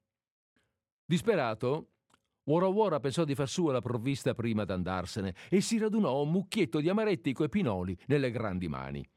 Disperato, 1.05 1.89
Wora 2.43 2.67
Wora 2.67 2.99
pensò 2.99 3.23
di 3.23 3.35
far 3.35 3.47
sua 3.47 3.71
la 3.71 3.81
provvista 3.81 4.33
prima 4.33 4.65
d'andarsene 4.65 5.35
e 5.49 5.61
si 5.61 5.77
radunò 5.77 6.21
un 6.21 6.31
mucchietto 6.31 6.79
di 6.79 6.89
amaretti 6.89 7.33
coi 7.33 7.49
pinoli 7.49 7.97
nelle 8.07 8.31
grandi 8.31 8.67
mani. 8.67 9.07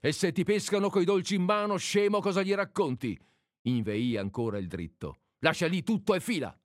E 0.00 0.12
se 0.12 0.32
ti 0.32 0.42
pescano 0.42 0.88
coi 0.88 1.04
dolci 1.04 1.36
in 1.36 1.42
mano, 1.42 1.76
scemo, 1.76 2.20
cosa 2.20 2.42
gli 2.42 2.54
racconti? 2.54 3.18
inveì 3.64 4.16
ancora 4.16 4.58
il 4.58 4.66
dritto. 4.66 5.18
Lascia 5.38 5.66
lì 5.66 5.82
tutto 5.82 6.14
e 6.14 6.20
fila. 6.20 6.56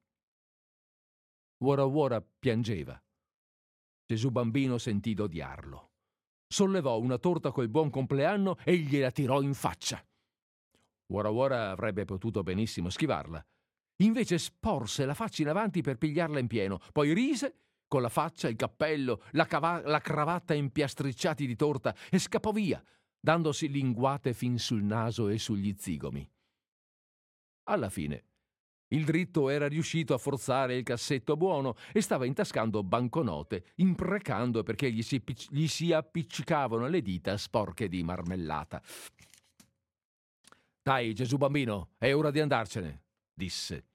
Wora 1.59 1.85
Wora 1.85 2.21
piangeva. 2.21 3.01
Gesù 4.05 4.29
bambino 4.29 4.77
sentì 4.77 5.13
d'odiarlo. 5.13 5.91
Sollevò 6.47 6.97
una 6.99 7.17
torta 7.17 7.51
col 7.51 7.69
buon 7.69 7.89
compleanno 7.89 8.57
e 8.63 8.77
gliela 8.77 9.11
tirò 9.11 9.41
in 9.41 9.53
faccia. 9.53 10.03
Wara 11.07 11.29
Wara 11.29 11.71
avrebbe 11.71 12.05
potuto 12.05 12.43
benissimo 12.43 12.89
schivarla. 12.89 13.45
Invece 14.03 14.37
sporse 14.37 15.05
la 15.05 15.13
faccia 15.13 15.41
in 15.41 15.49
avanti 15.49 15.81
per 15.81 15.97
pigliarla 15.97 16.39
in 16.39 16.47
pieno, 16.47 16.79
poi 16.91 17.13
rise 17.13 17.55
con 17.87 18.01
la 18.01 18.09
faccia, 18.09 18.47
il 18.47 18.55
cappello, 18.55 19.23
la, 19.31 19.45
cava- 19.45 19.81
la 19.85 19.99
cravatta 19.99 20.53
impiastricciati 20.53 21.47
di 21.47 21.55
torta 21.55 21.95
e 22.09 22.19
scappò 22.19 22.51
via, 22.51 22.83
dandosi 23.19 23.69
linguate 23.69 24.33
fin 24.33 24.59
sul 24.59 24.83
naso 24.83 25.29
e 25.29 25.37
sugli 25.37 25.73
zigomi. 25.77 26.29
Alla 27.69 27.89
fine 27.89 28.23
il 28.89 29.03
dritto 29.03 29.49
era 29.49 29.67
riuscito 29.67 30.13
a 30.13 30.17
forzare 30.17 30.77
il 30.77 30.83
cassetto 30.83 31.35
buono 31.35 31.75
e 31.91 31.99
stava 32.01 32.25
intascando 32.25 32.83
banconote, 32.83 33.71
imprecando 33.75 34.63
perché 34.63 34.91
gli 34.91 35.01
si, 35.01 35.21
gli 35.49 35.67
si 35.67 35.91
appiccicavano 35.91 36.87
le 36.87 37.01
dita 37.01 37.35
sporche 37.35 37.89
di 37.89 38.01
marmellata. 38.03 38.81
Dai, 40.87 41.13
Gesù 41.13 41.35
bambino, 41.35 41.89
è 41.97 42.13
ora 42.13 42.31
di 42.31 42.39
andarcene, 42.39 43.03
disse. 43.33 43.89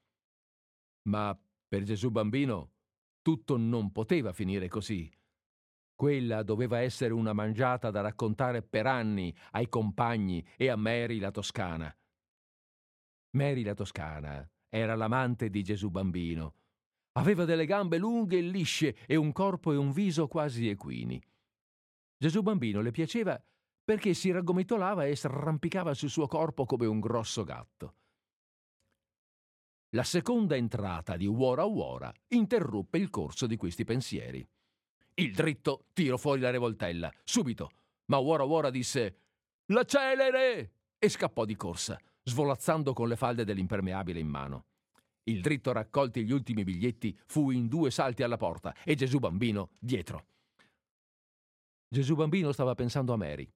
Ma 1.08 1.34
per 1.66 1.84
Gesù 1.84 2.10
bambino 2.10 2.72
tutto 3.22 3.56
non 3.56 3.92
poteva 3.92 4.34
finire 4.34 4.68
così. 4.68 5.10
Quella 5.94 6.42
doveva 6.42 6.80
essere 6.80 7.14
una 7.14 7.32
mangiata 7.32 7.90
da 7.90 8.02
raccontare 8.02 8.60
per 8.60 8.86
anni 8.86 9.34
ai 9.52 9.70
compagni 9.70 10.46
e 10.58 10.68
a 10.68 10.76
Mary 10.76 11.18
la 11.18 11.30
Toscana. 11.30 11.96
Mary 13.38 13.62
la 13.62 13.72
Toscana 13.72 14.46
era 14.68 14.94
l'amante 14.94 15.48
di 15.48 15.62
Gesù 15.62 15.88
bambino. 15.88 16.56
Aveva 17.12 17.46
delle 17.46 17.64
gambe 17.64 17.96
lunghe 17.96 18.36
e 18.36 18.42
lisce 18.42 18.98
e 19.06 19.16
un 19.16 19.32
corpo 19.32 19.72
e 19.72 19.76
un 19.76 19.92
viso 19.92 20.28
quasi 20.28 20.68
equini. 20.68 21.18
Gesù 22.18 22.42
bambino 22.42 22.82
le 22.82 22.90
piaceva 22.90 23.42
perché 23.84 24.14
si 24.14 24.30
raggomitolava 24.30 25.06
e 25.06 25.16
s'arrampicava 25.16 25.94
sul 25.94 26.10
suo 26.10 26.26
corpo 26.26 26.64
come 26.64 26.86
un 26.86 27.00
grosso 27.00 27.44
gatto. 27.44 27.94
La 29.90 30.04
seconda 30.04 30.56
entrata 30.56 31.16
di 31.16 31.26
Wora 31.26 31.64
Wora 31.64 32.12
interruppe 32.28 32.98
il 32.98 33.10
corso 33.10 33.46
di 33.46 33.56
questi 33.56 33.84
pensieri. 33.84 34.46
Il 35.14 35.34
dritto 35.34 35.84
tirò 35.92 36.16
fuori 36.16 36.40
la 36.40 36.50
rivoltella, 36.50 37.12
subito, 37.24 37.70
ma 38.06 38.18
Wora 38.18 38.44
Wora 38.44 38.70
disse 38.70 39.18
La 39.66 39.84
celere! 39.84 40.72
e 40.98 41.08
scappò 41.08 41.44
di 41.44 41.56
corsa 41.56 42.00
svolazzando 42.24 42.92
con 42.92 43.08
le 43.08 43.16
falde 43.16 43.44
dell'impermeabile 43.44 44.20
in 44.20 44.28
mano. 44.28 44.66
Il 45.24 45.40
dritto 45.40 45.72
raccolti 45.72 46.24
gli 46.24 46.32
ultimi 46.32 46.64
biglietti 46.64 47.16
fu 47.26 47.50
in 47.50 47.68
due 47.68 47.90
salti 47.90 48.22
alla 48.22 48.36
porta 48.36 48.74
e 48.84 48.94
Gesù 48.94 49.18
bambino 49.18 49.70
dietro. 49.78 50.26
Gesù 51.88 52.14
bambino 52.14 52.52
stava 52.52 52.74
pensando 52.74 53.12
a 53.12 53.16
Mary. 53.16 53.48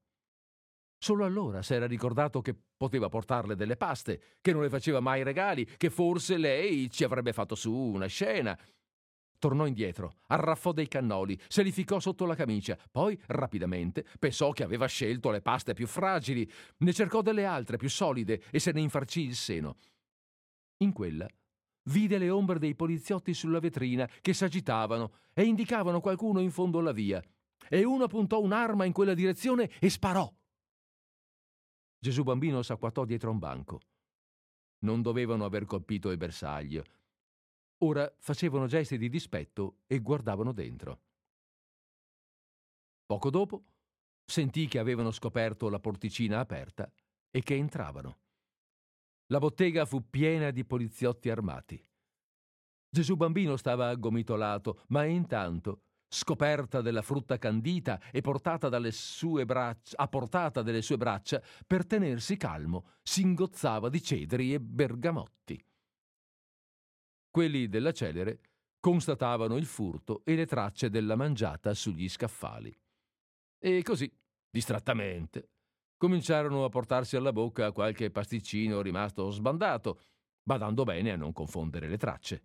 Solo 0.98 1.24
allora 1.24 1.62
si 1.62 1.74
era 1.74 1.86
ricordato 1.86 2.40
che 2.40 2.54
poteva 2.76 3.08
portarle 3.08 3.54
delle 3.54 3.76
paste, 3.76 4.20
che 4.40 4.52
non 4.52 4.62
le 4.62 4.70
faceva 4.70 5.00
mai 5.00 5.22
regali, 5.22 5.64
che 5.76 5.90
forse 5.90 6.36
lei 6.36 6.90
ci 6.90 7.04
avrebbe 7.04 7.32
fatto 7.32 7.54
su 7.54 7.72
una 7.72 8.06
scena, 8.06 8.58
Tornò 9.38 9.66
indietro, 9.66 10.14
arraffò 10.28 10.72
dei 10.72 10.88
cannoli, 10.88 11.38
se 11.46 11.62
li 11.62 11.70
ficcò 11.70 12.00
sotto 12.00 12.24
la 12.24 12.34
camicia, 12.34 12.76
poi, 12.90 13.18
rapidamente, 13.26 14.04
pensò 14.18 14.50
che 14.50 14.62
aveva 14.62 14.86
scelto 14.86 15.30
le 15.30 15.42
paste 15.42 15.74
più 15.74 15.86
fragili, 15.86 16.50
ne 16.78 16.92
cercò 16.92 17.20
delle 17.20 17.44
altre 17.44 17.76
più 17.76 17.90
solide 17.90 18.42
e 18.50 18.58
se 18.58 18.72
ne 18.72 18.80
infarcì 18.80 19.20
il 19.20 19.34
seno. 19.34 19.76
In 20.78 20.92
quella 20.92 21.28
vide 21.84 22.18
le 22.18 22.30
ombre 22.30 22.58
dei 22.58 22.74
poliziotti 22.74 23.34
sulla 23.34 23.60
vetrina 23.60 24.08
che 24.20 24.32
s'agitavano 24.32 25.12
e 25.34 25.44
indicavano 25.44 26.00
qualcuno 26.00 26.40
in 26.40 26.50
fondo 26.50 26.78
alla 26.78 26.92
via, 26.92 27.22
e 27.68 27.84
uno 27.84 28.06
puntò 28.06 28.40
un'arma 28.40 28.84
in 28.84 28.92
quella 28.92 29.14
direzione 29.14 29.70
e 29.78 29.90
sparò. 29.90 30.32
Gesù 31.98 32.22
bambino 32.22 32.62
s'acquattò 32.62 33.04
dietro 33.04 33.30
un 33.30 33.38
banco. 33.38 33.80
Non 34.80 35.02
dovevano 35.02 35.44
aver 35.44 35.64
colpito 35.64 36.10
il 36.10 36.16
bersaglio, 36.16 36.84
Ora 37.80 38.10
facevano 38.18 38.66
gesti 38.66 38.96
di 38.96 39.10
dispetto 39.10 39.80
e 39.86 39.98
guardavano 39.98 40.52
dentro. 40.52 41.00
Poco 43.04 43.28
dopo 43.30 43.64
sentì 44.24 44.66
che 44.66 44.78
avevano 44.78 45.10
scoperto 45.10 45.68
la 45.68 45.78
porticina 45.78 46.40
aperta 46.40 46.90
e 47.30 47.42
che 47.42 47.54
entravano. 47.54 48.20
La 49.26 49.38
bottega 49.38 49.84
fu 49.84 50.08
piena 50.08 50.50
di 50.50 50.64
poliziotti 50.64 51.28
armati. 51.28 51.84
Gesù 52.88 53.14
bambino 53.16 53.56
stava 53.56 53.88
aggomitolato, 53.88 54.84
ma 54.88 55.04
intanto, 55.04 55.82
scoperta 56.08 56.80
della 56.80 57.02
frutta 57.02 57.38
candita 57.38 58.00
e 58.10 58.20
portata 58.20 58.68
braccia, 59.44 59.96
a 59.96 60.08
portata 60.08 60.62
delle 60.62 60.82
sue 60.82 60.96
braccia, 60.96 61.42
per 61.66 61.86
tenersi 61.86 62.36
calmo, 62.36 62.90
si 63.02 63.22
ingozzava 63.22 63.88
di 63.88 64.02
cedri 64.02 64.54
e 64.54 64.60
bergamotti. 64.60 65.64
Quelli 67.30 67.68
della 67.68 67.92
celere 67.92 68.40
constatavano 68.80 69.56
il 69.56 69.66
furto 69.66 70.22
e 70.24 70.36
le 70.36 70.46
tracce 70.46 70.90
della 70.90 71.16
mangiata 71.16 71.74
sugli 71.74 72.08
scaffali. 72.08 72.74
E 73.58 73.82
così, 73.82 74.10
distrattamente, 74.48 75.50
cominciarono 75.96 76.64
a 76.64 76.68
portarsi 76.68 77.16
alla 77.16 77.32
bocca 77.32 77.72
qualche 77.72 78.10
pasticcino 78.10 78.80
rimasto 78.80 79.30
sbandato, 79.30 80.00
badando 80.42 80.84
bene 80.84 81.10
a 81.12 81.16
non 81.16 81.32
confondere 81.32 81.88
le 81.88 81.98
tracce. 81.98 82.44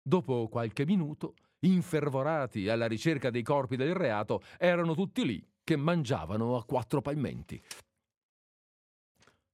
Dopo 0.00 0.48
qualche 0.48 0.86
minuto, 0.86 1.34
infervorati 1.72 2.68
alla 2.68 2.86
ricerca 2.86 3.30
dei 3.30 3.42
corpi 3.42 3.76
del 3.76 3.94
reato, 3.94 4.42
erano 4.58 4.94
tutti 4.94 5.24
lì 5.24 5.44
che 5.62 5.76
mangiavano 5.76 6.56
a 6.56 6.64
quattro 6.64 7.00
palmenti. 7.00 7.62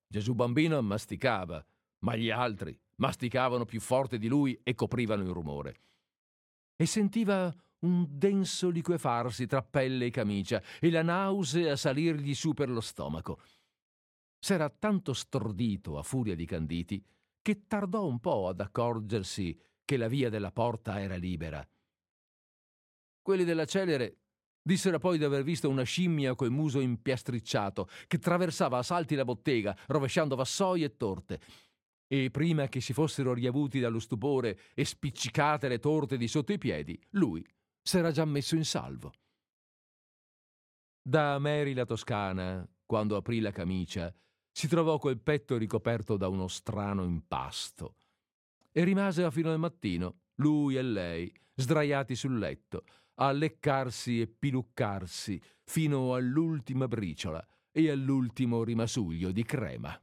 Gesù 0.07 0.35
bambino 0.35 0.81
masticava, 0.83 1.65
ma 2.01 2.17
gli 2.17 2.31
altri 2.31 2.77
masticavano 2.97 3.65
più 3.65 3.81
forte 3.81 4.19
di 4.19 4.29
lui 4.29 4.59
e 4.63 4.75
coprivano 4.75 5.23
il 5.23 5.31
rumore. 5.31 5.75
E 6.77 6.87
sentiva 6.87 7.55
un 7.81 8.07
denso 8.09 8.69
liquefarsi 8.69 9.47
tra 9.47 9.63
pelle 9.63 10.07
e 10.07 10.11
camicia 10.11 10.63
e 10.81 10.91
la 10.91 11.03
nausea 11.03 11.77
salirgli 11.77 12.35
su 12.35 12.53
per 12.53 12.69
lo 12.69 12.81
stomaco. 12.81 13.41
S'era 14.39 14.69
tanto 14.69 15.13
stordito 15.13 15.99
a 15.99 16.03
furia 16.03 16.35
di 16.35 16.45
canditi 16.45 17.05
che 17.43 17.67
tardò 17.67 18.07
un 18.07 18.19
po' 18.21 18.49
ad 18.49 18.61
accorgersi 18.61 19.59
che 19.85 19.97
la 19.97 20.09
via 20.09 20.29
della 20.29 20.53
porta 20.53 21.01
era 21.01 21.17
libera. 21.17 21.67
Quelli 23.23 23.45
della 23.45 23.65
celere 23.65 24.17
dissero 24.63 24.99
poi 24.99 25.19
di 25.19 25.25
aver 25.25 25.43
visto 25.43 25.69
una 25.69 25.83
scimmia 25.83 26.35
col 26.35 26.51
muso 26.51 26.81
impiastricciato 26.81 27.89
che 28.07 28.19
traversava 28.19 28.79
a 28.79 28.83
salti 28.83 29.15
la 29.15 29.25
bottega, 29.25 29.77
rovesciando 29.87 30.37
vassoi 30.37 30.85
e 30.85 30.97
torte. 30.97 31.41
E 32.07 32.31
prima 32.31 32.69
che 32.69 32.81
si 32.81 32.93
fossero 32.93 33.33
riavuti 33.33 33.79
dallo 33.79 34.01
stupore 34.01 34.59
e 34.75 34.85
spiccicate 34.85 35.69
le 35.69 35.79
torte 35.79 36.17
di 36.17 36.29
sotto 36.29 36.53
i 36.53 36.59
piedi, 36.59 37.01
lui 37.11 37.47
s'era 37.81 38.11
già 38.11 38.25
messo 38.25 38.57
in 38.57 38.65
salvo. 38.65 39.13
Da 41.03 41.39
Mary 41.39 41.73
la 41.73 41.85
Toscana, 41.85 42.69
quando 42.85 43.17
aprì 43.17 43.41
la 43.41 43.53
camicia, 43.53 44.13
si 44.51 44.69
trovò 44.69 44.99
quel 44.99 45.21
petto 45.21 45.57
ricoperto 45.57 46.17
da 46.17 46.29
uno 46.29 46.49
strano 46.49 47.05
impasto. 47.05 47.95
E 48.73 48.85
rimase 48.85 49.31
fino 49.31 49.51
al 49.51 49.59
mattino, 49.59 50.23
lui 50.37 50.77
e 50.77 50.83
lei, 50.83 51.33
sdraiati 51.55 52.15
sul 52.15 52.39
letto, 52.39 52.85
a 53.23 53.33
leccarsi 53.33 54.21
e 54.21 54.27
piluccarsi 54.27 55.41
fino 55.63 56.15
all'ultima 56.15 56.89
briciola 56.89 57.47
e 57.71 57.91
all'ultimo 57.91 58.65
rimasuglio 58.65 59.31
di 59.31 59.45
crema. 59.45 59.99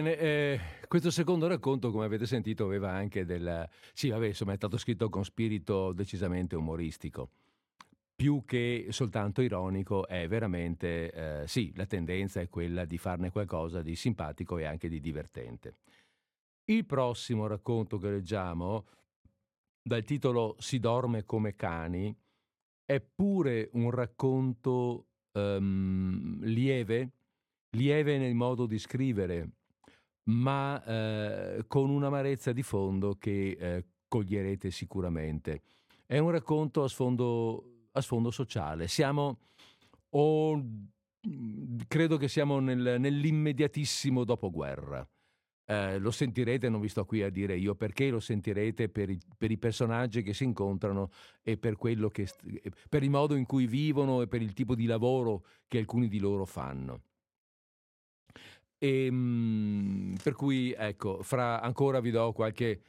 Bene, 0.00 0.16
eh, 0.16 0.60
questo 0.88 1.10
secondo 1.10 1.46
racconto, 1.46 1.90
come 1.90 2.06
avete 2.06 2.24
sentito, 2.24 2.64
aveva 2.64 2.90
anche 2.90 3.26
del... 3.26 3.68
Sì, 3.92 4.08
vabbè, 4.08 4.28
insomma, 4.28 4.54
è 4.54 4.56
stato 4.56 4.78
scritto 4.78 5.10
con 5.10 5.26
spirito 5.26 5.92
decisamente 5.92 6.56
umoristico. 6.56 7.28
Più 8.16 8.42
che 8.46 8.86
soltanto 8.88 9.42
ironico, 9.42 10.08
è 10.08 10.26
veramente... 10.26 11.42
Eh, 11.42 11.46
sì, 11.46 11.70
la 11.76 11.84
tendenza 11.84 12.40
è 12.40 12.48
quella 12.48 12.86
di 12.86 12.96
farne 12.96 13.30
qualcosa 13.30 13.82
di 13.82 13.94
simpatico 13.94 14.56
e 14.56 14.64
anche 14.64 14.88
di 14.88 15.00
divertente. 15.00 15.74
Il 16.64 16.86
prossimo 16.86 17.46
racconto 17.46 17.98
che 17.98 18.08
leggiamo, 18.08 18.86
dal 19.82 20.04
titolo 20.04 20.56
Si 20.60 20.78
dorme 20.78 21.24
come 21.24 21.54
cani, 21.56 22.16
è 22.86 23.00
pure 23.00 23.68
un 23.72 23.90
racconto 23.90 25.08
um, 25.32 26.42
lieve, 26.42 27.10
lieve 27.72 28.16
nel 28.16 28.34
modo 28.34 28.64
di 28.64 28.78
scrivere, 28.78 29.50
ma 30.30 30.82
eh, 30.84 31.64
con 31.66 31.90
un'amarezza 31.90 32.52
di 32.52 32.62
fondo 32.62 33.16
che 33.18 33.56
eh, 33.58 33.84
coglierete 34.08 34.70
sicuramente. 34.70 35.62
È 36.06 36.18
un 36.18 36.30
racconto 36.30 36.82
a 36.82 36.88
sfondo, 36.88 37.88
a 37.92 38.00
sfondo 38.00 38.30
sociale. 38.30 38.88
Siamo, 38.88 39.38
o 40.10 40.64
credo 41.86 42.16
che 42.16 42.28
siamo 42.28 42.60
nel, 42.60 42.96
nell'immediatissimo 42.98 44.24
dopoguerra. 44.24 45.06
Eh, 45.64 45.98
lo 45.98 46.10
sentirete, 46.10 46.68
non 46.68 46.80
vi 46.80 46.88
sto 46.88 47.04
qui 47.04 47.22
a 47.22 47.30
dire 47.30 47.56
io 47.56 47.76
perché, 47.76 48.10
lo 48.10 48.18
sentirete 48.18 48.88
per 48.88 49.10
i, 49.10 49.20
per 49.38 49.52
i 49.52 49.58
personaggi 49.58 50.22
che 50.22 50.34
si 50.34 50.42
incontrano 50.42 51.10
e 51.42 51.56
per, 51.56 51.76
che, 52.10 52.28
per 52.88 53.04
il 53.04 53.10
modo 53.10 53.36
in 53.36 53.46
cui 53.46 53.66
vivono 53.66 54.22
e 54.22 54.26
per 54.26 54.42
il 54.42 54.52
tipo 54.52 54.74
di 54.74 54.86
lavoro 54.86 55.44
che 55.68 55.78
alcuni 55.78 56.08
di 56.08 56.18
loro 56.18 56.44
fanno. 56.44 57.02
E, 58.82 59.04
ehm, 59.04 60.16
per 60.22 60.34
cui, 60.34 60.72
ecco, 60.72 61.22
fra 61.22 61.60
ancora 61.60 62.00
vi 62.00 62.10
do 62.10 62.32
qualche 62.32 62.80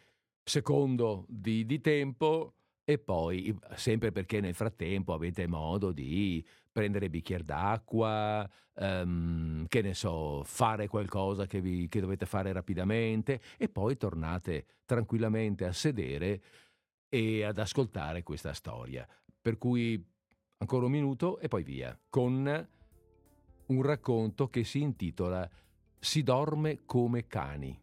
secondo 0.41 1.25
di, 1.27 1.65
di 1.65 1.81
tempo 1.81 2.53
e 2.83 2.97
poi, 2.97 3.55
sempre 3.75 4.11
perché 4.11 4.39
nel 4.39 4.55
frattempo 4.55 5.13
avete 5.13 5.47
modo 5.47 5.91
di 5.91 6.43
prendere 6.71 7.09
bicchiere 7.09 7.43
d'acqua, 7.43 8.49
um, 8.75 9.67
che 9.67 9.81
ne 9.81 9.93
so, 9.93 10.43
fare 10.43 10.87
qualcosa 10.87 11.45
che, 11.45 11.59
vi, 11.59 11.87
che 11.89 11.99
dovete 11.99 12.25
fare 12.25 12.53
rapidamente 12.53 13.41
e 13.57 13.67
poi 13.67 13.97
tornate 13.97 14.65
tranquillamente 14.85 15.65
a 15.65 15.73
sedere 15.73 16.41
e 17.09 17.43
ad 17.43 17.57
ascoltare 17.59 18.23
questa 18.23 18.53
storia. 18.53 19.05
Per 19.41 19.57
cui 19.57 20.01
ancora 20.57 20.85
un 20.85 20.91
minuto 20.91 21.39
e 21.39 21.47
poi 21.49 21.63
via, 21.63 21.97
con 22.09 22.67
un 23.65 23.81
racconto 23.81 24.49
che 24.49 24.63
si 24.63 24.81
intitola 24.81 25.49
si 26.03 26.23
dorme 26.23 26.79
come 26.87 27.27
cani. 27.27 27.79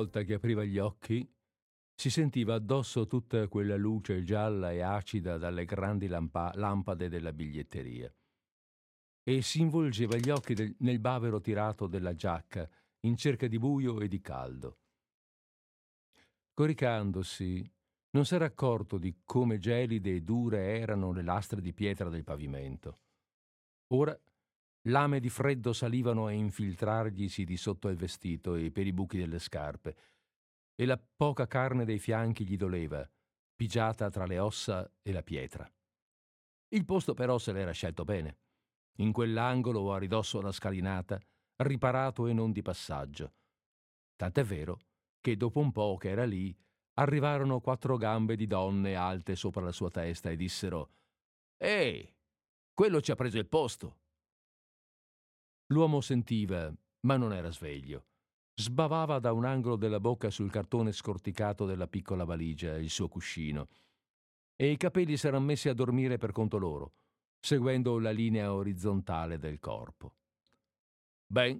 Volta 0.00 0.22
che 0.22 0.34
apriva 0.34 0.64
gli 0.64 0.78
occhi 0.78 1.30
si 1.94 2.08
sentiva 2.08 2.54
addosso 2.54 3.06
tutta 3.06 3.46
quella 3.48 3.76
luce 3.76 4.22
gialla 4.22 4.72
e 4.72 4.80
acida 4.80 5.36
dalle 5.36 5.66
grandi 5.66 6.06
lampa- 6.06 6.52
lampade 6.54 7.10
della 7.10 7.34
biglietteria 7.34 8.12
e 9.22 9.42
si 9.42 9.60
involgeva 9.60 10.16
gli 10.16 10.30
occhi 10.30 10.54
del- 10.54 10.74
nel 10.78 10.98
bavero 10.98 11.42
tirato 11.42 11.86
della 11.86 12.14
giacca 12.14 12.68
in 13.00 13.16
cerca 13.16 13.46
di 13.46 13.58
buio 13.58 14.00
e 14.00 14.08
di 14.08 14.20
caldo. 14.22 14.78
Coricandosi, 16.54 17.70
non 18.12 18.24
s'era 18.24 18.46
accorto 18.46 18.96
di 18.96 19.20
come 19.24 19.58
gelide 19.58 20.14
e 20.14 20.22
dure 20.22 20.78
erano 20.78 21.12
le 21.12 21.22
lastre 21.22 21.60
di 21.60 21.74
pietra 21.74 22.08
del 22.08 22.24
pavimento. 22.24 23.00
Ora 23.88 24.18
Lame 24.84 25.20
di 25.20 25.28
freddo 25.28 25.74
salivano 25.74 26.26
a 26.26 26.30
infiltrarglisi 26.30 27.44
di 27.44 27.56
sotto 27.56 27.88
il 27.88 27.96
vestito 27.96 28.54
e 28.54 28.70
per 28.70 28.86
i 28.86 28.92
buchi 28.92 29.18
delle 29.18 29.38
scarpe, 29.38 29.96
e 30.74 30.86
la 30.86 30.98
poca 30.98 31.46
carne 31.46 31.84
dei 31.84 31.98
fianchi 31.98 32.46
gli 32.46 32.56
doleva, 32.56 33.06
pigiata 33.54 34.08
tra 34.08 34.24
le 34.24 34.38
ossa 34.38 34.90
e 35.02 35.12
la 35.12 35.22
pietra. 35.22 35.70
Il 36.68 36.86
posto 36.86 37.12
però 37.12 37.36
se 37.36 37.52
l'era 37.52 37.72
scelto 37.72 38.04
bene. 38.04 38.38
In 39.00 39.12
quell'angolo 39.12 39.92
a 39.92 39.98
ridosso 39.98 40.38
alla 40.38 40.52
scalinata, 40.52 41.20
riparato 41.56 42.26
e 42.26 42.32
non 42.32 42.52
di 42.52 42.62
passaggio. 42.62 43.34
Tant'è 44.16 44.44
vero 44.44 44.78
che 45.20 45.36
dopo 45.36 45.60
un 45.60 45.72
po' 45.72 45.96
che 45.98 46.08
era 46.08 46.24
lì, 46.24 46.56
arrivarono 46.94 47.60
quattro 47.60 47.98
gambe 47.98 48.36
di 48.36 48.46
donne 48.46 48.94
alte 48.94 49.36
sopra 49.36 49.62
la 49.62 49.72
sua 49.72 49.90
testa 49.90 50.30
e 50.30 50.36
dissero 50.36 50.90
Ehi, 51.58 52.14
quello 52.72 53.02
ci 53.02 53.10
ha 53.10 53.14
preso 53.14 53.36
il 53.36 53.46
posto. 53.46 53.99
L'uomo 55.72 56.00
sentiva, 56.00 56.72
ma 57.02 57.16
non 57.16 57.32
era 57.32 57.50
sveglio. 57.50 58.06
Sbavava 58.54 59.20
da 59.20 59.32
un 59.32 59.44
angolo 59.44 59.76
della 59.76 60.00
bocca 60.00 60.28
sul 60.28 60.50
cartone 60.50 60.90
scorticato 60.90 61.64
della 61.64 61.86
piccola 61.86 62.24
valigia, 62.24 62.76
il 62.76 62.90
suo 62.90 63.08
cuscino, 63.08 63.68
e 64.56 64.70
i 64.70 64.76
capelli 64.76 65.16
s'erano 65.16 65.44
messi 65.44 65.68
a 65.68 65.72
dormire 65.72 66.18
per 66.18 66.32
conto 66.32 66.58
loro, 66.58 66.94
seguendo 67.38 68.00
la 68.00 68.10
linea 68.10 68.52
orizzontale 68.52 69.38
del 69.38 69.60
corpo. 69.60 70.16
Ben, 71.24 71.58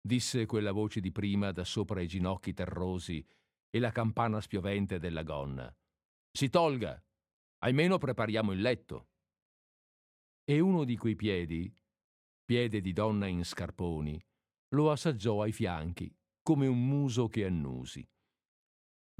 disse 0.00 0.44
quella 0.44 0.72
voce 0.72 1.00
di 1.00 1.12
prima 1.12 1.52
da 1.52 1.64
sopra 1.64 2.00
i 2.00 2.08
ginocchi 2.08 2.52
terrosi 2.52 3.24
e 3.70 3.78
la 3.78 3.92
campana 3.92 4.40
spiovente 4.40 4.98
della 4.98 5.22
gonna. 5.22 5.72
Si 6.32 6.48
tolga, 6.48 7.00
almeno 7.58 7.98
prepariamo 7.98 8.50
il 8.50 8.60
letto. 8.60 9.10
E 10.44 10.58
uno 10.58 10.82
di 10.82 10.96
quei 10.96 11.14
piedi, 11.14 11.72
piede 12.52 12.82
di 12.82 12.92
donna 12.92 13.28
in 13.28 13.46
scarponi, 13.46 14.22
lo 14.74 14.90
assaggiò 14.90 15.40
ai 15.40 15.52
fianchi, 15.52 16.14
come 16.42 16.66
un 16.66 16.86
muso 16.86 17.26
che 17.26 17.46
annusi. 17.46 18.06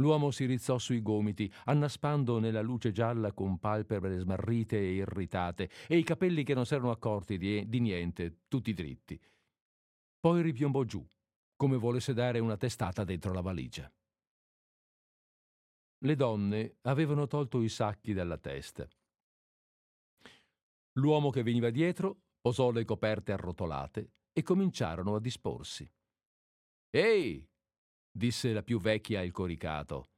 L'uomo 0.02 0.30
si 0.30 0.44
rizzò 0.44 0.76
sui 0.76 1.00
gomiti, 1.00 1.50
annaspando 1.64 2.38
nella 2.38 2.60
luce 2.60 2.92
gialla 2.92 3.32
con 3.32 3.58
palpebre 3.58 4.18
smarrite 4.18 4.76
e 4.76 4.96
irritate, 4.96 5.70
e 5.88 5.96
i 5.96 6.02
capelli 6.02 6.44
che 6.44 6.52
non 6.52 6.66
s'erano 6.66 6.90
accorti 6.90 7.38
di, 7.38 7.66
di 7.70 7.80
niente, 7.80 8.40
tutti 8.48 8.74
dritti. 8.74 9.18
Poi 10.20 10.42
ripiombò 10.42 10.84
giù, 10.84 11.02
come 11.56 11.78
volesse 11.78 12.12
dare 12.12 12.38
una 12.38 12.58
testata 12.58 13.02
dentro 13.02 13.32
la 13.32 13.40
valigia. 13.40 13.90
Le 16.00 16.16
donne 16.16 16.76
avevano 16.82 17.26
tolto 17.26 17.62
i 17.62 17.70
sacchi 17.70 18.12
dalla 18.12 18.36
testa. 18.36 18.86
L'uomo 20.96 21.30
che 21.30 21.42
veniva 21.42 21.70
dietro 21.70 22.21
posò 22.42 22.72
le 22.72 22.84
coperte 22.84 23.32
arrotolate 23.32 24.10
e 24.32 24.42
cominciarono 24.42 25.14
a 25.14 25.20
disporsi. 25.20 25.90
Ehi! 26.90 27.48
disse 28.10 28.52
la 28.52 28.62
più 28.62 28.78
vecchia 28.78 29.20
al 29.20 29.30
coricato. 29.30 30.10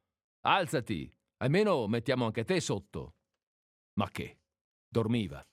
Alzati, 0.46 1.08
almeno 1.38 1.86
mettiamo 1.86 2.24
anche 2.24 2.44
te 2.44 2.58
sotto. 2.60 3.16
Ma 3.98 4.08
che? 4.10 4.40
Dormiva. 4.88 5.46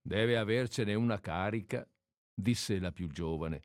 Deve 0.00 0.36
avercene 0.36 0.94
una 0.94 1.20
carica, 1.20 1.88
disse 2.34 2.78
la 2.80 2.90
più 2.90 3.08
giovane, 3.08 3.62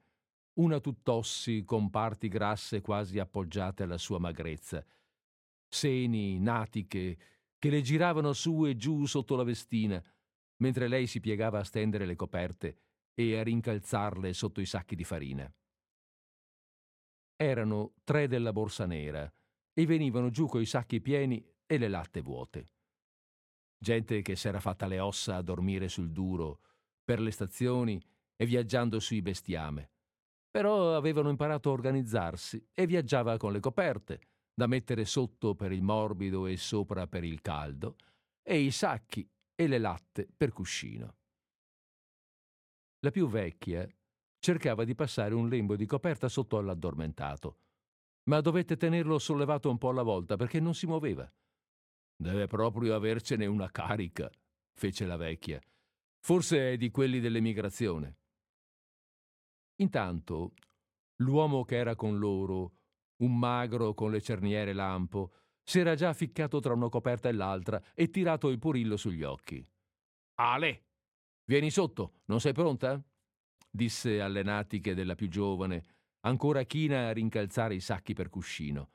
una 0.59 0.79
tutt'ossi 0.79 1.63
con 1.63 1.89
parti 1.89 2.27
grasse 2.27 2.81
quasi 2.81 3.17
appoggiate 3.17 3.83
alla 3.83 3.97
sua 3.97 4.19
magrezza, 4.19 4.85
seni, 5.67 6.39
natiche, 6.39 7.17
che 7.57 7.69
le 7.69 7.81
giravano 7.81 8.33
su 8.33 8.65
e 8.65 8.75
giù 8.75 9.05
sotto 9.05 9.35
la 9.35 9.43
vestina, 9.43 10.01
mentre 10.61 10.87
lei 10.87 11.07
si 11.07 11.19
piegava 11.19 11.59
a 11.59 11.63
stendere 11.63 12.05
le 12.05 12.15
coperte 12.15 12.77
e 13.13 13.37
a 13.37 13.43
rincalzarle 13.43 14.33
sotto 14.33 14.61
i 14.61 14.65
sacchi 14.65 14.95
di 14.95 15.03
farina. 15.03 15.51
Erano 17.35 17.93
tre 18.03 18.27
della 18.27 18.51
borsa 18.51 18.85
nera 18.85 19.31
e 19.73 19.85
venivano 19.85 20.29
giù 20.29 20.47
coi 20.47 20.65
sacchi 20.65 21.01
pieni 21.01 21.45
e 21.65 21.77
le 21.77 21.87
latte 21.87 22.21
vuote. 22.21 22.73
Gente 23.77 24.21
che 24.21 24.35
s'era 24.35 24.59
fatta 24.59 24.87
le 24.87 24.99
ossa 24.99 25.37
a 25.37 25.41
dormire 25.41 25.87
sul 25.87 26.11
duro, 26.11 26.61
per 27.03 27.21
le 27.21 27.31
stazioni 27.31 28.01
e 28.35 28.45
viaggiando 28.45 28.99
sui 28.99 29.21
bestiame. 29.21 29.91
Però 30.51 30.95
avevano 30.95 31.29
imparato 31.29 31.69
a 31.69 31.73
organizzarsi 31.73 32.67
e 32.73 32.85
viaggiava 32.85 33.37
con 33.37 33.53
le 33.53 33.59
coperte, 33.59 34.21
da 34.53 34.67
mettere 34.67 35.05
sotto 35.05 35.55
per 35.55 35.71
il 35.71 35.81
morbido 35.81 36.45
e 36.45 36.57
sopra 36.57 37.07
per 37.07 37.23
il 37.23 37.39
caldo, 37.39 37.95
e 38.41 38.59
i 38.59 38.71
sacchi 38.71 39.29
e 39.59 39.67
le 39.67 39.77
latte 39.77 40.25
per 40.37 40.53
cuscino. 40.53 41.17
La 42.99 43.11
più 43.11 43.27
vecchia 43.27 43.85
cercava 44.39 44.85
di 44.85 44.95
passare 44.95 45.33
un 45.33 45.49
lembo 45.49 45.75
di 45.75 45.85
coperta 45.85 46.29
sotto 46.29 46.57
all'addormentato, 46.57 47.59
ma 48.29 48.39
dovette 48.39 48.77
tenerlo 48.77 49.19
sollevato 49.19 49.69
un 49.69 49.77
po' 49.77 49.89
alla 49.89 50.03
volta 50.03 50.37
perché 50.37 50.61
non 50.61 50.73
si 50.73 50.85
muoveva. 50.85 51.29
Deve 52.15 52.47
proprio 52.47 52.95
avercene 52.95 53.47
una 53.47 53.69
carica, 53.69 54.31
fece 54.71 55.05
la 55.05 55.17
vecchia. 55.17 55.59
Forse 56.21 56.71
è 56.71 56.77
di 56.77 56.89
quelli 56.89 57.19
dell'emigrazione. 57.19 58.17
Intanto, 59.81 60.53
l'uomo 61.17 61.65
che 61.65 61.75
era 61.75 61.95
con 61.95 62.17
loro, 62.17 62.75
un 63.23 63.37
magro 63.37 63.93
con 63.93 64.09
le 64.09 64.21
cerniere 64.21 64.71
lampo, 64.71 65.33
si 65.69 65.77
era 65.77 65.93
già 65.93 66.13
ficcato 66.13 66.59
tra 66.59 66.73
una 66.73 66.89
coperta 66.89 67.29
e 67.29 67.31
l'altra 67.31 67.79
e 67.93 68.09
tirato 68.09 68.49
il 68.49 68.57
purillo 68.57 68.97
sugli 68.97 69.21
occhi. 69.21 69.63
Ale, 70.39 70.85
vieni 71.45 71.69
sotto, 71.69 72.21
non 72.25 72.39
sei 72.39 72.53
pronta? 72.53 72.99
disse 73.69 74.19
alle 74.19 74.41
natiche 74.41 74.95
della 74.95 75.13
più 75.13 75.27
giovane, 75.27 75.83
ancora 76.21 76.63
china 76.63 77.09
a 77.09 77.11
rincalzare 77.11 77.75
i 77.75 77.81
sacchi 77.81 78.13
per 78.13 78.29
cuscino. 78.29 78.93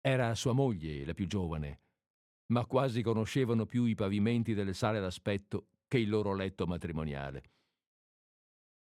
Era 0.00 0.34
sua 0.34 0.54
moglie, 0.54 1.04
la 1.04 1.14
più 1.14 1.28
giovane, 1.28 1.82
ma 2.46 2.66
quasi 2.66 3.00
conoscevano 3.00 3.64
più 3.64 3.84
i 3.84 3.94
pavimenti 3.94 4.54
delle 4.54 4.74
sale 4.74 4.98
d'aspetto 4.98 5.68
che 5.86 5.98
il 5.98 6.08
loro 6.08 6.34
letto 6.34 6.66
matrimoniale. 6.66 7.52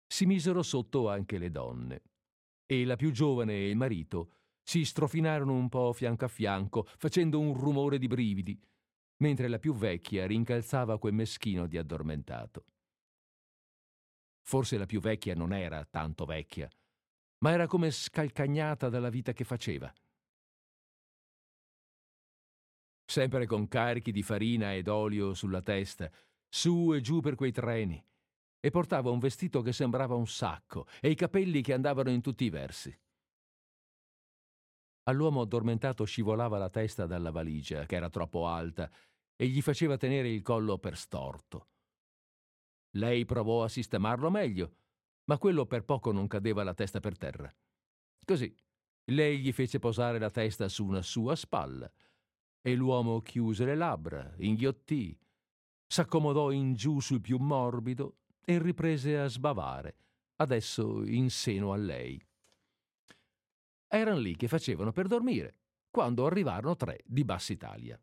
Si 0.06 0.26
misero 0.26 0.62
sotto 0.62 1.08
anche 1.08 1.38
le 1.38 1.52
donne, 1.52 2.02
e 2.66 2.84
la 2.84 2.98
più 2.98 3.12
giovane 3.12 3.54
e 3.54 3.70
il 3.70 3.78
marito 3.78 4.39
si 4.70 4.86
strofinarono 4.86 5.52
un 5.52 5.68
po' 5.68 5.94
fianco 5.94 6.26
a 6.26 6.28
fianco, 6.28 6.84
facendo 6.98 7.40
un 7.40 7.56
rumore 7.56 7.98
di 7.98 8.06
brividi, 8.06 8.56
mentre 9.24 9.48
la 9.48 9.58
più 9.58 9.74
vecchia 9.74 10.28
rincalzava 10.28 11.00
quel 11.00 11.16
meschino 11.16 11.66
di 11.66 11.76
addormentato. 11.76 12.66
Forse 14.46 14.78
la 14.78 14.86
più 14.86 15.00
vecchia 15.00 15.34
non 15.34 15.54
era 15.54 15.84
tanto 15.86 16.26
vecchia, 16.26 16.70
ma 17.40 17.52
era 17.52 17.66
come 17.66 17.90
scalcagnata 17.90 18.90
dalla 18.90 19.10
vita 19.10 19.34
che 19.34 19.44
faceva. 19.44 19.92
Sempre 23.06 23.48
con 23.48 23.68
carichi 23.68 24.12
di 24.12 24.22
farina 24.22 24.76
ed 24.76 24.88
olio 24.88 25.34
sulla 25.34 25.64
testa, 25.64 26.12
su 26.48 26.94
e 26.94 27.02
giù 27.02 27.22
per 27.22 27.34
quei 27.34 27.52
treni, 27.52 28.00
e 28.60 28.70
portava 28.70 29.10
un 29.10 29.18
vestito 29.18 29.64
che 29.64 29.74
sembrava 29.74 30.14
un 30.14 30.28
sacco 30.28 30.86
e 31.02 31.10
i 31.10 31.16
capelli 31.16 31.64
che 31.64 31.74
andavano 31.74 32.12
in 32.12 32.22
tutti 32.22 32.44
i 32.44 32.52
versi. 32.52 32.96
All'uomo 35.10 35.42
addormentato 35.42 36.04
scivolava 36.06 36.60
la 36.60 36.70
testa 36.70 37.08
dalla 37.08 37.32
valigia, 37.32 37.88
che 37.88 37.96
era 37.96 38.12
troppo 38.12 38.46
alta, 38.46 38.92
e 39.36 39.48
gli 39.48 39.60
faceva 39.60 39.98
tenere 39.98 40.30
il 40.30 40.44
collo 40.44 40.78
per 40.78 40.96
storto. 40.96 41.70
Lei 42.92 43.26
provò 43.26 43.64
a 43.64 43.70
sistemarlo 43.70 44.30
meglio, 44.30 44.76
ma 45.26 45.40
quello 45.40 45.66
per 45.66 45.84
poco 45.84 46.12
non 46.12 46.28
cadeva 46.28 46.64
la 46.64 46.76
testa 46.76 47.00
per 47.00 47.18
terra. 47.18 47.52
Così, 48.24 48.56
lei 49.06 49.40
gli 49.40 49.52
fece 49.52 49.80
posare 49.80 50.20
la 50.20 50.30
testa 50.30 50.70
su 50.70 50.86
una 50.86 51.02
sua 51.02 51.36
spalla, 51.36 51.92
e 52.62 52.76
l'uomo 52.76 53.20
chiuse 53.22 53.66
le 53.66 53.76
labbra, 53.76 54.32
inghiottì, 54.38 55.18
s'accomodò 55.88 56.52
in 56.52 56.76
giù 56.76 57.00
sul 57.00 57.20
più 57.22 57.40
morbido 57.40 58.18
e 58.46 58.60
riprese 58.62 59.18
a 59.18 59.26
sbavare, 59.26 59.96
adesso 60.36 61.04
in 61.04 61.32
seno 61.32 61.74
a 61.74 61.78
lei. 61.78 62.24
Erano 63.92 64.20
lì 64.20 64.36
che 64.36 64.48
facevano 64.48 64.92
per 64.92 65.08
dormire, 65.08 65.56
quando 65.90 66.28
arrivarono 66.28 66.76
tre 66.76 67.00
di 67.06 67.24
Bassa 67.24 67.54
Italia. 67.54 68.00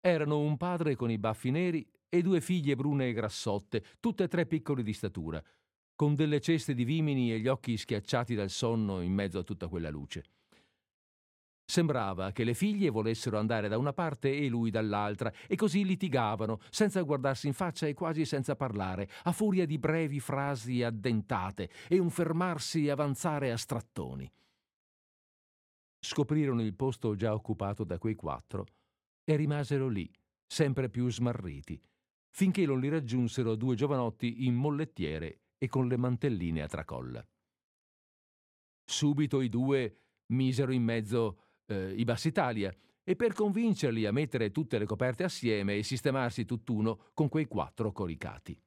Erano 0.00 0.38
un 0.40 0.56
padre 0.56 0.96
con 0.96 1.10
i 1.10 1.18
baffi 1.18 1.50
neri 1.50 1.86
e 2.08 2.22
due 2.22 2.40
figlie 2.40 2.74
brune 2.74 3.08
e 3.08 3.12
grassotte, 3.12 3.84
tutte 4.00 4.24
e 4.24 4.28
tre 4.28 4.46
piccoli 4.46 4.82
di 4.82 4.94
statura, 4.94 5.42
con 5.94 6.14
delle 6.14 6.40
ceste 6.40 6.72
di 6.72 6.84
vimini 6.84 7.30
e 7.30 7.38
gli 7.38 7.48
occhi 7.48 7.76
schiacciati 7.76 8.34
dal 8.34 8.48
sonno 8.48 9.02
in 9.02 9.12
mezzo 9.12 9.40
a 9.40 9.42
tutta 9.42 9.68
quella 9.68 9.90
luce. 9.90 10.24
Sembrava 11.70 12.32
che 12.32 12.44
le 12.44 12.54
figlie 12.54 12.88
volessero 12.88 13.38
andare 13.38 13.68
da 13.68 13.76
una 13.76 13.92
parte 13.92 14.34
e 14.34 14.48
lui 14.48 14.70
dall'altra, 14.70 15.30
e 15.46 15.54
così 15.54 15.84
litigavano, 15.84 16.60
senza 16.70 17.02
guardarsi 17.02 17.46
in 17.46 17.52
faccia 17.52 17.86
e 17.86 17.92
quasi 17.92 18.24
senza 18.24 18.56
parlare, 18.56 19.06
a 19.24 19.32
furia 19.32 19.66
di 19.66 19.76
brevi 19.76 20.18
frasi 20.18 20.82
addentate 20.82 21.68
e 21.88 21.98
un 21.98 22.08
fermarsi 22.08 22.86
e 22.86 22.90
avanzare 22.90 23.52
a 23.52 23.58
strattoni. 23.58 24.32
Scoprirono 26.00 26.62
il 26.62 26.74
posto 26.74 27.14
già 27.14 27.34
occupato 27.34 27.84
da 27.84 27.98
quei 27.98 28.14
quattro 28.14 28.66
e 29.24 29.36
rimasero 29.36 29.88
lì, 29.88 30.10
sempre 30.46 30.88
più 30.88 31.10
smarriti, 31.10 31.80
finché 32.30 32.64
non 32.64 32.80
li 32.80 32.88
raggiunsero 32.88 33.56
due 33.56 33.74
giovanotti 33.74 34.46
in 34.46 34.54
mollettiere 34.54 35.40
e 35.58 35.68
con 35.68 35.88
le 35.88 35.96
mantelline 35.96 36.62
a 36.62 36.68
tracolla. 36.68 37.26
Subito 38.84 39.40
i 39.40 39.48
due 39.48 39.98
misero 40.32 40.72
in 40.72 40.82
mezzo 40.82 41.40
eh, 41.66 41.92
i 41.94 42.04
Bassitalia 42.04 42.74
e 43.02 43.16
per 43.16 43.32
convincerli 43.32 44.06
a 44.06 44.12
mettere 44.12 44.50
tutte 44.50 44.78
le 44.78 44.86
coperte 44.86 45.24
assieme 45.24 45.76
e 45.76 45.82
sistemarsi 45.82 46.44
tutt'uno 46.44 47.10
con 47.14 47.28
quei 47.28 47.46
quattro 47.46 47.90
coricati. 47.92 48.58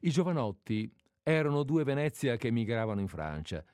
I 0.00 0.10
giovanotti 0.10 0.90
erano 1.22 1.62
due 1.62 1.84
Venezia 1.84 2.36
che 2.36 2.48
emigravano 2.48 3.00
in 3.00 3.08
Francia 3.08 3.64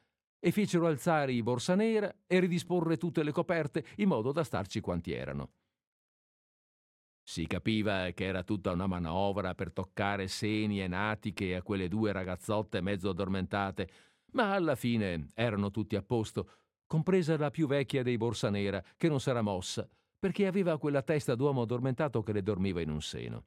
e 0.45 0.51
fecero 0.51 0.89
alzare 0.89 1.33
i 1.33 1.41
borsa 1.41 1.77
nera 1.77 2.13
e 2.27 2.41
ridisporre 2.41 2.97
tutte 2.97 3.23
le 3.23 3.31
coperte 3.31 3.85
in 3.99 4.09
modo 4.09 4.33
da 4.33 4.43
starci 4.43 4.81
quanti 4.81 5.13
erano. 5.13 5.53
Si 7.23 7.47
capiva 7.47 8.11
che 8.11 8.25
era 8.25 8.43
tutta 8.43 8.73
una 8.73 8.89
manovra 8.89 9.55
per 9.55 9.73
toccare 9.73 10.27
seni 10.27 10.83
e 10.83 10.89
natiche 10.89 11.55
a 11.55 11.63
quelle 11.63 11.87
due 11.87 12.11
ragazzotte 12.11 12.81
mezzo 12.81 13.11
addormentate, 13.11 13.89
ma 14.33 14.53
alla 14.53 14.75
fine 14.75 15.29
erano 15.35 15.71
tutti 15.71 15.95
a 15.95 16.03
posto 16.03 16.51
compresa 16.89 17.37
la 17.39 17.51
più 17.51 17.69
vecchia 17.69 18.03
dei 18.03 18.17
Borsanera, 18.17 18.83
che 18.97 19.09
non 19.09 19.21
s'era 19.21 19.43
mossa, 19.43 19.89
perché 20.19 20.47
aveva 20.47 20.77
quella 20.77 21.03
testa 21.03 21.37
d'uomo 21.37 21.63
addormentato 21.63 22.21
che 22.23 22.33
le 22.33 22.43
dormiva 22.43 22.81
in 22.81 22.91
un 22.91 23.01
seno. 23.01 23.47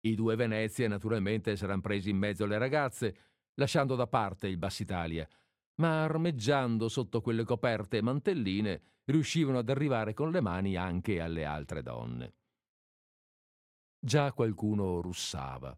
I 0.00 0.14
due 0.14 0.36
Venezia 0.36 0.88
naturalmente 0.88 1.56
s'eran 1.56 1.80
presi 1.80 2.10
in 2.10 2.18
mezzo 2.18 2.44
alle 2.44 2.58
ragazze, 2.58 3.27
lasciando 3.58 3.94
da 3.94 4.06
parte 4.06 4.48
il 4.48 4.56
Bassitalia, 4.56 5.28
ma 5.76 6.02
armeggiando 6.02 6.88
sotto 6.88 7.20
quelle 7.20 7.44
coperte 7.44 7.98
e 7.98 8.02
mantelline 8.02 8.82
riuscivano 9.04 9.58
ad 9.58 9.68
arrivare 9.68 10.14
con 10.14 10.30
le 10.30 10.40
mani 10.40 10.76
anche 10.76 11.20
alle 11.20 11.44
altre 11.44 11.82
donne. 11.82 12.34
Già 14.00 14.32
qualcuno 14.32 15.00
russava 15.00 15.74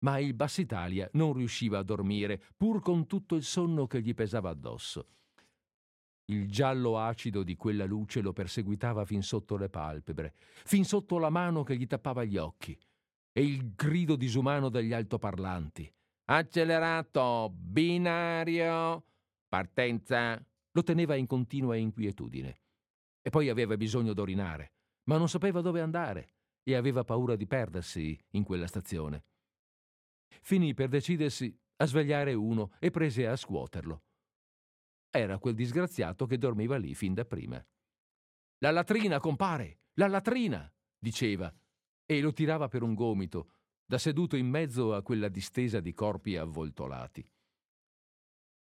ma 0.00 0.18
il 0.18 0.34
Bassitalia 0.34 1.08
non 1.14 1.32
riusciva 1.32 1.78
a 1.78 1.82
dormire, 1.82 2.40
pur 2.56 2.80
con 2.80 3.06
tutto 3.06 3.34
il 3.34 3.42
sonno 3.42 3.86
che 3.86 4.00
gli 4.00 4.14
pesava 4.14 4.50
addosso. 4.50 5.08
Il 6.26 6.50
giallo 6.50 6.98
acido 6.98 7.42
di 7.42 7.56
quella 7.56 7.86
luce 7.86 8.20
lo 8.20 8.32
perseguitava 8.32 9.04
fin 9.04 9.22
sotto 9.22 9.56
le 9.56 9.70
palpebre, 9.70 10.34
fin 10.64 10.84
sotto 10.84 11.18
la 11.18 11.30
mano 11.30 11.62
che 11.62 11.76
gli 11.76 11.86
tappava 11.86 12.24
gli 12.24 12.36
occhi, 12.36 12.78
e 13.32 13.42
il 13.42 13.74
grido 13.74 14.14
disumano 14.14 14.68
degli 14.68 14.92
altoparlanti. 14.92 15.90
Accelerato, 16.30 17.50
binario, 17.54 19.04
partenza, 19.48 20.44
lo 20.72 20.82
teneva 20.82 21.14
in 21.14 21.26
continua 21.26 21.76
inquietudine. 21.76 22.60
E 23.22 23.30
poi 23.30 23.48
aveva 23.48 23.76
bisogno 23.76 24.12
d'orinare, 24.12 24.72
ma 25.04 25.16
non 25.16 25.28
sapeva 25.28 25.60
dove 25.60 25.80
andare 25.80 26.34
e 26.62 26.74
aveva 26.74 27.04
paura 27.04 27.36
di 27.36 27.46
perdersi 27.46 28.18
in 28.30 28.44
quella 28.44 28.66
stazione 28.66 29.24
finì 30.42 30.74
per 30.74 30.88
decidersi 30.88 31.54
a 31.76 31.86
svegliare 31.86 32.34
uno 32.34 32.72
e 32.78 32.90
prese 32.90 33.26
a 33.26 33.36
scuoterlo. 33.36 34.04
Era 35.10 35.38
quel 35.38 35.54
disgraziato 35.54 36.26
che 36.26 36.38
dormiva 36.38 36.76
lì 36.76 36.94
fin 36.94 37.14
da 37.14 37.24
prima. 37.24 37.64
La 38.58 38.70
latrina, 38.70 39.20
compare! 39.20 39.80
La 39.94 40.08
latrina! 40.08 40.70
diceva, 40.98 41.52
e 42.04 42.20
lo 42.20 42.32
tirava 42.32 42.68
per 42.68 42.82
un 42.82 42.94
gomito, 42.94 43.57
da 43.88 43.96
seduto 43.96 44.36
in 44.36 44.46
mezzo 44.46 44.94
a 44.94 45.02
quella 45.02 45.28
distesa 45.28 45.80
di 45.80 45.94
corpi 45.94 46.36
avvoltolati. 46.36 47.26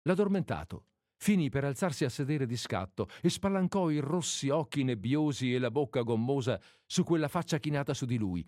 L'addormentato 0.03 0.85
finì 1.17 1.49
per 1.49 1.63
alzarsi 1.63 2.05
a 2.05 2.09
sedere 2.09 2.45
di 2.45 2.55
scatto 2.55 3.09
e 3.23 3.31
spalancò 3.31 3.89
i 3.89 3.97
rossi 3.97 4.49
occhi 4.49 4.83
nebbiosi 4.83 5.55
e 5.55 5.57
la 5.57 5.71
bocca 5.71 6.03
gommosa 6.03 6.61
su 6.85 7.03
quella 7.03 7.27
faccia 7.27 7.57
chinata 7.57 7.95
su 7.95 8.05
di 8.05 8.19
lui, 8.19 8.47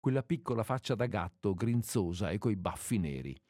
quella 0.00 0.24
piccola 0.24 0.64
faccia 0.64 0.96
da 0.96 1.06
gatto, 1.06 1.54
grinzosa 1.54 2.30
e 2.30 2.38
coi 2.38 2.56
baffi 2.56 2.98
neri. 2.98 3.40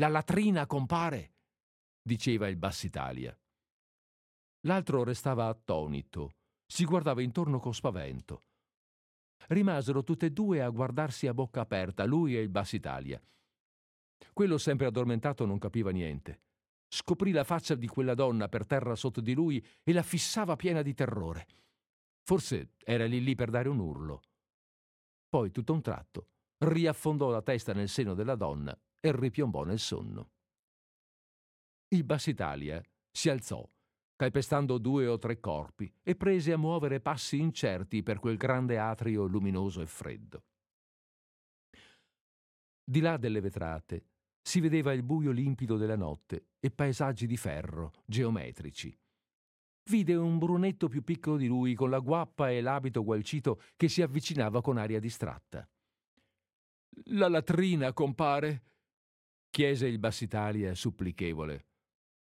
La 0.00 0.08
latrina, 0.08 0.66
compare! 0.66 1.34
diceva 2.02 2.48
il 2.48 2.56
Bassitalia. 2.56 3.38
L'altro 4.62 5.04
restava 5.04 5.46
attonito, 5.46 6.32
si 6.66 6.84
guardava 6.84 7.22
intorno 7.22 7.60
con 7.60 7.72
spavento. 7.72 8.46
Rimasero 9.50 10.04
tutte 10.04 10.26
e 10.26 10.30
due 10.30 10.62
a 10.62 10.68
guardarsi 10.68 11.26
a 11.26 11.34
bocca 11.34 11.60
aperta, 11.60 12.04
lui 12.04 12.36
e 12.36 12.40
il 12.40 12.48
Bassitalia. 12.48 13.20
Quello 14.32 14.58
sempre 14.58 14.86
addormentato 14.86 15.44
non 15.44 15.58
capiva 15.58 15.90
niente. 15.90 16.42
Scoprì 16.88 17.32
la 17.32 17.42
faccia 17.42 17.74
di 17.74 17.88
quella 17.88 18.14
donna 18.14 18.48
per 18.48 18.64
terra 18.64 18.94
sotto 18.94 19.20
di 19.20 19.34
lui 19.34 19.64
e 19.82 19.92
la 19.92 20.02
fissava 20.02 20.54
piena 20.54 20.82
di 20.82 20.94
terrore. 20.94 21.46
Forse 22.22 22.74
era 22.84 23.06
lì 23.06 23.22
lì 23.24 23.34
per 23.34 23.50
dare 23.50 23.68
un 23.68 23.80
urlo. 23.80 24.20
Poi, 25.28 25.50
tutto 25.50 25.72
un 25.72 25.82
tratto, 25.82 26.28
riaffondò 26.58 27.30
la 27.30 27.42
testa 27.42 27.72
nel 27.72 27.88
seno 27.88 28.14
della 28.14 28.36
donna 28.36 28.76
e 29.00 29.12
ripiombò 29.12 29.64
nel 29.64 29.80
sonno. 29.80 30.30
Il 31.88 32.04
Bassitalia 32.04 32.80
si 33.10 33.28
alzò, 33.28 33.68
calpestando 34.20 34.76
due 34.76 35.06
o 35.06 35.16
tre 35.16 35.40
corpi, 35.40 35.90
e 36.02 36.14
prese 36.14 36.52
a 36.52 36.58
muovere 36.58 37.00
passi 37.00 37.38
incerti 37.38 38.02
per 38.02 38.18
quel 38.18 38.36
grande 38.36 38.78
atrio 38.78 39.24
luminoso 39.24 39.80
e 39.80 39.86
freddo. 39.86 40.44
Di 42.84 43.00
là 43.00 43.16
delle 43.16 43.40
vetrate 43.40 44.08
si 44.42 44.60
vedeva 44.60 44.92
il 44.92 45.04
buio 45.04 45.30
limpido 45.30 45.78
della 45.78 45.96
notte 45.96 46.48
e 46.60 46.70
paesaggi 46.70 47.26
di 47.26 47.38
ferro, 47.38 47.92
geometrici, 48.04 48.94
vide 49.88 50.14
un 50.16 50.36
brunetto 50.36 50.86
più 50.88 51.02
piccolo 51.02 51.38
di 51.38 51.46
lui 51.46 51.74
con 51.74 51.88
la 51.88 52.00
guappa 52.00 52.50
e 52.50 52.60
l'abito 52.60 53.02
gualcito 53.02 53.62
che 53.74 53.88
si 53.88 54.02
avvicinava 54.02 54.60
con 54.60 54.76
aria 54.76 55.00
distratta. 55.00 55.66
La 57.04 57.28
latrina, 57.28 57.94
compare? 57.94 58.64
chiese 59.48 59.86
il 59.86 59.98
Bassitalia 59.98 60.74
supplichevole. 60.74 61.68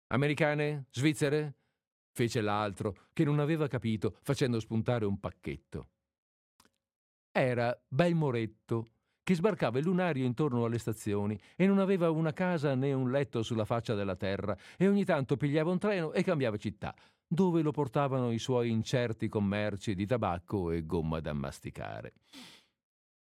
Americane? 0.09 0.85
Svizzere? 0.91 1.55
Fece 2.11 2.41
l'altro, 2.41 2.95
che 3.13 3.23
non 3.23 3.39
aveva 3.39 3.67
capito, 3.67 4.17
facendo 4.21 4.59
spuntare 4.59 5.05
un 5.05 5.19
pacchetto. 5.19 5.87
Era 7.31 7.77
Bel 7.87 8.13
Moretto, 8.13 8.87
che 9.23 9.35
sbarcava 9.35 9.79
il 9.79 9.85
lunario 9.85 10.25
intorno 10.25 10.65
alle 10.65 10.79
stazioni 10.79 11.39
e 11.55 11.65
non 11.65 11.79
aveva 11.79 12.09
una 12.09 12.33
casa 12.33 12.75
né 12.75 12.91
un 12.91 13.11
letto 13.11 13.43
sulla 13.43 13.65
faccia 13.65 13.93
della 13.93 14.15
terra 14.15 14.57
e 14.77 14.87
ogni 14.87 15.05
tanto 15.05 15.37
pigliava 15.37 15.71
un 15.71 15.77
treno 15.77 16.11
e 16.11 16.23
cambiava 16.23 16.57
città, 16.57 16.93
dove 17.25 17.61
lo 17.61 17.71
portavano 17.71 18.31
i 18.31 18.39
suoi 18.39 18.69
incerti 18.69 19.29
commerci 19.29 19.95
di 19.95 20.05
tabacco 20.05 20.71
e 20.71 20.85
gomma 20.85 21.19
da 21.21 21.33
masticare. 21.33 22.13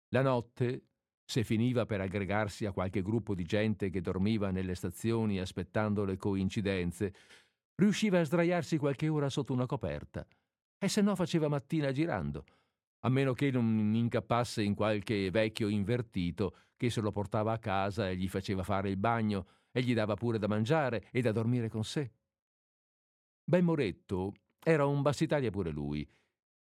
La 0.09 0.21
notte, 0.21 0.86
se 1.23 1.43
finiva 1.43 1.86
per 1.86 2.01
aggregarsi 2.01 2.65
a 2.65 2.71
qualche 2.71 3.01
gruppo 3.01 3.36
di 3.36 3.43
gente 3.43 3.89
che 3.89 4.01
dormiva 4.01 4.49
nelle 4.49 4.75
stazioni 4.75 5.39
aspettando 5.39 6.03
le 6.03 6.17
coincidenze, 6.17 7.13
riusciva 7.82 8.19
a 8.19 8.23
sdraiarsi 8.23 8.77
qualche 8.77 9.07
ora 9.07 9.27
sotto 9.29 9.53
una 9.53 9.65
coperta, 9.65 10.25
e 10.77 10.88
se 10.88 11.01
no 11.01 11.15
faceva 11.15 11.47
mattina 11.47 11.91
girando, 11.91 12.45
a 12.99 13.09
meno 13.09 13.34
che 13.34 13.49
non 13.49 13.93
incappasse 13.95 14.61
in 14.61 14.75
qualche 14.75 15.32
vecchio 15.32 15.67
invertito 15.67 16.57
che 16.77 16.91
se 16.91 17.01
lo 17.01 17.11
portava 17.11 17.53
a 17.53 17.57
casa 17.57 18.07
e 18.07 18.15
gli 18.15 18.27
faceva 18.27 18.61
fare 18.61 18.89
il 18.89 18.97
bagno 18.97 19.47
e 19.71 19.82
gli 19.82 19.95
dava 19.95 20.13
pure 20.13 20.38
da 20.38 20.47
mangiare 20.47 21.07
e 21.11 21.21
da 21.21 21.32
dormire 21.32 21.69
con 21.69 21.84
sé. 21.84 22.11
Ben 23.43 23.63
Moretto 23.63 24.34
era 24.63 24.86
un 24.86 25.01
bassitalia 25.01 25.49
pure 25.49 25.71
lui 25.71 26.07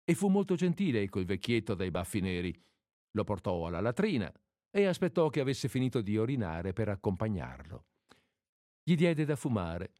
e 0.04 0.14
fu 0.14 0.28
molto 0.28 0.54
gentile 0.54 1.08
col 1.10 1.26
vecchietto 1.26 1.74
dai 1.74 1.90
baffi 1.90 2.20
neri. 2.20 2.58
Lo 3.12 3.24
portò 3.24 3.66
alla 3.66 3.80
latrina 3.80 4.32
e 4.70 4.86
aspettò 4.86 5.28
che 5.28 5.40
avesse 5.40 5.68
finito 5.68 6.00
di 6.00 6.16
orinare 6.16 6.72
per 6.72 6.88
accompagnarlo. 6.88 7.84
Gli 8.82 8.94
diede 8.94 9.26
da 9.26 9.36
fumare 9.36 9.92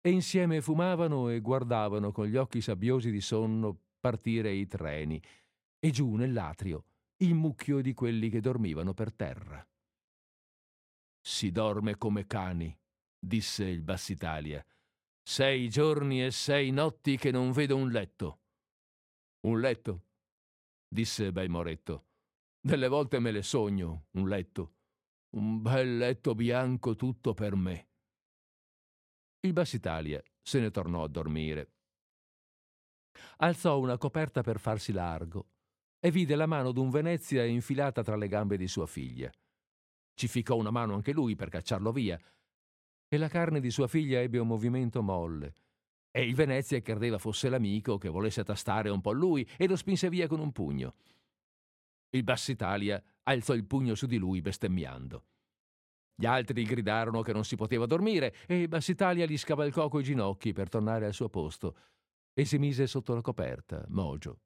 e 0.00 0.10
insieme 0.10 0.60
fumavano 0.60 1.28
e 1.28 1.40
guardavano 1.40 2.12
con 2.12 2.26
gli 2.26 2.36
occhi 2.36 2.60
sabbiosi 2.60 3.10
di 3.10 3.20
sonno 3.20 3.78
partire 4.00 4.52
i 4.52 4.66
treni 4.66 5.20
e 5.78 5.90
giù 5.90 6.14
nell'atrio 6.14 6.84
il 7.18 7.34
mucchio 7.34 7.80
di 7.80 7.94
quelli 7.94 8.30
che 8.30 8.40
dormivano 8.40 8.94
per 8.94 9.12
terra. 9.12 9.66
Si 11.20 11.50
dorme 11.50 11.96
come 11.96 12.26
cani, 12.26 12.76
disse 13.18 13.64
il 13.64 13.82
Bassitalia 13.82 14.64
sei 15.28 15.68
giorni 15.68 16.24
e 16.24 16.30
sei 16.30 16.70
notti 16.70 17.18
che 17.18 17.30
non 17.30 17.52
vedo 17.52 17.76
un 17.76 17.90
letto. 17.90 18.40
Un 19.40 19.60
letto? 19.60 20.06
disse 20.88 21.32
Bei 21.32 21.48
Moretto. 21.48 22.06
Delle 22.58 22.88
volte 22.88 23.18
me 23.18 23.30
le 23.30 23.42
sogno, 23.42 24.06
un 24.12 24.26
letto. 24.26 24.76
un 25.36 25.60
bel 25.60 25.98
letto 25.98 26.34
bianco 26.34 26.96
tutto 26.96 27.34
per 27.34 27.56
me. 27.56 27.87
Il 29.48 29.54
Bassitalia 29.54 30.22
se 30.42 30.60
ne 30.60 30.70
tornò 30.70 31.02
a 31.02 31.08
dormire. 31.08 31.70
Alzò 33.38 33.78
una 33.78 33.96
coperta 33.96 34.42
per 34.42 34.60
farsi 34.60 34.92
largo 34.92 35.48
e 35.98 36.10
vide 36.10 36.36
la 36.36 36.44
mano 36.44 36.70
d'un 36.70 36.90
Venezia 36.90 37.46
infilata 37.46 38.02
tra 38.02 38.14
le 38.14 38.28
gambe 38.28 38.58
di 38.58 38.68
sua 38.68 38.86
figlia. 38.86 39.32
Ci 40.12 40.28
ficcò 40.28 40.54
una 40.54 40.70
mano 40.70 40.92
anche 40.92 41.12
lui 41.12 41.34
per 41.34 41.48
cacciarlo 41.48 41.92
via, 41.92 42.20
e 43.08 43.16
la 43.16 43.28
carne 43.28 43.60
di 43.60 43.70
sua 43.70 43.88
figlia 43.88 44.20
ebbe 44.20 44.36
un 44.36 44.48
movimento 44.48 45.00
molle. 45.00 45.54
E 46.10 46.28
il 46.28 46.34
Venezia 46.34 46.82
credeva 46.82 47.16
fosse 47.16 47.48
l'amico 47.48 47.96
che 47.96 48.10
volesse 48.10 48.44
tastare 48.44 48.90
un 48.90 49.00
po' 49.00 49.12
lui 49.12 49.48
e 49.56 49.66
lo 49.66 49.76
spinse 49.76 50.10
via 50.10 50.28
con 50.28 50.40
un 50.40 50.52
pugno. 50.52 50.94
Il 52.10 52.22
Bassitalia 52.22 53.02
alzò 53.22 53.54
il 53.54 53.64
pugno 53.64 53.94
su 53.94 54.04
di 54.04 54.18
lui 54.18 54.42
bestemmiando. 54.42 55.24
Gli 56.20 56.26
altri 56.26 56.64
gridarono 56.64 57.22
che 57.22 57.32
non 57.32 57.44
si 57.44 57.54
poteva 57.54 57.86
dormire 57.86 58.34
e 58.48 58.66
Bassitalia 58.66 59.24
gli 59.24 59.38
scavalcò 59.38 59.88
coi 59.88 60.02
ginocchi 60.02 60.52
per 60.52 60.68
tornare 60.68 61.06
al 61.06 61.14
suo 61.14 61.28
posto 61.28 61.76
e 62.34 62.44
si 62.44 62.58
mise 62.58 62.88
sotto 62.88 63.14
la 63.14 63.20
coperta, 63.20 63.84
mogio. 63.90 64.40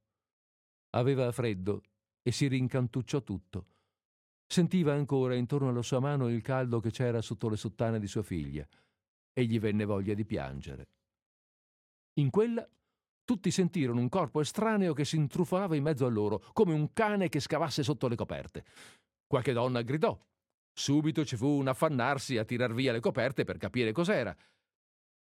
Aveva 0.91 1.33
freddo 1.33 1.81
e 2.21 2.31
si 2.31 2.47
rincantucciò 2.47 3.23
tutto. 3.23 3.69
Sentiva 4.47 4.93
ancora 4.93 5.35
intorno 5.35 5.71
alla 5.71 5.81
sua 5.81 5.99
mano 5.99 6.29
il 6.29 6.43
caldo 6.43 6.79
che 6.79 6.91
c'era 6.91 7.23
sotto 7.23 7.49
le 7.49 7.57
sottane 7.57 7.99
di 7.99 8.07
sua 8.07 8.23
figlia 8.23 8.69
e 9.33 9.45
gli 9.47 9.59
venne 9.59 9.87
voglia 9.87 10.13
di 10.13 10.27
piangere. 10.27 10.89
In 12.21 12.29
quella 12.29 12.69
tutti 13.25 13.51
sentirono 13.51 13.99
un 13.99 14.11
corpo 14.11 14.43
estraneo 14.43 14.93
che 14.93 15.07
si 15.07 15.17
intrufolava 15.17 15.75
in 15.75 15.85
mezzo 15.85 16.05
a 16.05 16.11
loro, 16.11 16.45
come 16.53 16.75
un 16.75 16.93
cane 16.93 17.31
che 17.31 17.41
scavasse 17.41 17.83
sotto 17.83 18.09
le 18.09 18.17
coperte. 18.17 18.63
Qualche 19.27 19.55
donna 19.55 19.81
gridò. 19.81 20.15
Subito 20.73 21.25
ci 21.25 21.37
fu 21.37 21.47
un 21.47 21.69
affannarsi 21.69 22.39
a 22.39 22.45
tirar 22.45 22.73
via 22.73 22.93
le 22.93 23.01
coperte 23.01 23.45
per 23.45 23.59
capire 23.59 23.93
cos'era. 23.93 24.35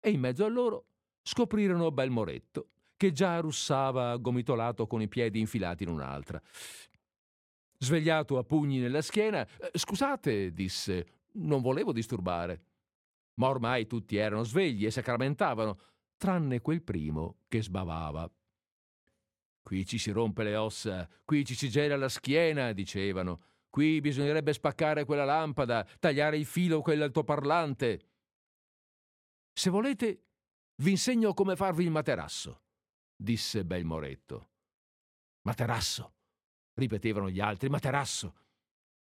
E 0.01 0.11
in 0.11 0.21
mezzo 0.21 0.45
a 0.45 0.49
loro 0.49 0.87
scoprirono 1.23 1.91
Belmoretto, 1.91 2.71
che 2.97 3.13
già 3.13 3.39
russava 3.41 4.17
gomitolato 4.17 4.87
con 4.87 5.03
i 5.03 5.09
piedi 5.09 5.39
infilati 5.41 5.83
in 5.85 5.91
un'altra. 5.91 6.41
Svegliato 7.79 8.39
a 8.39 8.45
pugni 8.45 8.79
nella 8.79 9.03
schiena, 9.03 9.47
eh, 9.47 9.71
scusate, 9.77 10.53
disse, 10.53 11.07
non 11.33 11.61
volevo 11.61 11.93
disturbare. 11.93 12.65
Ma 13.35 13.49
ormai 13.49 13.87
tutti 13.87 14.17
erano 14.17 14.45
svegli 14.45 14.87
e 14.87 14.91
sacramentavano, 14.91 15.79
tranne 16.17 16.61
quel 16.61 16.83
primo 16.83 17.39
che 17.49 17.63
sbavava. 17.63 18.31
Qui 19.63 19.87
ci 19.87 19.99
si 19.99 20.11
rompe 20.11 20.43
le 20.43 20.57
ossa, 20.57 21.09
qui 21.25 21.45
ci 21.45 21.55
si 21.55 21.69
gela 21.69 21.97
la 21.97 22.09
schiena, 22.09 22.73
dicevano. 22.73 23.43
Qui 23.73 24.03
bisognerebbe 24.03 24.53
spaccare 24.53 25.07
quella 25.07 25.25
lampada, 25.25 25.89
tagliare 25.99 26.37
il 26.37 26.45
filo 26.45 26.83
quell'altoparlante. 26.83 28.01
Se 29.51 29.71
volete, 29.71 30.25
vi 30.83 30.91
insegno 30.91 31.33
come 31.33 31.57
farvi 31.57 31.85
il 31.85 31.91
materasso, 31.91 32.65
disse 33.17 33.65
Belmoretto. 33.65 34.51
Materasso, 35.47 36.17
ripetevano 36.75 37.31
gli 37.31 37.41
altri, 37.41 37.71
materasso. 37.71 38.35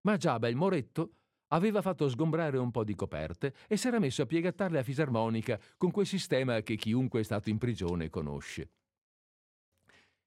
Ma 0.03 0.17
già 0.17 0.39
Belmoretto 0.39 1.15
aveva 1.49 1.83
fatto 1.83 2.09
sgombrare 2.09 2.57
un 2.57 2.71
po' 2.71 2.85
di 2.85 2.95
coperte 2.95 3.53
e 3.67 3.77
s'era 3.77 3.99
messo 3.99 4.23
a 4.23 4.27
piegattarle 4.27 4.79
a 4.79 4.85
fisarmonica 4.85 5.59
con 5.77 5.91
quel 5.91 6.07
sistema 6.07 6.61
che 6.61 6.77
chiunque 6.77 7.19
è 7.19 7.25
stato 7.25 7.51
in 7.51 7.59
prigione 7.59 8.09
conosce. 8.09 8.71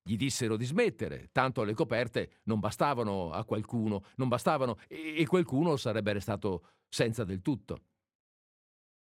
Gli 0.06 0.18
dissero 0.18 0.58
di 0.58 0.66
smettere, 0.66 1.30
tanto 1.32 1.64
le 1.64 1.74
coperte 1.74 2.42
non 2.44 2.60
bastavano 2.60 3.32
a 3.32 3.46
qualcuno, 3.46 4.04
non 4.18 4.28
bastavano 4.28 4.78
e 4.88 5.26
qualcuno 5.26 5.78
sarebbe 5.78 6.12
restato 6.12 6.66
senza 6.90 7.24
del 7.24 7.42
tutto. 7.42 7.80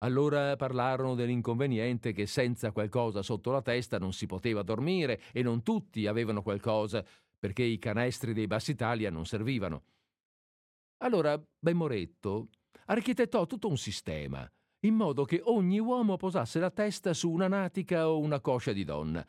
Allora 0.02 0.56
parlarono 0.56 1.14
dell'inconveniente 1.14 2.12
che 2.12 2.26
senza 2.26 2.70
qualcosa 2.72 3.22
sotto 3.22 3.50
la 3.50 3.62
testa 3.62 3.98
non 3.98 4.12
si 4.12 4.26
poteva 4.26 4.62
dormire 4.62 5.22
e 5.32 5.42
non 5.42 5.62
tutti 5.62 6.06
avevano 6.06 6.42
qualcosa 6.42 7.04
perché 7.38 7.62
i 7.62 7.78
canestri 7.78 8.34
dei 8.34 8.46
Bassi 8.46 8.72
Italia 8.72 9.10
non 9.10 9.24
servivano. 9.24 9.84
Allora 11.02 11.42
Bemoretto 11.58 12.48
architettò 12.86 13.46
tutto 13.46 13.68
un 13.68 13.78
sistema, 13.78 14.46
in 14.80 14.94
modo 14.94 15.24
che 15.24 15.40
ogni 15.44 15.78
uomo 15.78 16.16
posasse 16.16 16.60
la 16.60 16.70
testa 16.70 17.14
su 17.14 17.30
una 17.30 17.48
natica 17.48 18.08
o 18.08 18.18
una 18.18 18.40
coscia 18.40 18.72
di 18.72 18.84
donna. 18.84 19.26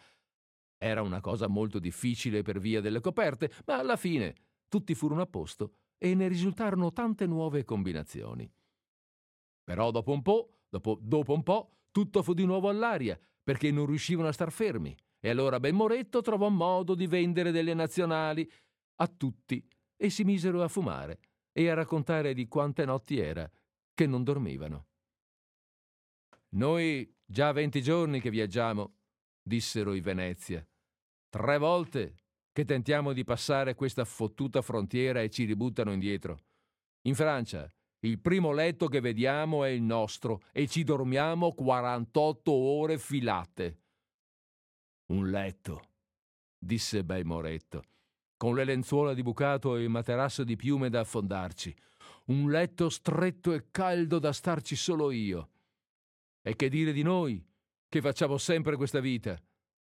Era 0.83 1.03
una 1.03 1.21
cosa 1.21 1.47
molto 1.47 1.77
difficile 1.77 2.41
per 2.41 2.59
via 2.59 2.81
delle 2.81 3.01
coperte, 3.01 3.51
ma 3.67 3.77
alla 3.77 3.97
fine 3.97 4.33
tutti 4.67 4.95
furono 4.95 5.21
a 5.21 5.27
posto 5.27 5.73
e 5.99 6.15
ne 6.15 6.27
risultarono 6.27 6.91
tante 6.91 7.27
nuove 7.27 7.63
combinazioni. 7.63 8.51
Però 9.63 9.91
dopo 9.91 10.11
un 10.11 10.23
po', 10.23 10.61
dopo, 10.69 10.97
dopo 10.99 11.33
un 11.33 11.43
po', 11.43 11.75
tutto 11.91 12.23
fu 12.23 12.33
di 12.33 12.45
nuovo 12.45 12.67
all'aria, 12.67 13.19
perché 13.43 13.69
non 13.69 13.85
riuscivano 13.85 14.29
a 14.29 14.31
star 14.31 14.51
fermi. 14.51 14.97
E 15.19 15.29
allora 15.29 15.59
Ben 15.59 15.75
Moretto 15.75 16.21
trovò 16.21 16.49
modo 16.49 16.95
di 16.95 17.05
vendere 17.05 17.51
delle 17.51 17.75
nazionali 17.75 18.49
a 18.95 19.07
tutti 19.07 19.63
e 19.95 20.09
si 20.09 20.23
misero 20.23 20.63
a 20.63 20.67
fumare 20.67 21.19
e 21.51 21.69
a 21.69 21.75
raccontare 21.75 22.33
di 22.33 22.47
quante 22.47 22.85
notti 22.85 23.19
era 23.19 23.47
che 23.93 24.07
non 24.07 24.23
dormivano. 24.23 24.87
Noi 26.55 27.15
già 27.23 27.51
venti 27.51 27.83
giorni 27.83 28.19
che 28.19 28.31
viaggiamo, 28.31 28.95
dissero 29.43 29.93
i 29.93 30.01
Venezia. 30.01 30.65
Tre 31.31 31.57
volte 31.57 32.15
che 32.51 32.65
tentiamo 32.65 33.13
di 33.13 33.23
passare 33.23 33.73
questa 33.73 34.03
fottuta 34.03 34.61
frontiera 34.61 35.21
e 35.21 35.29
ci 35.29 35.45
ributtano 35.45 35.93
indietro. 35.93 36.41
In 37.03 37.15
Francia, 37.15 37.71
il 37.99 38.19
primo 38.19 38.51
letto 38.51 38.87
che 38.87 38.99
vediamo 38.99 39.63
è 39.63 39.69
il 39.69 39.81
nostro 39.81 40.41
e 40.51 40.67
ci 40.67 40.83
dormiamo 40.83 41.53
48 41.53 42.51
ore 42.51 42.97
filate. 42.97 43.79
Un 45.13 45.29
letto, 45.29 45.81
disse 46.57 47.01
Moretto, 47.23 47.83
con 48.35 48.53
le 48.53 48.65
lenzuola 48.65 49.13
di 49.13 49.23
bucato 49.23 49.77
e 49.77 49.83
il 49.83 49.89
materasso 49.89 50.43
di 50.43 50.57
piume 50.57 50.89
da 50.89 50.99
affondarci. 50.99 51.73
Un 52.25 52.51
letto 52.51 52.89
stretto 52.89 53.53
e 53.53 53.71
caldo 53.71 54.19
da 54.19 54.33
starci 54.33 54.75
solo 54.75 55.11
io. 55.11 55.49
E 56.41 56.57
che 56.57 56.67
dire 56.67 56.91
di 56.91 57.03
noi, 57.03 57.41
che 57.87 58.01
facciamo 58.01 58.37
sempre 58.37 58.75
questa 58.75 58.99
vita? 58.99 59.41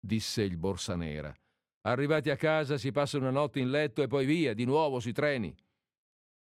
Disse 0.02 0.42
il 0.42 0.58
Borsanera. 0.58 1.34
Arrivati 1.84 2.30
a 2.30 2.36
casa 2.36 2.78
si 2.78 2.92
passa 2.92 3.18
una 3.18 3.30
notte 3.30 3.60
in 3.60 3.70
letto 3.70 4.02
e 4.02 4.08
poi 4.08 4.26
via, 4.26 4.54
di 4.54 4.66
nuovo 4.66 5.00
sui 5.00 5.14
treni. 5.14 5.56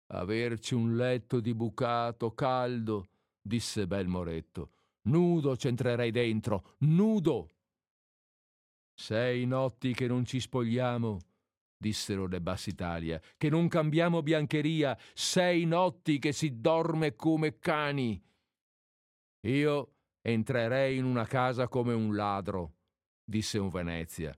Averci 0.08 0.74
un 0.74 0.96
letto 0.96 1.40
di 1.40 1.54
bucato 1.54 2.32
caldo, 2.32 3.08
disse 3.40 3.86
Belmoretto. 3.86 4.70
Nudo 5.02 5.54
c'entrerei 5.56 6.10
dentro, 6.10 6.74
nudo. 6.80 7.48
Sei 8.94 9.46
notti 9.46 9.94
che 9.94 10.06
non 10.06 10.24
ci 10.24 10.38
spogliamo, 10.38 11.18
dissero 11.76 12.26
le 12.26 12.40
Bassitalia, 12.40 13.20
che 13.36 13.48
non 13.48 13.68
cambiamo 13.68 14.22
biancheria, 14.22 14.96
sei 15.14 15.64
notti 15.64 16.18
che 16.18 16.32
si 16.32 16.60
dorme 16.60 17.16
come 17.16 17.58
cani. 17.58 18.22
Io 19.46 19.94
entrerei 20.20 20.98
in 20.98 21.04
una 21.04 21.26
casa 21.26 21.66
come 21.68 21.94
un 21.94 22.14
ladro, 22.14 22.74
disse 23.24 23.58
un 23.58 23.68
Venezia, 23.68 24.36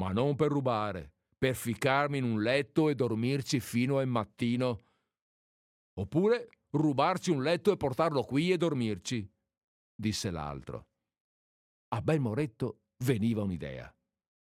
ma 0.00 0.12
non 0.12 0.36
per 0.36 0.50
rubare, 0.50 1.12
per 1.36 1.54
ficcarmi 1.54 2.18
in 2.18 2.24
un 2.24 2.42
letto 2.42 2.88
e 2.88 2.94
dormirci 2.94 3.60
fino 3.60 3.98
al 3.98 4.08
mattino. 4.08 4.80
Oppure 5.94 6.48
rubarci 6.70 7.30
un 7.30 7.42
letto 7.42 7.70
e 7.70 7.76
portarlo 7.76 8.22
qui 8.22 8.50
e 8.50 8.56
dormirci, 8.56 9.30
disse 9.94 10.30
l'altro. 10.30 10.88
A 11.88 12.02
Belmoretto 12.02 12.80
veniva 13.04 13.42
un'idea. 13.42 13.94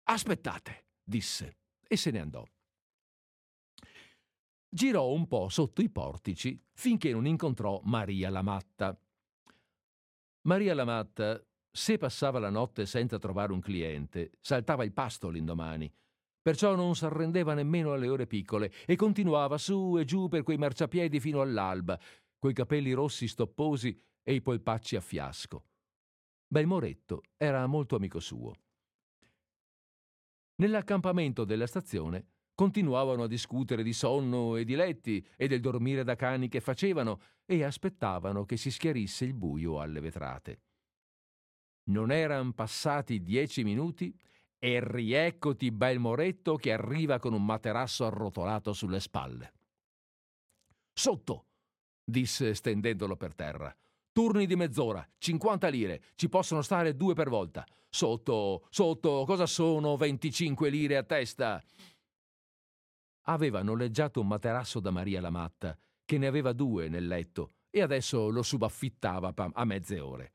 Aspettate, 0.04 0.86
disse, 1.02 1.58
e 1.86 1.96
se 1.96 2.10
ne 2.10 2.20
andò. 2.20 2.44
Girò 4.70 5.10
un 5.10 5.26
po' 5.26 5.48
sotto 5.48 5.80
i 5.80 5.88
portici 5.88 6.60
finché 6.72 7.12
non 7.12 7.26
incontrò 7.26 7.80
Maria 7.84 8.28
la 8.28 8.42
Matta. 8.42 8.98
Maria 10.42 10.74
la 10.74 10.84
Matta, 10.84 11.42
se 11.70 11.98
passava 11.98 12.38
la 12.38 12.50
notte 12.50 12.86
senza 12.86 13.18
trovare 13.18 13.52
un 13.52 13.60
cliente, 13.60 14.32
saltava 14.40 14.84
il 14.84 14.92
pasto 14.92 15.28
l'indomani. 15.28 15.92
Perciò 16.40 16.74
non 16.74 16.94
s'arrendeva 16.94 17.54
nemmeno 17.54 17.92
alle 17.92 18.08
ore 18.08 18.26
piccole 18.26 18.72
e 18.86 18.96
continuava 18.96 19.58
su 19.58 19.96
e 19.98 20.04
giù 20.04 20.28
per 20.28 20.42
quei 20.42 20.56
marciapiedi 20.56 21.20
fino 21.20 21.40
all'alba, 21.40 21.98
coi 22.38 22.52
capelli 22.54 22.92
rossi 22.92 23.28
stopposi 23.28 24.00
e 24.22 24.34
i 24.34 24.40
polpacci 24.40 24.96
a 24.96 25.00
fiasco. 25.00 25.64
Belmoretto 26.46 27.22
era 27.36 27.66
molto 27.66 27.96
amico 27.96 28.20
suo. 28.20 28.54
Nell'accampamento 30.56 31.44
della 31.44 31.66
stazione 31.66 32.26
continuavano 32.54 33.24
a 33.24 33.28
discutere 33.28 33.82
di 33.82 33.92
sonno 33.92 34.56
e 34.56 34.64
di 34.64 34.74
letti 34.74 35.24
e 35.36 35.46
del 35.46 35.60
dormire 35.60 36.02
da 36.02 36.16
cani 36.16 36.48
che 36.48 36.60
facevano 36.60 37.20
e 37.44 37.62
aspettavano 37.62 38.44
che 38.44 38.56
si 38.56 38.70
schiarisse 38.70 39.24
il 39.24 39.34
buio 39.34 39.80
alle 39.80 40.00
vetrate. 40.00 40.62
Non 41.88 42.10
eran 42.10 42.52
passati 42.52 43.22
dieci 43.22 43.64
minuti 43.64 44.14
e 44.58 44.80
rieccoti 44.82 45.70
bel 45.70 45.98
moretto 45.98 46.56
che 46.56 46.72
arriva 46.72 47.18
con 47.18 47.32
un 47.32 47.44
materasso 47.44 48.04
arrotolato 48.04 48.72
sulle 48.72 49.00
spalle. 49.00 49.52
Sotto! 50.92 51.46
disse 52.04 52.54
stendendolo 52.54 53.16
per 53.16 53.34
terra. 53.34 53.74
Turni 54.12 54.46
di 54.46 54.56
mezz'ora, 54.56 55.06
50 55.18 55.68
lire, 55.68 56.02
ci 56.16 56.28
possono 56.28 56.62
stare 56.62 56.96
due 56.96 57.14
per 57.14 57.28
volta. 57.28 57.64
Sotto, 57.88 58.66
sotto, 58.68 59.24
cosa 59.24 59.46
sono 59.46 59.96
25 59.96 60.68
lire 60.70 60.96
a 60.96 61.04
testa? 61.04 61.62
Aveva 63.26 63.62
noleggiato 63.62 64.20
un 64.20 64.26
materasso 64.26 64.80
da 64.80 64.90
Maria 64.90 65.20
la 65.20 65.30
Matta, 65.30 65.78
che 66.04 66.18
ne 66.18 66.26
aveva 66.26 66.52
due 66.52 66.88
nel 66.88 67.06
letto, 67.06 67.52
e 67.70 67.80
adesso 67.80 68.28
lo 68.30 68.42
subaffittava 68.42 69.32
a 69.34 69.64
mezze 69.64 70.00
ore. 70.00 70.32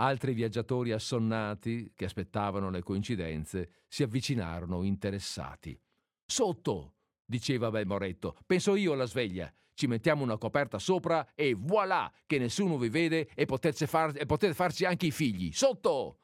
Altri 0.00 0.32
viaggiatori 0.32 0.92
assonnati, 0.92 1.90
che 1.92 2.04
aspettavano 2.04 2.70
le 2.70 2.82
coincidenze, 2.82 3.82
si 3.88 4.04
avvicinarono 4.04 4.84
interessati. 4.84 5.76
Sotto, 6.24 6.94
diceva 7.24 7.68
Belmoretto, 7.70 8.36
penso 8.46 8.76
io 8.76 8.92
alla 8.92 9.06
sveglia. 9.06 9.52
Ci 9.74 9.88
mettiamo 9.88 10.22
una 10.22 10.38
coperta 10.38 10.78
sopra 10.78 11.34
e 11.34 11.54
voilà 11.54 12.12
che 12.26 12.38
nessuno 12.38 12.78
vi 12.78 12.88
vede 12.88 13.28
e 13.34 13.44
potete, 13.44 13.88
far, 13.88 14.12
e 14.16 14.24
potete 14.24 14.54
farci 14.54 14.84
anche 14.84 15.06
i 15.06 15.10
figli. 15.10 15.50
Sotto! 15.52 16.18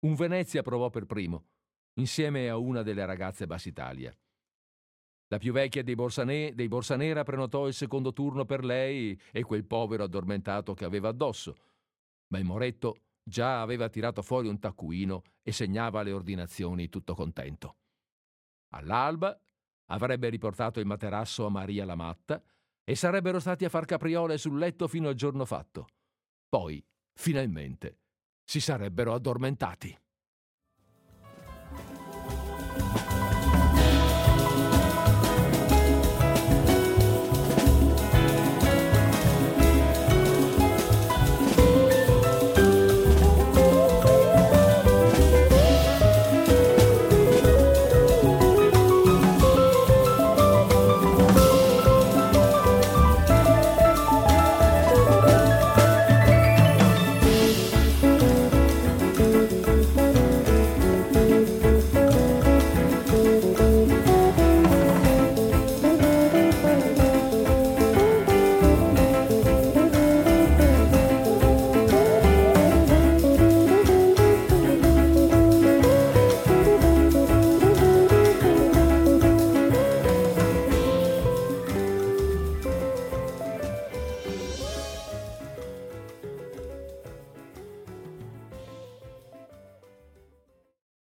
Un 0.00 0.14
Venezia 0.14 0.62
provò 0.62 0.90
per 0.90 1.06
primo, 1.06 1.46
insieme 1.94 2.50
a 2.50 2.58
una 2.58 2.82
delle 2.82 3.06
ragazze 3.06 3.46
Bassitalia. 3.46 4.14
La 5.28 5.38
più 5.38 5.52
vecchia 5.52 5.82
dei, 5.82 5.94
Borsane, 5.94 6.54
dei 6.54 6.68
Borsanera 6.68 7.22
prenotò 7.22 7.66
il 7.66 7.74
secondo 7.74 8.12
turno 8.12 8.44
per 8.44 8.64
lei 8.64 9.18
e 9.32 9.44
quel 9.44 9.64
povero 9.64 10.04
addormentato 10.04 10.74
che 10.74 10.84
aveva 10.84 11.08
addosso. 11.08 11.56
Ma 12.30 12.38
il 12.38 12.44
Moretto 12.44 13.02
già 13.22 13.60
aveva 13.60 13.88
tirato 13.88 14.22
fuori 14.22 14.48
un 14.48 14.58
taccuino 14.58 15.22
e 15.42 15.52
segnava 15.52 16.02
le 16.02 16.12
ordinazioni 16.12 16.88
tutto 16.88 17.14
contento. 17.14 17.76
All'alba 18.74 19.38
avrebbe 19.86 20.28
riportato 20.28 20.80
il 20.80 20.86
materasso 20.86 21.46
a 21.46 21.50
Maria 21.50 21.84
la 21.84 21.96
Matta 21.96 22.42
e 22.84 22.94
sarebbero 22.94 23.40
stati 23.40 23.64
a 23.64 23.68
far 23.68 23.84
capriole 23.84 24.38
sul 24.38 24.58
letto 24.58 24.88
fino 24.88 25.08
al 25.08 25.14
giorno 25.14 25.44
fatto. 25.44 25.86
Poi, 26.48 26.84
finalmente, 27.14 27.98
si 28.44 28.60
sarebbero 28.60 29.14
addormentati. 29.14 29.96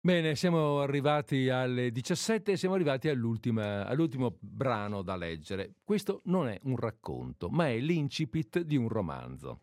Bene, 0.04 0.36
siamo 0.36 0.80
arrivati 0.80 1.48
alle 1.48 1.90
17 1.90 2.52
e 2.52 2.56
siamo 2.58 2.74
arrivati 2.74 3.08
all'ultimo 3.08 4.36
brano 4.38 5.00
da 5.00 5.16
leggere. 5.16 5.76
Questo 5.82 6.20
non 6.24 6.46
è 6.46 6.60
un 6.64 6.76
racconto, 6.76 7.48
ma 7.48 7.70
è 7.70 7.78
l'incipit 7.78 8.60
di 8.60 8.76
un 8.76 8.88
romanzo. 8.88 9.62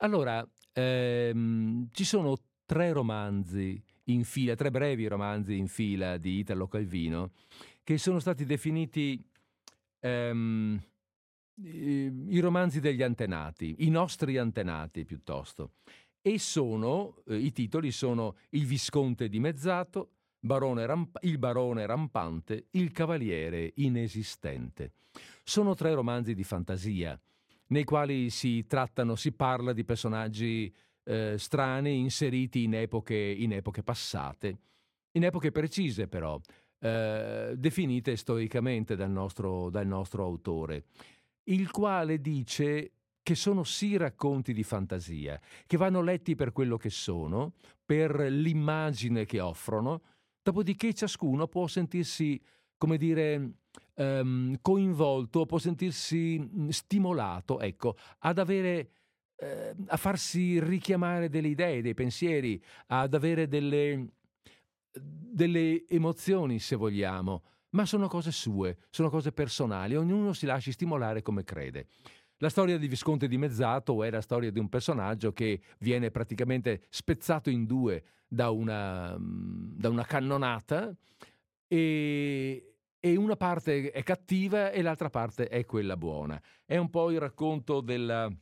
Allora, 0.00 0.46
ehm, 0.70 1.88
ci 1.92 2.04
sono 2.04 2.36
tre 2.66 2.92
romanzi 2.92 3.82
in 4.08 4.24
fila, 4.24 4.54
tre 4.54 4.70
brevi 4.70 5.06
romanzi 5.06 5.56
in 5.56 5.68
fila 5.68 6.18
di 6.18 6.40
Italo 6.40 6.68
Calvino, 6.68 7.32
che 7.82 7.96
sono 7.96 8.18
stati 8.18 8.44
definiti 8.44 9.26
ehm, 10.00 10.78
i 11.56 12.38
romanzi 12.40 12.80
degli 12.80 13.02
antenati, 13.02 13.76
i 13.78 13.88
nostri 13.88 14.36
antenati 14.36 15.06
piuttosto 15.06 15.70
e 16.26 16.38
sono, 16.38 17.16
eh, 17.26 17.36
i 17.36 17.52
titoli 17.52 17.90
sono 17.90 18.36
Il 18.50 18.64
Visconte 18.64 19.28
dimezzato, 19.28 20.12
barone 20.38 20.86
ramp- 20.86 21.18
Il 21.20 21.36
barone 21.36 21.84
rampante, 21.84 22.68
Il 22.70 22.92
cavaliere 22.92 23.72
inesistente. 23.74 24.92
Sono 25.42 25.74
tre 25.74 25.92
romanzi 25.92 26.32
di 26.32 26.42
fantasia, 26.42 27.20
nei 27.66 27.84
quali 27.84 28.30
si 28.30 28.66
trattano, 28.66 29.16
si 29.16 29.32
parla 29.32 29.74
di 29.74 29.84
personaggi 29.84 30.74
eh, 31.02 31.34
strani 31.36 31.98
inseriti 31.98 32.62
in 32.62 32.72
epoche, 32.72 33.14
in 33.14 33.52
epoche, 33.52 33.82
passate, 33.82 34.58
in 35.12 35.24
epoche 35.24 35.52
precise 35.52 36.08
però, 36.08 36.40
eh, 36.78 37.52
definite 37.54 38.16
storicamente 38.16 38.96
dal 38.96 39.10
nostro, 39.10 39.68
dal 39.68 39.86
nostro 39.86 40.24
autore, 40.24 40.84
il 41.44 41.70
quale 41.70 42.18
dice 42.18 42.92
che 43.24 43.34
sono 43.34 43.64
sì 43.64 43.96
racconti 43.96 44.52
di 44.52 44.62
fantasia, 44.62 45.40
che 45.66 45.78
vanno 45.78 46.02
letti 46.02 46.34
per 46.34 46.52
quello 46.52 46.76
che 46.76 46.90
sono, 46.90 47.54
per 47.84 48.20
l'immagine 48.20 49.24
che 49.24 49.40
offrono, 49.40 50.02
dopodiché 50.42 50.92
ciascuno 50.92 51.48
può 51.48 51.66
sentirsi, 51.66 52.38
come 52.76 52.98
dire, 52.98 53.52
um, 53.94 54.58
coinvolto, 54.60 55.46
può 55.46 55.56
sentirsi 55.56 56.38
mm, 56.38 56.68
stimolato, 56.68 57.60
ecco, 57.60 57.96
ad 58.18 58.38
avere 58.38 58.90
eh, 59.36 59.74
a 59.86 59.96
farsi 59.96 60.60
richiamare 60.60 61.30
delle 61.30 61.48
idee, 61.48 61.80
dei 61.80 61.94
pensieri, 61.94 62.62
ad 62.88 63.14
avere 63.14 63.48
delle, 63.48 64.06
delle 64.92 65.86
emozioni, 65.88 66.58
se 66.58 66.76
vogliamo, 66.76 67.42
ma 67.70 67.86
sono 67.86 68.06
cose 68.06 68.32
sue, 68.32 68.76
sono 68.90 69.08
cose 69.08 69.32
personali, 69.32 69.96
ognuno 69.96 70.34
si 70.34 70.44
lasci 70.44 70.72
stimolare 70.72 71.22
come 71.22 71.42
crede. 71.42 71.86
La 72.44 72.50
storia 72.50 72.76
di 72.76 72.88
Visconte 72.88 73.26
di 73.26 73.38
Mezzato 73.38 74.04
è 74.04 74.10
la 74.10 74.20
storia 74.20 74.50
di 74.50 74.58
un 74.58 74.68
personaggio 74.68 75.32
che 75.32 75.62
viene 75.78 76.10
praticamente 76.10 76.82
spezzato 76.90 77.48
in 77.48 77.64
due 77.64 78.04
da 78.28 78.50
una, 78.50 79.16
mm, 79.18 79.78
da 79.78 79.88
una 79.88 80.04
cannonata 80.04 80.94
e, 81.66 82.74
e, 83.00 83.16
una 83.16 83.36
parte 83.36 83.90
è 83.90 84.02
cattiva 84.02 84.72
e 84.72 84.82
l'altra 84.82 85.08
parte 85.08 85.48
è 85.48 85.64
quella 85.64 85.96
buona. 85.96 86.38
È 86.66 86.76
un 86.76 86.90
po' 86.90 87.10
il 87.10 87.18
racconto 87.18 87.80
della 87.80 88.28
mh, 88.28 88.36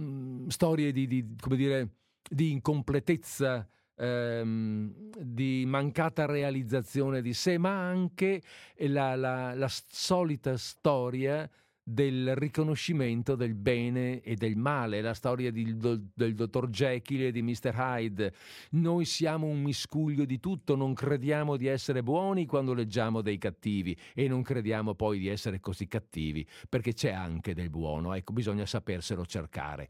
mm, 0.00 0.46
storia 0.46 0.90
di, 0.90 1.06
di, 1.06 1.36
dire, 1.48 1.88
di 2.26 2.52
incompletezza 2.52 3.68
ehm, 3.96 5.10
di 5.20 5.64
mancata 5.66 6.24
realizzazione 6.24 7.20
di 7.20 7.34
sé, 7.34 7.58
ma 7.58 7.86
anche 7.86 8.40
la, 8.76 9.14
la, 9.14 9.52
la 9.52 9.68
solita 9.68 10.56
storia 10.56 11.46
del 11.88 12.34
riconoscimento 12.34 13.36
del 13.36 13.54
bene 13.54 14.20
e 14.20 14.34
del 14.34 14.56
male, 14.56 15.00
la 15.00 15.14
storia 15.14 15.52
di, 15.52 15.76
del 15.76 16.34
dottor 16.34 16.68
Jekyll 16.68 17.26
e 17.26 17.30
di 17.30 17.42
Mr. 17.42 17.72
Hyde. 17.76 18.32
Noi 18.70 19.04
siamo 19.04 19.46
un 19.46 19.62
miscuglio 19.62 20.24
di 20.24 20.40
tutto, 20.40 20.74
non 20.74 20.94
crediamo 20.94 21.56
di 21.56 21.68
essere 21.68 22.02
buoni 22.02 22.44
quando 22.44 22.74
leggiamo 22.74 23.22
dei 23.22 23.38
cattivi 23.38 23.96
e 24.14 24.26
non 24.26 24.42
crediamo 24.42 24.96
poi 24.96 25.20
di 25.20 25.28
essere 25.28 25.60
così 25.60 25.86
cattivi, 25.86 26.44
perché 26.68 26.92
c'è 26.92 27.12
anche 27.12 27.54
del 27.54 27.70
buono, 27.70 28.14
ecco, 28.14 28.32
bisogna 28.32 28.66
saperselo 28.66 29.24
cercare. 29.24 29.86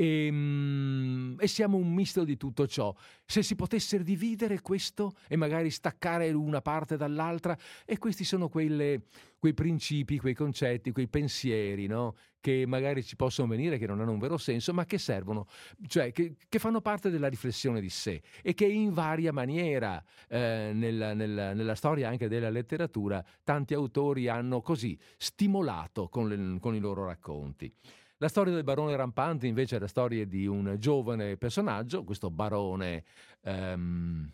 E, 0.00 0.26
ehm, 0.26 1.36
e, 1.40 1.48
siamo 1.48 1.76
un 1.76 1.92
misto 1.92 2.22
di 2.22 2.36
tutto 2.36 2.68
ciò. 2.68 2.94
Se 3.24 3.42
si 3.42 3.56
potesse 3.56 4.00
dividere 4.04 4.60
questo 4.60 5.14
e 5.26 5.34
magari 5.34 5.70
staccare 5.70 6.30
una 6.30 6.60
parte 6.60 6.96
dall'altra, 6.96 7.58
e 7.84 7.98
questi 7.98 8.22
sono 8.22 8.48
quelle, 8.48 9.02
quei 9.40 9.54
principi, 9.54 10.18
quei 10.18 10.34
concetti, 10.34 10.92
quei 10.92 11.08
pensieri 11.08 11.88
no? 11.88 12.14
che 12.40 12.64
magari 12.64 13.02
ci 13.02 13.16
possono 13.16 13.48
venire, 13.48 13.76
che 13.76 13.88
non 13.88 14.00
hanno 14.00 14.12
un 14.12 14.20
vero 14.20 14.38
senso, 14.38 14.72
ma 14.72 14.84
che 14.84 14.98
servono, 14.98 15.46
cioè 15.88 16.12
che, 16.12 16.36
che 16.48 16.58
fanno 16.60 16.80
parte 16.80 17.10
della 17.10 17.26
riflessione 17.26 17.80
di 17.80 17.90
sé 17.90 18.22
e 18.40 18.54
che 18.54 18.66
in 18.66 18.92
varia 18.92 19.32
maniera 19.32 20.02
eh, 20.28 20.70
nella, 20.72 21.12
nella, 21.14 21.52
nella, 21.54 21.74
storia 21.74 22.08
anche 22.08 22.28
della 22.28 22.50
letteratura 22.50 23.24
tanti 23.42 23.74
autori 23.74 24.28
hanno 24.28 24.60
così 24.60 24.96
stimolato 25.16 26.08
con, 26.08 26.28
le, 26.28 26.60
con 26.60 26.76
i 26.76 26.78
loro 26.78 27.04
racconti. 27.04 27.72
La 28.18 28.28
storia 28.28 28.52
del 28.52 28.64
barone 28.64 28.96
rampante 28.96 29.46
invece 29.46 29.76
è 29.76 29.78
la 29.78 29.86
storia 29.86 30.26
di 30.26 30.46
un 30.46 30.76
giovane 30.78 31.36
personaggio, 31.36 32.04
questo 32.04 32.30
barone... 32.30 33.04
Um, 33.42 34.30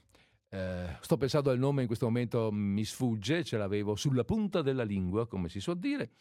eh, 0.54 0.96
sto 1.00 1.16
pensando 1.16 1.50
al 1.50 1.58
nome 1.58 1.80
in 1.80 1.88
questo 1.88 2.06
momento 2.06 2.50
mi 2.52 2.84
sfugge, 2.84 3.42
ce 3.42 3.56
l'avevo 3.56 3.96
sulla 3.96 4.22
punta 4.22 4.62
della 4.62 4.84
lingua, 4.84 5.26
come 5.26 5.48
si 5.48 5.58
suol 5.58 5.78
dire. 5.78 6.12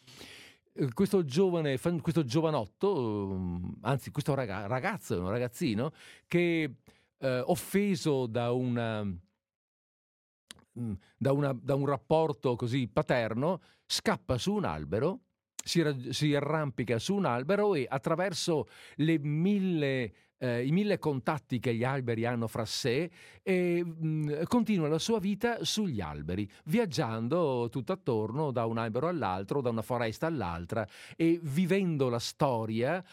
eh, 0.74 0.92
questo 0.94 1.24
giovane, 1.24 1.80
questo 2.02 2.26
giovanotto, 2.26 3.30
mm, 3.32 3.70
anzi 3.82 4.12
questo 4.12 4.34
ragazzo, 4.34 5.22
un 5.22 5.30
ragazzino, 5.30 5.92
che 6.28 6.78
eh, 7.18 7.40
offeso 7.46 8.26
da 8.26 8.52
una 8.52 9.04
mm, 9.04 10.94
da, 11.18 11.32
una, 11.32 11.54
da, 11.54 11.76
un 11.76 11.86
rapporto 11.86 12.56
così 12.56 12.88
paterno, 12.88 13.62
scappa 13.86 14.38
su 14.40 14.54
un 14.54 14.66
albero, 14.66 15.20
si, 15.64 16.10
si 16.12 16.36
arrampica 16.36 17.00
su 17.00 17.16
un 17.16 17.26
albero 17.26 17.74
e 17.74 17.88
attraverso 17.90 18.68
mille, 18.98 20.14
eh, 20.38 20.66
i 20.66 20.72
mille 20.72 21.00
contatti 21.00 21.60
che 21.60 21.74
gli 21.74 21.86
alberi 21.86 22.26
hanno 22.26 22.48
fra 22.48 22.66
sé 22.66 23.10
e 23.42 23.84
mh, 23.84 24.06
mm, 24.06 24.44
continua 24.48 24.90
la 24.90 25.00
sua 25.00 25.20
vita 25.20 25.64
sugli 25.64 26.02
alberi, 26.02 26.50
viaggiando 26.66 27.70
tutto 27.72 27.94
attorno 27.94 28.52
da 28.52 28.66
un 28.66 28.78
albero 28.78 29.08
all'altro, 29.08 29.62
da 29.62 29.70
una 29.70 29.82
foresta 29.82 30.28
all'altra 30.28 30.88
e 31.16 31.40
vivendo 31.42 32.10
la 32.10 32.20
storia 32.20 33.04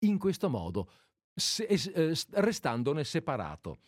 in 0.00 0.18
questo 0.18 0.50
modo 0.50 0.90
se, 1.34 1.64
eh, 1.64 2.14
restandone 2.32 3.04
separato. 3.04 3.78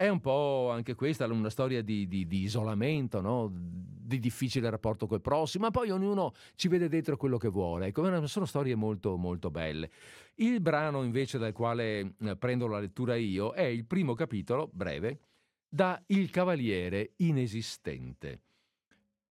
È 0.00 0.08
un 0.08 0.20
po' 0.20 0.70
anche 0.70 0.94
questa 0.94 1.26
una 1.26 1.50
storia 1.50 1.82
di, 1.82 2.08
di, 2.08 2.26
di 2.26 2.40
isolamento, 2.40 3.20
no? 3.20 3.52
di 3.52 4.18
difficile 4.18 4.70
rapporto 4.70 5.06
col 5.06 5.20
prossimo, 5.20 5.66
ma 5.66 5.70
poi 5.70 5.90
ognuno 5.90 6.32
ci 6.54 6.68
vede 6.68 6.88
dentro 6.88 7.18
quello 7.18 7.36
che 7.36 7.48
vuole. 7.48 7.88
Ecco, 7.88 8.26
sono 8.26 8.46
storie 8.46 8.74
molto, 8.74 9.18
molto 9.18 9.50
belle. 9.50 9.90
Il 10.36 10.62
brano 10.62 11.02
invece 11.02 11.36
dal 11.36 11.52
quale 11.52 12.14
eh, 12.18 12.34
prendo 12.38 12.66
la 12.66 12.80
lettura 12.80 13.14
io 13.14 13.52
è 13.52 13.64
il 13.64 13.84
primo 13.84 14.14
capitolo, 14.14 14.70
breve, 14.72 15.20
da 15.68 16.02
Il 16.06 16.30
Cavaliere 16.30 17.12
Inesistente. 17.16 18.40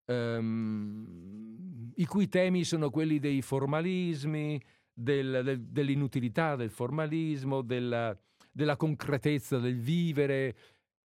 Um, 0.06 1.92
i 1.96 2.06
cui 2.06 2.28
temi 2.28 2.64
sono 2.64 2.92
quelli 2.92 3.18
dei 3.18 3.42
formalismi, 3.42 4.62
del, 4.94 5.42
del, 5.44 5.62
dell'inutilità 5.62 6.56
del 6.56 6.70
formalismo, 6.70 7.64
della, 7.64 8.16
della 8.52 8.76
concretezza 8.76 9.58
del 9.60 9.80
vivere. 9.80 10.56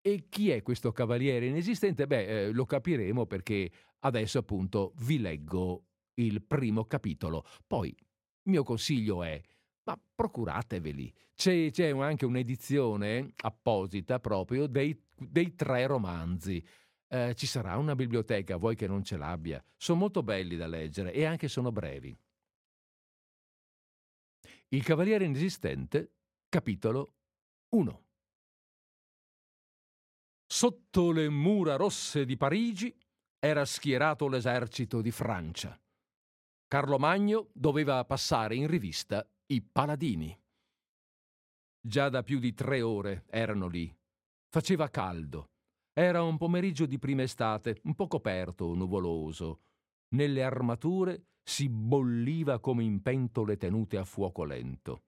E 0.01 0.27
chi 0.29 0.51
è 0.51 0.63
questo 0.63 0.93
cavaliere 0.93 1.47
inesistente? 1.47 2.07
Beh, 2.07 2.27
eh, 2.27 2.53
lo 2.53 2.67
capiremo 2.67 3.27
perché 3.27 3.71
adesso 4.01 4.39
appunto 4.39 4.93
vi 4.99 5.19
leggo 5.19 5.87
il 6.15 6.43
primo 6.43 6.85
capitolo. 6.85 7.45
Poi 7.67 7.89
il 7.89 8.51
mio 8.51 8.63
consiglio 8.63 9.23
è, 9.23 9.41
ma 9.85 9.99
procurateveli. 10.15 11.13
C'è, 11.35 11.71
c'è 11.71 11.91
anche 11.91 12.27
un'edizione 12.27 13.33
apposita 13.37 14.21
proprio 14.21 14.67
dei, 14.67 14.99
dei 15.17 15.55
tre 15.55 15.87
romanzi. 15.87 16.65
Eh, 17.09 17.35
ci 17.35 17.47
sarà 17.47 17.77
una 17.77 17.95
biblioteca, 17.95 18.57
vuoi 18.57 18.77
che 18.77 18.87
non 18.87 19.03
ce 19.03 19.17
l'abbia. 19.17 19.63
Sono 19.77 20.01
molto 20.01 20.23
belli 20.23 20.57
da 20.57 20.67
leggere 20.67 21.13
e 21.13 21.25
anche 21.25 21.49
sono 21.49 21.73
brevi. 21.73 22.17
Il 24.69 24.83
Cavaliere 24.83 25.25
Inesistente, 25.25 26.13
capitolo 26.49 27.15
1. 27.75 28.05
Sotto 30.47 31.11
le 31.11 31.29
mura 31.29 31.75
rosse 31.75 32.25
di 32.25 32.37
Parigi 32.37 32.97
era 33.41 33.65
schierato 33.65 34.29
l'esercito 34.29 35.01
di 35.01 35.11
Francia. 35.11 35.77
Carlo 36.69 36.99
Magno 36.99 37.51
doveva 37.53 38.05
passare 38.05 38.55
in 38.55 38.69
rivista 38.69 39.29
i 39.47 39.61
paladini. 39.61 40.41
Già 41.81 42.09
da 42.11 42.23
più 42.23 42.39
di 42.39 42.55
tre 42.55 42.81
ore 42.81 43.25
erano 43.27 43.67
lì. 43.67 43.93
Faceva 44.49 44.89
caldo. 44.89 45.51
Era 45.93 46.23
un 46.23 46.37
pomeriggio 46.37 46.87
di 46.87 47.01
prima 47.01 47.23
estate, 47.23 47.81
un 47.83 47.97
po' 47.97 48.07
coperto, 48.07 48.73
nuvoloso. 48.75 49.63
Nelle 50.15 50.45
armature 50.45 51.31
si 51.43 51.69
bolliva 51.69 52.61
come 52.61 52.85
in 52.85 53.03
pentole 53.03 53.57
tenute 53.57 53.97
a 53.97 54.05
fuoco 54.05 54.45
lento. 54.45 55.03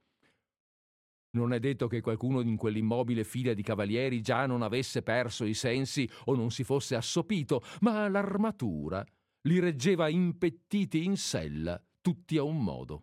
Non 1.36 1.52
è 1.52 1.60
detto 1.60 1.86
che 1.86 2.00
qualcuno 2.00 2.40
in 2.40 2.56
quell'immobile 2.56 3.22
fila 3.22 3.52
di 3.52 3.62
cavalieri 3.62 4.22
già 4.22 4.46
non 4.46 4.62
avesse 4.62 5.02
perso 5.02 5.44
i 5.44 5.52
sensi 5.52 6.08
o 6.24 6.34
non 6.34 6.50
si 6.50 6.64
fosse 6.64 6.94
assopito, 6.94 7.62
ma 7.82 8.08
l'armatura 8.08 9.04
li 9.42 9.58
reggeva 9.58 10.08
impettiti 10.08 11.04
in 11.04 11.18
sella, 11.18 11.78
tutti 12.00 12.38
a 12.38 12.42
un 12.42 12.64
modo. 12.64 13.02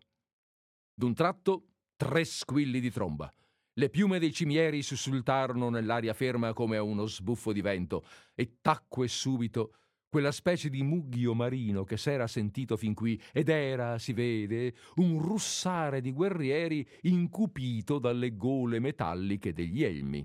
D'un 0.95 1.13
tratto, 1.13 1.67
tre 1.95 2.25
squilli 2.25 2.79
di 2.79 2.89
tromba. 2.89 3.31
Le 3.75 3.89
piume 3.89 4.17
dei 4.17 4.33
cimieri 4.33 4.81
sussultarono 4.81 5.69
nell'aria 5.69 6.15
ferma 6.15 6.53
come 6.53 6.77
a 6.77 6.81
uno 6.81 7.05
sbuffo 7.05 7.53
di 7.53 7.61
vento 7.61 8.03
e 8.33 8.57
tacque 8.61 9.07
subito 9.07 9.75
quella 10.13 10.31
specie 10.31 10.69
di 10.69 10.83
mugghio 10.83 11.33
marino 11.33 11.83
che 11.83 11.97
s'era 11.97 12.27
sentito 12.27 12.77
fin 12.77 12.93
qui 12.93 13.19
ed 13.31 13.49
era, 13.49 13.97
si 13.97 14.13
vede, 14.13 14.75
un 14.97 15.19
russare 15.19 16.01
di 16.01 16.11
guerrieri 16.11 16.87
incupito 17.01 17.97
dalle 17.97 18.35
gole 18.35 18.77
metalliche 18.77 19.53
degli 19.53 19.81
elmi. 19.81 20.23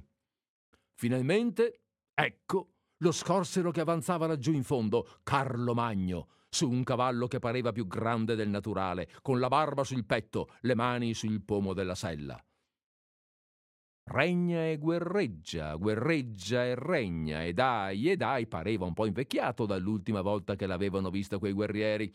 Finalmente, 0.94 1.84
ecco, 2.12 2.74
lo 2.98 3.12
scorsero 3.12 3.70
che 3.70 3.80
avanzava 3.80 4.26
laggiù 4.26 4.52
in 4.52 4.62
fondo, 4.62 5.08
Carlo 5.22 5.72
Magno, 5.72 6.28
su 6.50 6.68
un 6.68 6.84
cavallo 6.84 7.26
che 7.26 7.38
pareva 7.38 7.72
più 7.72 7.86
grande 7.86 8.34
del 8.34 8.50
naturale, 8.50 9.08
con 9.22 9.40
la 9.40 9.48
barba 9.48 9.84
sul 9.84 10.04
petto, 10.04 10.48
le 10.60 10.74
mani 10.74 11.14
sul 11.14 11.42
pomo 11.42 11.72
della 11.72 11.94
sella. 11.94 12.38
Regna 14.10 14.66
e 14.66 14.78
guerreggia, 14.78 15.74
guerreggia 15.74 16.64
e 16.64 16.74
regna, 16.74 17.44
e 17.44 17.52
dai, 17.52 18.08
e 18.08 18.16
dai, 18.16 18.46
pareva 18.46 18.86
un 18.86 18.94
po' 18.94 19.04
invecchiato 19.04 19.66
dall'ultima 19.66 20.22
volta 20.22 20.56
che 20.56 20.66
l'avevano 20.66 21.10
visto 21.10 21.38
quei 21.38 21.52
guerrieri. 21.52 22.10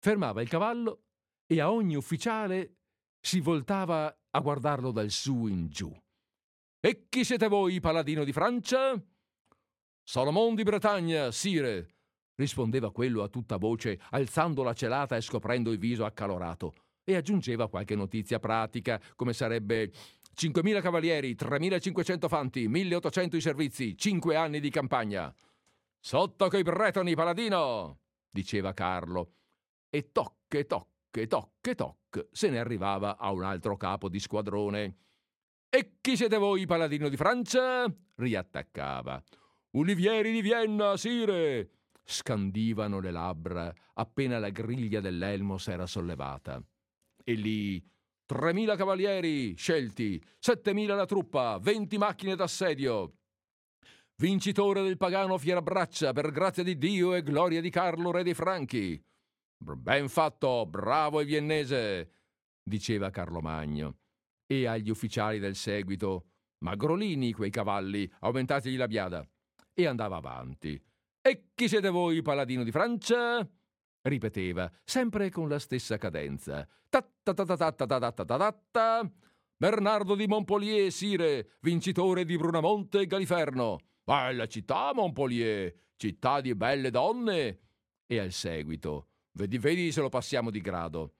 Fermava 0.00 0.42
il 0.42 0.48
cavallo 0.48 1.04
e 1.46 1.60
a 1.60 1.70
ogni 1.70 1.94
ufficiale 1.94 2.78
si 3.20 3.38
voltava 3.38 4.12
a 4.30 4.40
guardarlo 4.40 4.90
dal 4.90 5.10
su 5.10 5.46
in 5.46 5.68
giù. 5.68 5.96
E 6.80 7.06
chi 7.08 7.22
siete 7.22 7.46
voi, 7.46 7.78
paladino 7.78 8.24
di 8.24 8.32
Francia? 8.32 9.00
Salomon 10.02 10.56
di 10.56 10.64
Bretagna, 10.64 11.30
sire, 11.30 11.94
rispondeva 12.34 12.90
quello 12.90 13.22
a 13.22 13.28
tutta 13.28 13.58
voce, 13.58 14.00
alzando 14.10 14.64
la 14.64 14.74
celata 14.74 15.14
e 15.14 15.20
scoprendo 15.20 15.70
il 15.70 15.78
viso 15.78 16.04
accalorato, 16.04 16.74
e 17.04 17.14
aggiungeva 17.14 17.68
qualche 17.68 17.94
notizia 17.94 18.40
pratica, 18.40 19.00
come 19.14 19.32
sarebbe 19.32 19.92
5.000 20.36 20.80
cavalieri, 20.80 21.34
3.500 21.34 22.28
fanti, 22.28 22.68
1.800 22.68 23.36
i 23.36 23.40
servizi, 23.40 23.96
5 23.96 24.36
anni 24.36 24.60
di 24.60 24.70
campagna. 24.70 25.34
Sotto 25.98 26.48
coi 26.48 26.62
bretoni, 26.62 27.14
paladino! 27.14 28.00
diceva 28.28 28.74
Carlo. 28.74 29.34
E 29.88 30.10
tocche, 30.10 30.66
tocche, 30.66 31.26
tocche, 31.26 31.74
tocche, 31.74 32.28
se 32.32 32.50
ne 32.50 32.58
arrivava 32.58 33.16
a 33.16 33.30
un 33.30 33.44
altro 33.44 33.76
capo 33.76 34.08
di 34.08 34.18
squadrone. 34.18 34.96
E 35.70 35.96
chi 36.00 36.16
siete 36.16 36.36
voi, 36.36 36.66
paladino 36.66 37.08
di 37.08 37.16
Francia? 37.16 37.84
riattaccava. 38.16 39.22
Ulivieri 39.70 40.32
di 40.32 40.42
Vienna, 40.42 40.96
sire! 40.96 41.70
scandivano 42.04 43.00
le 43.00 43.10
labbra 43.10 43.74
appena 43.94 44.38
la 44.38 44.50
griglia 44.50 45.00
dell'elmo 45.00 45.58
s'era 45.58 45.86
sollevata. 45.86 46.62
E 47.22 47.32
lì 47.34 47.82
3.000 48.26 48.76
cavalieri 48.76 49.54
scelti, 49.54 50.22
7.000 50.40 50.94
la 50.94 51.04
truppa, 51.04 51.58
20 51.58 51.98
macchine 51.98 52.34
d'assedio. 52.34 53.12
Vincitore 54.16 54.82
del 54.82 54.96
pagano 54.96 55.36
Fierabraccia, 55.36 56.12
per 56.12 56.30
grazia 56.30 56.62
di 56.62 56.78
Dio 56.78 57.14
e 57.14 57.22
gloria 57.22 57.60
di 57.60 57.68
Carlo, 57.68 58.10
re 58.10 58.22
dei 58.22 58.34
Franchi. 58.34 59.02
Ben 59.56 60.08
fatto, 60.08 60.66
bravo 60.66 61.20
e 61.20 61.24
viennese, 61.24 62.10
diceva 62.62 63.10
Carlo 63.10 63.40
Magno. 63.40 63.98
E 64.46 64.66
agli 64.66 64.90
ufficiali 64.90 65.38
del 65.38 65.56
seguito, 65.56 66.28
magrolini 66.64 67.32
quei 67.32 67.50
cavalli, 67.50 68.10
aumentategli 68.20 68.76
la 68.76 68.86
biada. 68.86 69.28
E 69.72 69.86
andava 69.86 70.16
avanti. 70.16 70.80
E 71.20 71.50
chi 71.54 71.68
siete 71.68 71.88
voi, 71.88 72.22
paladino 72.22 72.62
di 72.62 72.70
Francia? 72.70 73.46
Ripeteva, 74.08 74.70
sempre 74.84 75.30
con 75.30 75.48
la 75.48 75.58
stessa 75.58 75.98
cadenza. 75.98 76.66
Bernardo 79.56 80.14
di 80.14 80.26
Montpellier, 80.26 80.90
sire, 80.90 81.52
vincitore 81.60 82.24
di 82.24 82.36
Brunamonte 82.36 83.00
e 83.00 83.06
Galiferno. 83.06 83.78
Bella 84.02 84.46
città, 84.46 84.92
Montpellier, 84.94 85.74
città 85.96 86.40
di 86.40 86.54
belle 86.54 86.90
donne. 86.90 87.60
E 88.06 88.18
al 88.18 88.32
seguito, 88.32 89.08
vedi, 89.32 89.58
vedi 89.58 89.92
se 89.92 90.00
lo 90.00 90.08
passiamo 90.08 90.50
di 90.50 90.60
grado. 90.60 91.14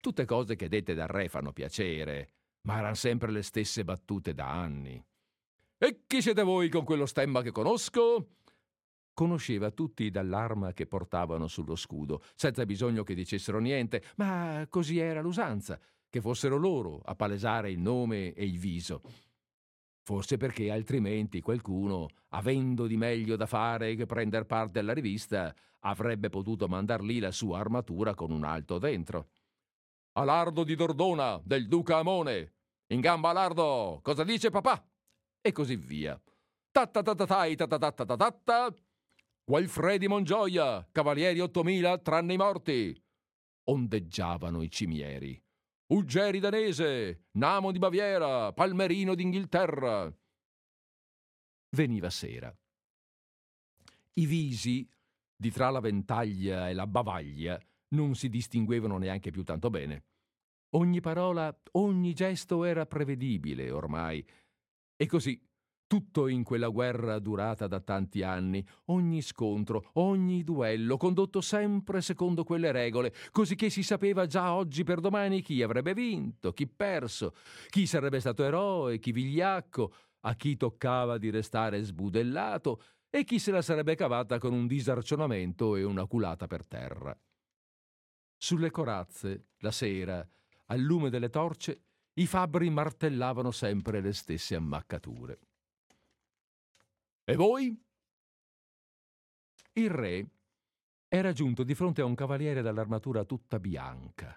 Tutte 0.00 0.24
cose 0.24 0.56
che 0.56 0.68
dette 0.68 0.94
dal 0.94 1.08
re 1.08 1.28
fanno 1.28 1.52
piacere, 1.52 2.32
ma 2.62 2.78
erano 2.78 2.94
sempre 2.94 3.30
le 3.30 3.42
stesse 3.42 3.84
battute 3.84 4.34
da 4.34 4.50
anni. 4.50 5.02
E 5.78 6.02
chi 6.06 6.20
siete 6.20 6.42
voi 6.42 6.68
con 6.68 6.84
quello 6.84 7.06
stemma 7.06 7.40
che 7.40 7.52
conosco? 7.52 8.39
Conosceva 9.20 9.70
tutti 9.70 10.08
dall'arma 10.08 10.72
che 10.72 10.86
portavano 10.86 11.46
sullo 11.46 11.76
scudo, 11.76 12.22
senza 12.34 12.64
bisogno 12.64 13.02
che 13.02 13.12
dicessero 13.12 13.58
niente, 13.58 14.02
ma 14.16 14.66
così 14.70 14.96
era 14.96 15.20
l'usanza, 15.20 15.78
che 16.08 16.22
fossero 16.22 16.56
loro 16.56 17.02
a 17.04 17.14
palesare 17.14 17.70
il 17.70 17.80
nome 17.80 18.32
e 18.32 18.46
il 18.46 18.58
viso. 18.58 19.02
Forse 20.00 20.38
perché 20.38 20.70
altrimenti 20.70 21.42
qualcuno, 21.42 22.08
avendo 22.28 22.86
di 22.86 22.96
meglio 22.96 23.36
da 23.36 23.44
fare 23.44 23.94
che 23.94 24.06
prender 24.06 24.46
parte 24.46 24.78
alla 24.78 24.94
rivista, 24.94 25.54
avrebbe 25.80 26.30
potuto 26.30 26.66
mandar 26.66 27.02
lì 27.02 27.18
la 27.18 27.30
sua 27.30 27.58
armatura 27.58 28.14
con 28.14 28.30
un 28.30 28.44
alto 28.44 28.78
dentro. 28.78 29.28
Alardo 30.12 30.64
di 30.64 30.74
Dordona, 30.74 31.38
del 31.44 31.68
duca 31.68 31.98
Amone. 31.98 32.54
In 32.86 33.00
gamba 33.00 33.28
Alardo, 33.28 34.00
cosa 34.02 34.24
dice 34.24 34.48
papà? 34.48 34.82
E 35.42 35.52
così 35.52 35.76
via. 35.76 36.18
Tatatatatai 36.70 37.54
tatatatatatata. 37.54 38.74
Gualfredi 39.50 40.06
Mongioia, 40.06 40.86
cavalieri 40.92 41.40
8000 41.40 41.98
tranne 41.98 42.34
i 42.34 42.36
morti. 42.36 43.02
Ondeggiavano 43.64 44.62
i 44.62 44.70
cimieri. 44.70 45.42
Uggeri 45.88 46.38
danese, 46.38 47.24
Namo 47.32 47.72
di 47.72 47.80
Baviera, 47.80 48.52
Palmerino 48.52 49.16
d'Inghilterra. 49.16 50.16
Veniva 51.70 52.10
sera. 52.10 52.56
I 54.12 54.26
visi, 54.26 54.88
di 55.34 55.50
tra 55.50 55.68
la 55.70 55.80
ventaglia 55.80 56.68
e 56.68 56.72
la 56.72 56.86
bavaglia, 56.86 57.60
non 57.88 58.14
si 58.14 58.28
distinguevano 58.28 58.98
neanche 58.98 59.32
più 59.32 59.42
tanto 59.42 59.68
bene. 59.68 60.04
Ogni 60.76 61.00
parola, 61.00 61.52
ogni 61.72 62.14
gesto 62.14 62.62
era 62.62 62.86
prevedibile 62.86 63.72
ormai. 63.72 64.24
E 64.94 65.06
così 65.06 65.44
tutto 65.90 66.28
in 66.28 66.44
quella 66.44 66.68
guerra 66.68 67.18
durata 67.18 67.66
da 67.66 67.80
tanti 67.80 68.22
anni, 68.22 68.64
ogni 68.86 69.22
scontro, 69.22 69.90
ogni 69.94 70.44
duello, 70.44 70.96
condotto 70.96 71.40
sempre 71.40 72.00
secondo 72.00 72.44
quelle 72.44 72.70
regole, 72.70 73.12
così 73.32 73.56
che 73.56 73.70
si 73.70 73.82
sapeva 73.82 74.26
già 74.26 74.54
oggi 74.54 74.84
per 74.84 75.00
domani 75.00 75.42
chi 75.42 75.60
avrebbe 75.64 75.92
vinto, 75.92 76.52
chi 76.52 76.68
perso, 76.68 77.34
chi 77.70 77.86
sarebbe 77.86 78.20
stato 78.20 78.44
eroe, 78.44 79.00
chi 79.00 79.10
vigliacco, 79.10 79.92
a 80.20 80.36
chi 80.36 80.56
toccava 80.56 81.18
di 81.18 81.28
restare 81.28 81.82
sbudellato 81.82 82.80
e 83.10 83.24
chi 83.24 83.40
se 83.40 83.50
la 83.50 83.60
sarebbe 83.60 83.96
cavata 83.96 84.38
con 84.38 84.52
un 84.52 84.68
disarcionamento 84.68 85.74
e 85.74 85.82
una 85.82 86.06
culata 86.06 86.46
per 86.46 86.68
terra. 86.68 87.18
Sulle 88.36 88.70
corazze, 88.70 89.48
la 89.58 89.72
sera, 89.72 90.24
al 90.66 90.78
lume 90.78 91.10
delle 91.10 91.30
torce, 91.30 91.82
i 92.14 92.26
fabbri 92.26 92.70
martellavano 92.70 93.50
sempre 93.50 94.00
le 94.00 94.12
stesse 94.12 94.54
ammaccature. 94.54 95.40
E 97.30 97.36
voi? 97.36 97.80
Il 99.74 99.88
re 99.88 100.28
era 101.06 101.32
giunto 101.32 101.62
di 101.62 101.76
fronte 101.76 102.00
a 102.00 102.04
un 102.04 102.16
cavaliere 102.16 102.60
dall'armatura 102.60 103.22
tutta 103.22 103.60
bianca. 103.60 104.36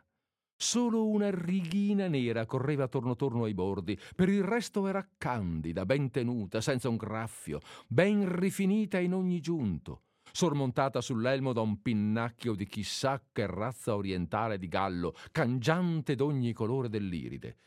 Solo 0.55 1.09
una 1.09 1.31
righina 1.31 2.07
nera 2.07 2.45
correva 2.45 2.87
torno 2.87 3.15
torno 3.15 3.45
ai 3.45 3.55
bordi, 3.55 3.99
per 4.15 4.29
il 4.29 4.43
resto 4.43 4.85
era 4.85 5.09
candida, 5.17 5.87
ben 5.87 6.11
tenuta, 6.11 6.61
senza 6.61 6.87
un 6.87 6.97
graffio, 6.97 7.61
ben 7.87 8.31
rifinita 8.31 8.99
in 8.99 9.15
ogni 9.15 9.39
giunto, 9.39 10.03
sormontata 10.31 11.01
sull'elmo 11.01 11.51
da 11.51 11.61
un 11.61 11.81
pinnacchio 11.81 12.53
di 12.53 12.67
chissà 12.67 13.19
che 13.31 13.47
razza 13.47 13.95
orientale 13.95 14.59
di 14.59 14.67
gallo, 14.67 15.15
cangiante 15.31 16.13
d'ogni 16.13 16.53
colore 16.53 16.89
dell'iride. 16.89 17.57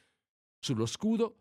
Sullo 0.60 0.86
scudo 0.86 1.40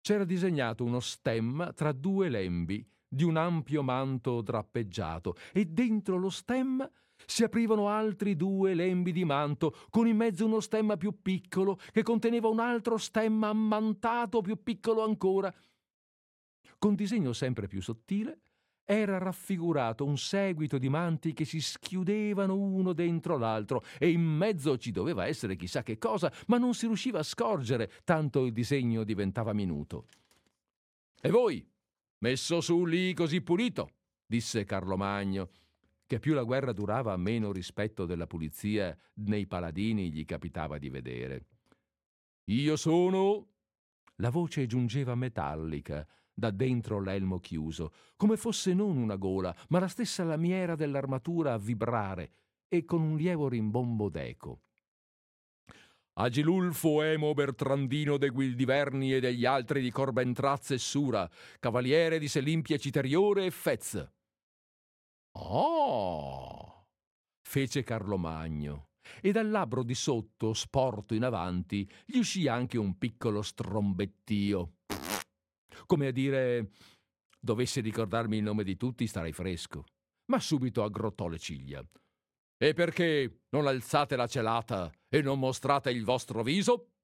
c'era 0.00 0.24
disegnato 0.24 0.84
uno 0.84 1.00
stemma 1.00 1.72
tra 1.72 1.90
due 1.90 2.28
lembi 2.28 2.88
di 3.14 3.24
un 3.24 3.36
ampio 3.36 3.82
manto 3.82 4.42
drappeggiato 4.42 5.36
e 5.52 5.64
dentro 5.64 6.16
lo 6.16 6.30
stemma 6.30 6.90
si 7.26 7.44
aprivano 7.44 7.88
altri 7.88 8.36
due 8.36 8.74
lembi 8.74 9.12
di 9.12 9.24
manto, 9.24 9.74
con 9.88 10.06
in 10.06 10.16
mezzo 10.16 10.44
uno 10.44 10.60
stemma 10.60 10.96
più 10.96 11.22
piccolo 11.22 11.78
che 11.92 12.02
conteneva 12.02 12.48
un 12.48 12.60
altro 12.60 12.96
stemma 12.98 13.48
ammantato 13.48 14.40
più 14.40 14.62
piccolo 14.62 15.02
ancora. 15.02 15.54
Con 16.78 16.94
disegno 16.94 17.32
sempre 17.32 17.66
più 17.66 17.80
sottile 17.80 18.40
era 18.84 19.16
raffigurato 19.16 20.04
un 20.04 20.18
seguito 20.18 20.76
di 20.76 20.90
manti 20.90 21.32
che 21.32 21.46
si 21.46 21.60
schiudevano 21.60 22.54
uno 22.54 22.92
dentro 22.92 23.38
l'altro 23.38 23.82
e 23.98 24.10
in 24.10 24.20
mezzo 24.20 24.76
ci 24.76 24.90
doveva 24.90 25.26
essere 25.26 25.56
chissà 25.56 25.82
che 25.82 25.96
cosa, 25.96 26.30
ma 26.48 26.58
non 26.58 26.74
si 26.74 26.86
riusciva 26.86 27.20
a 27.20 27.22
scorgere, 27.22 27.90
tanto 28.04 28.44
il 28.44 28.52
disegno 28.52 29.04
diventava 29.04 29.54
minuto. 29.54 30.06
E 31.22 31.30
voi? 31.30 31.66
Messo 32.18 32.60
su 32.60 32.84
lì 32.84 33.12
così 33.14 33.42
pulito, 33.42 33.90
disse 34.26 34.64
Carlo 34.64 34.96
Magno, 34.96 35.50
che 36.06 36.18
più 36.18 36.34
la 36.34 36.42
guerra 36.42 36.72
durava 36.72 37.16
meno 37.16 37.52
rispetto 37.52 38.06
della 38.06 38.26
pulizia 38.26 38.96
nei 39.14 39.46
paladini 39.46 40.10
gli 40.10 40.24
capitava 40.24 40.78
di 40.78 40.90
vedere. 40.90 41.46
Io 42.44 42.76
sono. 42.76 43.48
La 44.18 44.30
voce 44.30 44.66
giungeva 44.66 45.14
metallica 45.14 46.06
da 46.32 46.50
dentro 46.50 47.00
l'elmo 47.00 47.40
chiuso, 47.40 47.92
come 48.16 48.36
fosse 48.36 48.74
non 48.74 48.96
una 48.96 49.16
gola, 49.16 49.54
ma 49.68 49.78
la 49.78 49.88
stessa 49.88 50.24
lamiera 50.24 50.74
dell'armatura 50.74 51.52
a 51.52 51.58
vibrare 51.58 52.32
e 52.68 52.84
con 52.84 53.02
un 53.02 53.16
lievo 53.16 53.48
rimbombo 53.48 54.08
d'eco. 54.08 54.63
Agilulfo 56.16 57.02
Emo 57.02 57.34
Bertrandino 57.34 58.16
de 58.18 58.28
Guildiverni 58.28 59.14
e 59.14 59.20
degli 59.20 59.44
altri 59.44 59.80
di 59.80 59.90
Corbentraz 59.90 60.70
e 60.70 60.78
Sura, 60.78 61.28
cavaliere 61.58 62.18
di 62.18 62.28
Selimpia 62.28 62.76
Citeriore 62.76 63.46
e 63.46 63.50
Fez. 63.50 64.12
Oh! 65.32 66.74
fece 67.54 67.84
Carlo 67.84 68.16
Magno, 68.16 68.88
e 69.20 69.30
dal 69.30 69.48
labbro 69.48 69.84
di 69.84 69.94
sotto, 69.94 70.54
sporto 70.54 71.14
in 71.14 71.22
avanti, 71.22 71.88
gli 72.04 72.18
uscì 72.18 72.48
anche 72.48 72.78
un 72.78 72.98
piccolo 72.98 73.42
strombettio. 73.42 74.78
Come 75.86 76.08
a 76.08 76.10
dire, 76.10 76.70
dovessi 77.38 77.80
ricordarmi 77.80 78.38
il 78.38 78.42
nome 78.42 78.64
di 78.64 78.76
tutti, 78.76 79.06
starei 79.06 79.32
fresco. 79.32 79.84
Ma 80.32 80.40
subito 80.40 80.82
aggrottò 80.82 81.28
le 81.28 81.38
ciglia. 81.38 81.84
E 82.56 82.72
perché 82.72 83.42
non 83.50 83.68
alzate 83.68 84.16
la 84.16 84.26
celata 84.26 84.90
e 85.14 85.22
non 85.22 85.38
mostrate 85.38 85.92
il 85.92 86.04
vostro 86.04 86.42
viso? 86.42 86.94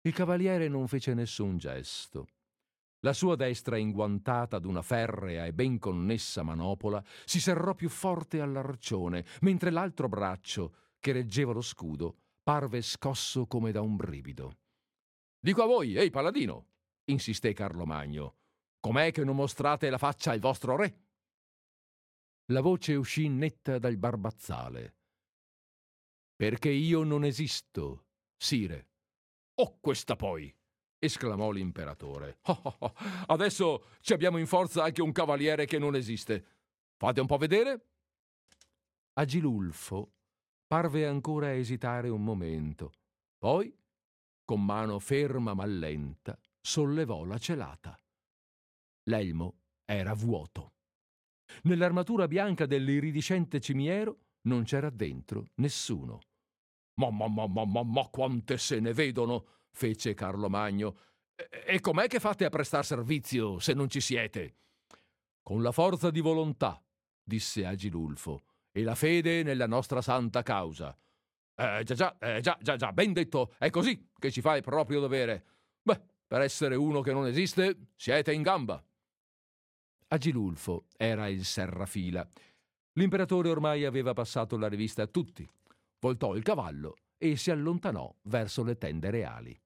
Il 0.00 0.14
cavaliere 0.14 0.68
non 0.68 0.88
fece 0.88 1.12
nessun 1.12 1.58
gesto. 1.58 2.28
La 3.00 3.12
sua 3.12 3.36
destra, 3.36 3.76
inguantata 3.76 4.58
d'una 4.58 4.80
ferrea 4.80 5.44
e 5.44 5.52
ben 5.52 5.78
connessa 5.78 6.42
manopola, 6.42 7.04
si 7.26 7.40
serrò 7.40 7.74
più 7.74 7.90
forte 7.90 8.40
all'arcione, 8.40 9.26
mentre 9.42 9.70
l'altro 9.70 10.08
braccio, 10.08 10.76
che 10.98 11.12
reggeva 11.12 11.52
lo 11.52 11.60
scudo, 11.60 12.16
parve 12.42 12.80
scosso 12.80 13.46
come 13.46 13.70
da 13.70 13.82
un 13.82 13.96
brivido. 13.96 14.60
Dico 15.38 15.62
a 15.62 15.66
voi, 15.66 15.96
ehi 15.96 16.08
paladino, 16.08 16.68
insisté 17.10 17.52
Carlo 17.52 17.84
Magno, 17.84 18.36
com'è 18.80 19.12
che 19.12 19.24
non 19.24 19.36
mostrate 19.36 19.90
la 19.90 19.98
faccia 19.98 20.30
al 20.30 20.40
vostro 20.40 20.74
re? 20.76 21.02
La 22.46 22.62
voce 22.62 22.94
uscì 22.94 23.28
netta 23.28 23.78
dal 23.78 23.98
barbazzale. 23.98 24.94
Perché 26.36 26.70
io 26.70 27.02
non 27.04 27.24
esisto, 27.24 28.06
sire. 28.36 28.88
Oh, 29.54 29.78
questa 29.80 30.16
poi! 30.16 30.54
esclamò 31.04 31.50
l'imperatore. 31.50 32.38
Oh, 32.46 32.60
oh, 32.62 32.76
oh. 32.78 32.94
Adesso 33.26 33.84
ci 34.00 34.12
abbiamo 34.12 34.38
in 34.38 34.46
forza 34.46 34.82
anche 34.84 35.02
un 35.02 35.12
cavaliere 35.12 35.66
che 35.66 35.78
non 35.78 35.94
esiste. 35.94 36.44
Fate 36.96 37.20
un 37.20 37.26
po' 37.26 37.36
vedere? 37.36 37.88
Agilulfo 39.14 40.12
parve 40.66 41.06
ancora 41.06 41.54
esitare 41.54 42.08
un 42.08 42.24
momento. 42.24 42.92
Poi, 43.38 43.72
con 44.44 44.64
mano 44.64 44.98
ferma 44.98 45.54
ma 45.54 45.66
lenta, 45.66 46.38
sollevò 46.60 47.24
la 47.24 47.38
celata. 47.38 47.98
L'elmo 49.04 49.60
era 49.84 50.14
vuoto. 50.14 50.72
Nell'armatura 51.64 52.26
bianca 52.26 52.66
dell'iridiscente 52.66 53.60
cimiero 53.60 54.18
non 54.46 54.64
c'era 54.64 54.90
dentro 54.90 55.48
nessuno. 55.56 56.20
Ma, 56.94 57.10
ma, 57.10 57.28
ma, 57.28 57.46
ma, 57.46 57.64
ma, 57.64 57.82
ma 57.82 58.08
quante 58.08 58.58
se 58.58 58.80
ne 58.80 58.92
vedono! 58.92 59.54
fece 59.74 60.14
Carlo 60.14 60.48
Magno. 60.48 60.96
E, 61.66 61.80
com'è 61.80 62.06
che 62.06 62.20
fate 62.20 62.44
a 62.44 62.48
prestar 62.48 62.84
servizio 62.84 63.58
se 63.58 63.74
non 63.74 63.90
ci 63.90 64.00
siete? 64.00 64.54
Con 65.42 65.62
la 65.62 65.72
forza 65.72 66.10
di 66.10 66.20
volontà, 66.20 66.82
disse 67.22 67.66
Agilulfo, 67.66 68.44
e 68.70 68.82
la 68.82 68.94
fede 68.94 69.42
nella 69.42 69.66
nostra 69.66 70.00
santa 70.00 70.42
causa. 70.42 70.96
Eh, 71.56 71.82
già, 71.84 71.94
già, 71.94 72.16
eh, 72.18 72.40
già, 72.40 72.56
già, 72.60 72.76
già, 72.76 72.92
ben 72.92 73.12
detto, 73.12 73.52
è 73.58 73.68
così 73.70 74.10
che 74.18 74.30
ci 74.30 74.40
fa 74.40 74.56
il 74.56 74.62
proprio 74.62 75.00
dovere. 75.00 75.44
Beh, 75.82 76.00
per 76.26 76.40
essere 76.40 76.76
uno 76.76 77.00
che 77.00 77.12
non 77.12 77.26
esiste, 77.26 77.88
siete 77.96 78.32
in 78.32 78.42
gamba. 78.42 78.82
Agilulfo 80.08 80.86
era 80.96 81.28
il 81.28 81.44
serrafila. 81.44 82.26
L'imperatore 82.94 83.48
ormai 83.50 83.84
aveva 83.84 84.12
passato 84.12 84.56
la 84.56 84.68
rivista 84.68 85.02
a 85.02 85.06
tutti. 85.06 85.48
Voltò 85.98 86.34
il 86.34 86.42
cavallo 86.42 86.96
e 87.16 87.36
si 87.36 87.50
allontanò 87.50 88.12
verso 88.22 88.62
le 88.62 88.76
tende 88.76 89.10
reali. 89.10 89.58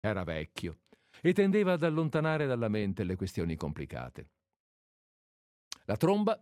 Era 0.00 0.24
vecchio 0.24 0.80
e 1.20 1.32
tendeva 1.32 1.72
ad 1.72 1.82
allontanare 1.82 2.46
dalla 2.46 2.68
mente 2.68 3.04
le 3.04 3.16
questioni 3.16 3.56
complicate. 3.56 4.28
La 5.84 5.96
tromba 5.96 6.40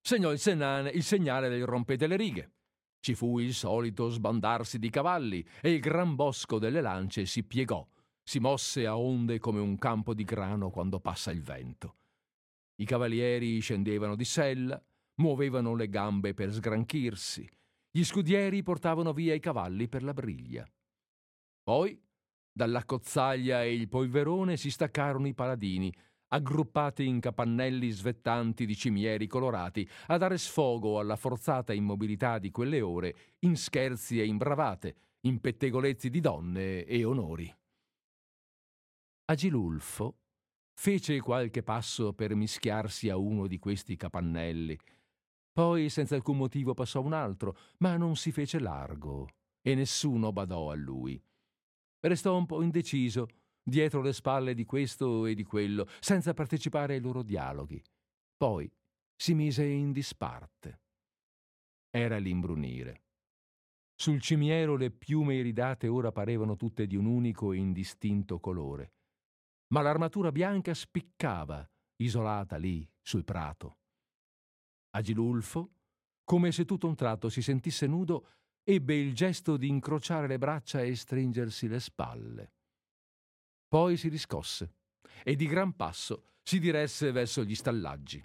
segnò 0.00 0.32
il, 0.32 0.38
senane, 0.38 0.90
il 0.90 1.02
segnale 1.02 1.48
del 1.48 1.66
rompete 1.66 2.06
le 2.06 2.16
righe. 2.16 2.52
Ci 3.00 3.14
fu 3.14 3.38
il 3.38 3.54
solito 3.54 4.08
sbandarsi 4.10 4.78
di 4.78 4.90
cavalli 4.90 5.44
e 5.60 5.72
il 5.72 5.80
gran 5.80 6.14
bosco 6.14 6.58
delle 6.58 6.80
lance 6.80 7.26
si 7.26 7.42
piegò 7.42 7.86
si 8.24 8.38
mosse 8.38 8.86
a 8.86 8.96
onde 8.96 9.38
come 9.38 9.60
un 9.60 9.76
campo 9.78 10.14
di 10.14 10.24
grano 10.24 10.70
quando 10.70 11.00
passa 11.00 11.30
il 11.30 11.42
vento. 11.42 11.96
I 12.76 12.84
cavalieri 12.84 13.58
scendevano 13.60 14.16
di 14.16 14.24
sella, 14.24 14.82
muovevano 15.22 15.76
le 15.76 15.88
gambe 15.88 16.34
per 16.34 16.52
sgranchirsi, 16.52 17.48
gli 17.92 18.02
scudieri 18.02 18.64
portavano 18.64 19.12
via 19.12 19.34
i 19.34 19.40
cavalli 19.40 19.88
per 19.88 20.02
la 20.02 20.12
briglia. 20.12 20.68
Poi, 21.62 21.96
dalla 22.52 22.84
cozzaglia 22.84 23.62
e 23.62 23.72
il 23.72 23.88
polverone 23.88 24.56
si 24.56 24.68
staccarono 24.68 25.28
i 25.28 25.34
paladini, 25.34 25.94
aggruppati 26.28 27.06
in 27.06 27.20
capannelli 27.20 27.90
svettanti 27.90 28.66
di 28.66 28.74
cimieri 28.74 29.28
colorati, 29.28 29.88
a 30.08 30.16
dare 30.16 30.38
sfogo 30.38 30.98
alla 30.98 31.16
forzata 31.16 31.72
immobilità 31.72 32.38
di 32.38 32.50
quelle 32.50 32.80
ore 32.80 33.14
in 33.40 33.56
scherzi 33.56 34.18
e 34.18 34.24
in 34.24 34.38
bravate, 34.38 34.96
in 35.26 35.38
pettegolezzi 35.40 36.10
di 36.10 36.20
donne 36.20 36.84
e 36.84 37.04
onori. 37.04 37.54
Agilulfo 39.26 40.16
fece 40.74 41.20
qualche 41.20 41.62
passo 41.62 42.12
per 42.12 42.34
mischiarsi 42.34 43.08
a 43.08 43.16
uno 43.16 43.46
di 43.46 43.58
questi 43.58 43.94
capannelli, 43.96 44.76
poi 45.52 45.90
senza 45.90 46.14
alcun 46.14 46.38
motivo 46.38 46.72
passò 46.72 47.02
un 47.02 47.12
altro, 47.12 47.56
ma 47.78 47.96
non 47.96 48.16
si 48.16 48.32
fece 48.32 48.58
largo 48.58 49.28
e 49.60 49.74
nessuno 49.74 50.32
badò 50.32 50.70
a 50.70 50.74
lui. 50.74 51.22
Restò 52.00 52.36
un 52.36 52.46
po' 52.46 52.62
indeciso, 52.62 53.28
dietro 53.62 54.00
le 54.00 54.12
spalle 54.12 54.54
di 54.54 54.64
questo 54.64 55.26
e 55.26 55.34
di 55.34 55.44
quello, 55.44 55.86
senza 56.00 56.34
partecipare 56.34 56.94
ai 56.94 57.00
loro 57.00 57.22
dialoghi. 57.22 57.80
Poi 58.36 58.70
si 59.14 59.34
mise 59.34 59.64
in 59.64 59.92
disparte. 59.92 60.80
Era 61.90 62.18
l'imbrunire. 62.18 63.02
Sul 63.94 64.20
cimiero 64.20 64.74
le 64.76 64.90
piume 64.90 65.34
iridate 65.34 65.86
ora 65.86 66.10
parevano 66.10 66.56
tutte 66.56 66.86
di 66.86 66.96
un 66.96 67.04
unico 67.04 67.52
e 67.52 67.58
indistinto 67.58 68.40
colore, 68.40 68.94
ma 69.68 69.82
l'armatura 69.82 70.32
bianca 70.32 70.74
spiccava, 70.74 71.64
isolata 71.96 72.56
lì, 72.56 72.88
sul 73.00 73.22
prato. 73.22 73.81
Agilulfo, 74.94 75.70
come 76.24 76.52
se 76.52 76.64
tutto 76.64 76.86
un 76.86 76.94
tratto 76.94 77.28
si 77.28 77.42
sentisse 77.42 77.86
nudo, 77.86 78.28
ebbe 78.64 78.94
il 78.94 79.14
gesto 79.14 79.56
di 79.56 79.68
incrociare 79.68 80.26
le 80.26 80.38
braccia 80.38 80.82
e 80.82 80.94
stringersi 80.94 81.68
le 81.68 81.80
spalle. 81.80 82.52
Poi 83.68 83.96
si 83.96 84.08
riscosse 84.08 84.74
e 85.24 85.34
di 85.34 85.46
gran 85.46 85.74
passo 85.74 86.24
si 86.42 86.58
diresse 86.58 87.10
verso 87.12 87.42
gli 87.42 87.54
stallaggi. 87.54 88.22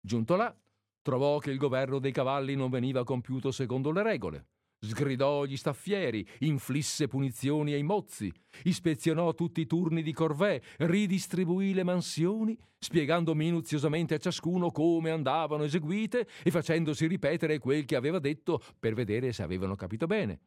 Giunto 0.00 0.36
là, 0.36 0.54
trovò 1.02 1.38
che 1.38 1.50
il 1.50 1.58
governo 1.58 1.98
dei 1.98 2.12
cavalli 2.12 2.54
non 2.54 2.70
veniva 2.70 3.04
compiuto 3.04 3.50
secondo 3.50 3.90
le 3.90 4.02
regole. 4.02 4.46
Sgridò 4.78 5.44
gli 5.44 5.56
staffieri, 5.56 6.26
inflisse 6.40 7.08
punizioni 7.08 7.72
ai 7.72 7.82
mozzi, 7.82 8.32
ispezionò 8.64 9.34
tutti 9.34 9.60
i 9.60 9.66
turni 9.66 10.02
di 10.02 10.12
corvée, 10.12 10.62
ridistribuì 10.78 11.72
le 11.72 11.82
mansioni, 11.82 12.56
spiegando 12.78 13.34
minuziosamente 13.34 14.14
a 14.14 14.18
ciascuno 14.18 14.70
come 14.70 15.10
andavano 15.10 15.64
eseguite 15.64 16.28
e 16.42 16.50
facendosi 16.50 17.06
ripetere 17.06 17.58
quel 17.58 17.84
che 17.84 17.96
aveva 17.96 18.18
detto 18.18 18.60
per 18.78 18.94
vedere 18.94 19.32
se 19.32 19.42
avevano 19.42 19.74
capito 19.76 20.06
bene 20.06 20.40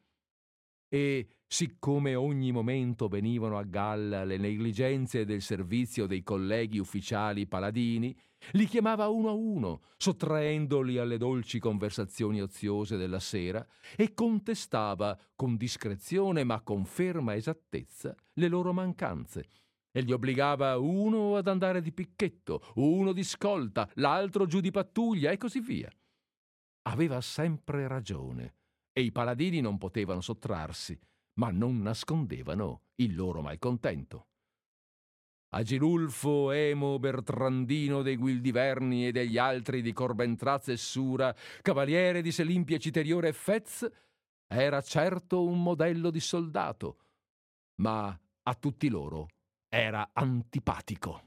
e, 0.89 1.27
siccome 1.47 2.15
ogni 2.15 2.51
momento 2.51 3.07
venivano 3.07 3.57
a 3.57 3.63
galla 3.63 4.23
le 4.23 4.37
negligenze 4.37 5.23
del 5.23 5.41
servizio 5.41 6.07
dei 6.07 6.23
colleghi 6.23 6.79
ufficiali 6.79 7.47
paladini, 7.47 8.15
li 8.53 8.65
chiamava 8.65 9.07
uno 9.07 9.29
a 9.29 9.33
uno, 9.33 9.81
sottraendoli 9.97 10.97
alle 10.97 11.17
dolci 11.17 11.59
conversazioni 11.59 12.41
oziose 12.41 12.97
della 12.97 13.19
sera, 13.19 13.65
e 13.95 14.13
contestava 14.13 15.17
con 15.35 15.55
discrezione 15.55 16.43
ma 16.43 16.61
con 16.61 16.85
ferma 16.85 17.35
esattezza 17.35 18.15
le 18.33 18.47
loro 18.47 18.73
mancanze, 18.73 19.47
e 19.91 20.01
li 20.01 20.11
obbligava 20.11 20.77
uno 20.77 21.35
ad 21.35 21.47
andare 21.47 21.81
di 21.81 21.91
picchetto, 21.91 22.61
uno 22.75 23.11
di 23.11 23.23
scolta, 23.23 23.89
l'altro 23.95 24.47
giù 24.47 24.59
di 24.59 24.71
pattuglia 24.71 25.31
e 25.31 25.37
così 25.37 25.59
via. 25.59 25.89
Aveva 26.83 27.21
sempre 27.21 27.87
ragione 27.87 28.55
e 28.99 29.03
i 29.03 29.11
paladini 29.13 29.61
non 29.61 29.77
potevano 29.77 30.19
sottrarsi, 30.19 30.99
ma 31.35 31.51
non 31.51 31.81
nascondevano 31.81 32.81
il 32.95 33.15
loro 33.15 33.41
malcontento. 33.41 34.27
Agilulfo, 35.51 36.51
Emo, 36.51 36.99
Bertrandino 36.99 38.01
dei 38.01 38.17
Guildiverni 38.17 39.07
e 39.07 39.11
degli 39.11 39.37
altri 39.37 39.81
di 39.81 39.93
Corbentraz 39.93 40.67
e 40.67 40.77
Sura, 40.77 41.33
cavaliere 41.61 42.21
di 42.21 42.31
Selimpia 42.31 42.77
Citeriore 42.77 43.29
e 43.29 43.33
Fez, 43.33 43.89
era 44.45 44.81
certo 44.81 45.45
un 45.45 45.63
modello 45.63 46.11
di 46.11 46.19
soldato, 46.19 46.97
ma 47.81 48.07
a 48.09 48.53
tutti 48.55 48.89
loro 48.89 49.27
era 49.69 50.09
antipatico. 50.11 51.23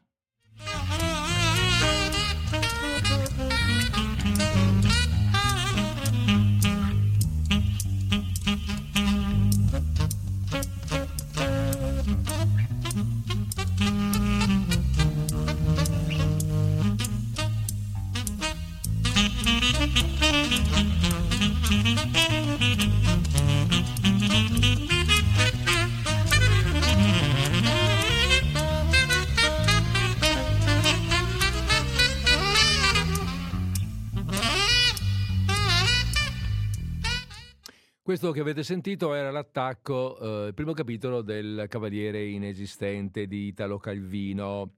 Questo 38.05 38.33
che 38.33 38.41
avete 38.41 38.65
sentito 38.65 39.15
era 39.15 39.31
l'attacco, 39.31 40.19
eh, 40.19 40.47
il 40.49 40.55
primo 40.55 40.73
capitolo 40.73 41.23
del 41.23 41.66
Cavaliere 41.69 42.27
inesistente 42.27 43.29
di 43.29 43.47
Italo 43.47 43.79
Calvino. 43.79 44.73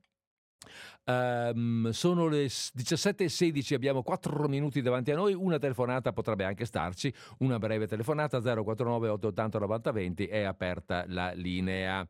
Um, 1.04 1.88
sono 1.88 2.28
le 2.28 2.44
17.16, 2.44 3.72
abbiamo 3.72 4.02
4 4.02 4.46
minuti 4.46 4.82
davanti 4.82 5.10
a 5.10 5.14
noi, 5.14 5.32
una 5.32 5.58
telefonata 5.58 6.12
potrebbe 6.12 6.44
anche 6.44 6.66
starci, 6.66 7.10
una 7.38 7.58
breve 7.58 7.86
telefonata 7.86 8.42
049 8.42 9.08
880 9.08 9.58
9020 9.58 10.26
è 10.26 10.42
aperta 10.42 11.06
la 11.08 11.32
linea. 11.32 12.06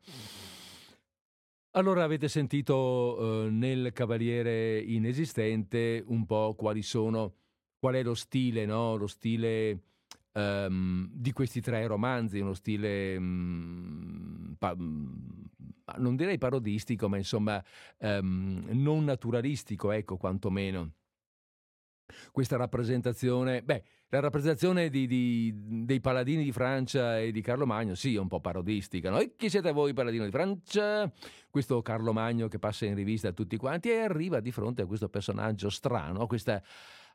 Allora 1.71 2.03
avete 2.03 2.27
sentito 2.27 2.75
uh, 2.75 3.49
nel 3.49 3.93
Cavaliere 3.93 4.79
inesistente 4.79 6.03
un 6.07 6.25
po' 6.25 6.55
quali 6.57 6.81
sono, 6.81 7.35
qual 7.79 7.95
è 7.95 8.03
lo 8.03 8.15
stile, 8.15 8.65
no? 8.65 8.97
Lo 8.97 9.07
stile 9.07 9.79
um, 10.35 11.09
di 11.11 11.31
questi 11.31 11.61
tre 11.61 11.85
romanzi, 11.87 12.39
uno 12.39 12.53
stile 12.53 13.17
um, 13.17 14.55
pa- 14.57 14.75
non 15.97 16.15
direi 16.15 16.37
parodistico, 16.37 17.07
ma 17.07 17.17
insomma 17.17 17.63
um, 17.99 18.65
non 18.71 19.03
naturalistico, 19.03 19.91
ecco, 19.91 20.17
quantomeno. 20.17 20.93
Questa 22.31 22.55
rappresentazione, 22.55 23.63
beh, 23.63 23.83
la 24.09 24.19
rappresentazione 24.19 24.89
di, 24.89 25.07
di, 25.07 25.51
dei 25.85 25.99
paladini 25.99 26.43
di 26.43 26.51
Francia 26.51 27.19
e 27.19 27.31
di 27.31 27.41
Carlo 27.41 27.65
Magno, 27.65 27.95
sì, 27.95 28.15
è 28.15 28.19
un 28.19 28.27
po' 28.27 28.39
parodistica. 28.39 29.09
No? 29.09 29.19
E 29.19 29.35
chi 29.35 29.49
siete 29.49 29.71
voi, 29.71 29.93
paladino 29.93 30.23
di 30.23 30.31
Francia? 30.31 31.11
Questo 31.49 31.81
Carlo 31.81 32.13
Magno 32.13 32.47
che 32.47 32.59
passa 32.59 32.85
in 32.85 32.93
rivista 32.93 33.29
a 33.29 33.33
tutti 33.33 33.57
quanti 33.57 33.89
e 33.89 33.99
arriva 33.99 34.39
di 34.39 34.51
fronte 34.51 34.83
a 34.83 34.85
questo 34.85 35.09
personaggio 35.09 35.69
strano, 35.69 36.27
questa 36.27 36.61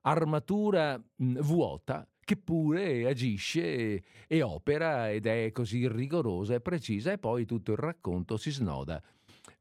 armatura 0.02 0.96
mh, 0.98 1.40
vuota 1.40 2.08
che 2.24 2.36
pure 2.36 3.08
agisce 3.08 4.02
e 4.26 4.42
opera 4.42 5.10
ed 5.10 5.26
è 5.26 5.50
così 5.52 5.88
rigorosa 5.88 6.54
e 6.54 6.60
precisa 6.60 7.12
e 7.12 7.18
poi 7.18 7.44
tutto 7.44 7.72
il 7.72 7.78
racconto 7.78 8.36
si 8.36 8.50
snoda 8.50 9.02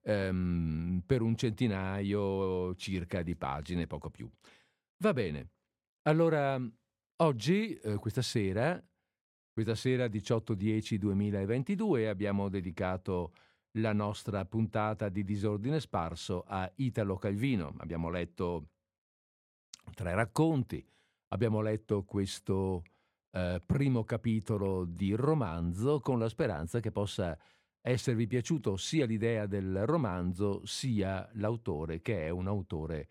um, 0.03 1.01
per 1.05 1.21
un 1.21 1.35
centinaio 1.35 2.73
circa 2.75 3.21
di 3.21 3.35
pagine, 3.35 3.87
poco 3.87 4.09
più. 4.09 4.29
Va 4.97 5.13
bene, 5.13 5.49
allora 6.03 6.61
oggi, 7.17 7.73
eh, 7.75 7.95
questa 7.95 8.21
sera, 8.21 8.81
questa 9.51 9.75
sera 9.75 10.05
18-10-2022 10.05 12.07
abbiamo 12.07 12.47
dedicato 12.49 13.33
la 13.73 13.93
nostra 13.93 14.43
puntata 14.45 15.09
di 15.09 15.23
disordine 15.23 15.79
sparso 15.79 16.43
a 16.47 16.71
Italo 16.75 17.17
Calvino. 17.17 17.75
Abbiamo 17.77 18.09
letto 18.09 18.69
tre 19.93 20.15
racconti, 20.15 20.83
Abbiamo 21.29 21.61
letto 21.61 22.03
questo 22.03 22.83
eh, 23.31 23.61
primo 23.65 24.03
capitolo 24.03 24.85
di 24.85 25.13
romanzo 25.13 25.99
con 25.99 26.17
la 26.17 26.27
speranza 26.27 26.79
che 26.79 26.91
possa 26.91 27.37
esservi 27.81 28.27
piaciuto 28.27 28.77
sia 28.77 29.05
l'idea 29.05 29.45
del 29.45 29.85
romanzo 29.85 30.65
sia 30.65 31.29
l'autore, 31.33 32.01
che 32.01 32.25
è 32.25 32.29
un 32.29 32.47
autore 32.47 33.09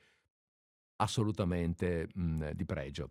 assolutamente 0.97 2.09
mh, 2.13 2.23
mm, 2.23 2.51
di 2.51 2.65
pregio. 2.65 3.11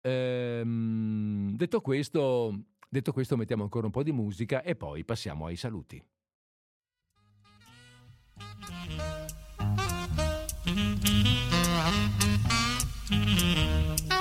Ehm, 0.00 1.56
detto, 1.56 1.80
questo, 1.80 2.66
detto 2.88 3.12
questo, 3.12 3.36
mettiamo 3.36 3.64
ancora 3.64 3.86
un 3.86 3.92
po' 3.92 4.02
di 4.02 4.12
musica 4.12 4.62
e 4.62 4.76
poi 4.76 5.04
passiamo 5.04 5.46
ai 5.46 5.56
saluti. 5.56 6.02
Mm-hmm. 13.10 14.13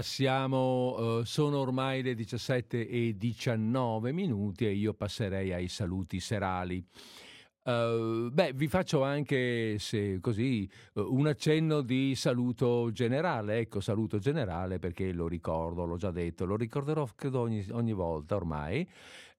Passiamo, 0.00 1.20
eh, 1.20 1.26
sono 1.26 1.58
ormai 1.58 2.02
le 2.02 2.14
17 2.14 2.88
e 2.88 3.16
19 3.18 4.12
minuti 4.12 4.64
e 4.64 4.72
io 4.72 4.94
passerei 4.94 5.52
ai 5.52 5.68
saluti 5.68 6.20
serali. 6.20 6.82
Uh, 7.62 8.30
beh, 8.30 8.54
vi 8.54 8.66
faccio 8.68 9.02
anche, 9.02 9.78
se 9.78 10.18
così, 10.20 10.66
un 10.94 11.26
accenno 11.26 11.82
di 11.82 12.14
saluto 12.14 12.90
generale. 12.92 13.58
Ecco, 13.58 13.80
saluto 13.80 14.18
generale 14.18 14.78
perché 14.78 15.12
lo 15.12 15.28
ricordo, 15.28 15.84
l'ho 15.84 15.98
già 15.98 16.10
detto, 16.10 16.46
lo 16.46 16.56
ricorderò 16.56 17.06
credo 17.14 17.40
ogni, 17.40 17.66
ogni 17.72 17.92
volta 17.92 18.36
ormai. 18.36 18.88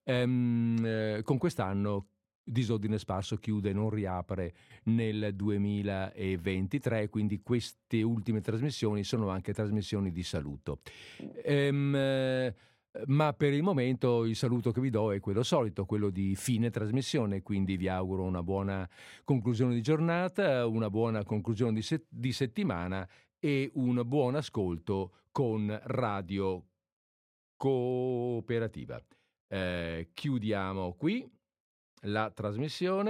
Um, 0.04 0.80
eh, 0.86 1.22
con 1.24 1.40
quest'anno 1.40 2.06
Disordine 2.44 2.98
Sparso 2.98 3.38
chiude 3.38 3.70
e 3.70 3.74
non 3.74 3.90
riapre 3.90 4.54
nel 4.86 5.34
2023, 5.36 7.10
quindi 7.10 7.42
queste 7.42 8.02
ultime 8.02 8.42
trasmissioni 8.42 9.04
sono 9.04 9.30
anche 9.30 9.54
trasmissioni 9.54 10.12
di 10.12 10.24
saluto. 10.24 10.80
Ehm, 11.44 12.54
ma 13.06 13.34
per 13.34 13.54
il 13.54 13.64
momento 13.64 14.26
il 14.26 14.36
saluto 14.36 14.72
che 14.72 14.82
vi 14.82 14.90
do 14.90 15.14
è 15.14 15.20
quello 15.22 15.44
solito, 15.44 15.86
quello 15.86 16.10
di 16.10 16.36
fine 16.36 16.70
trasmissione, 16.70 17.42
quindi 17.42 17.78
vi 17.78 17.88
auguro 17.88 18.24
una 18.24 18.44
buona 18.44 18.88
conclusione 19.24 19.74
di 19.74 19.82
giornata, 19.82 20.68
una 20.68 20.90
buona 20.90 21.24
conclusione 21.24 21.74
di, 21.74 21.82
se- 21.82 22.06
di 22.10 22.34
settimana 22.34 23.08
e 23.40 23.72
un 23.76 24.02
buon 24.06 24.36
ascolto 24.36 25.14
con 25.32 25.80
Radio 25.84 26.66
Cooperativa. 27.56 29.02
Eh, 29.48 30.10
chiudiamo 30.14 30.94
qui 30.94 31.30
la 32.02 32.30
trasmissione. 32.32 33.00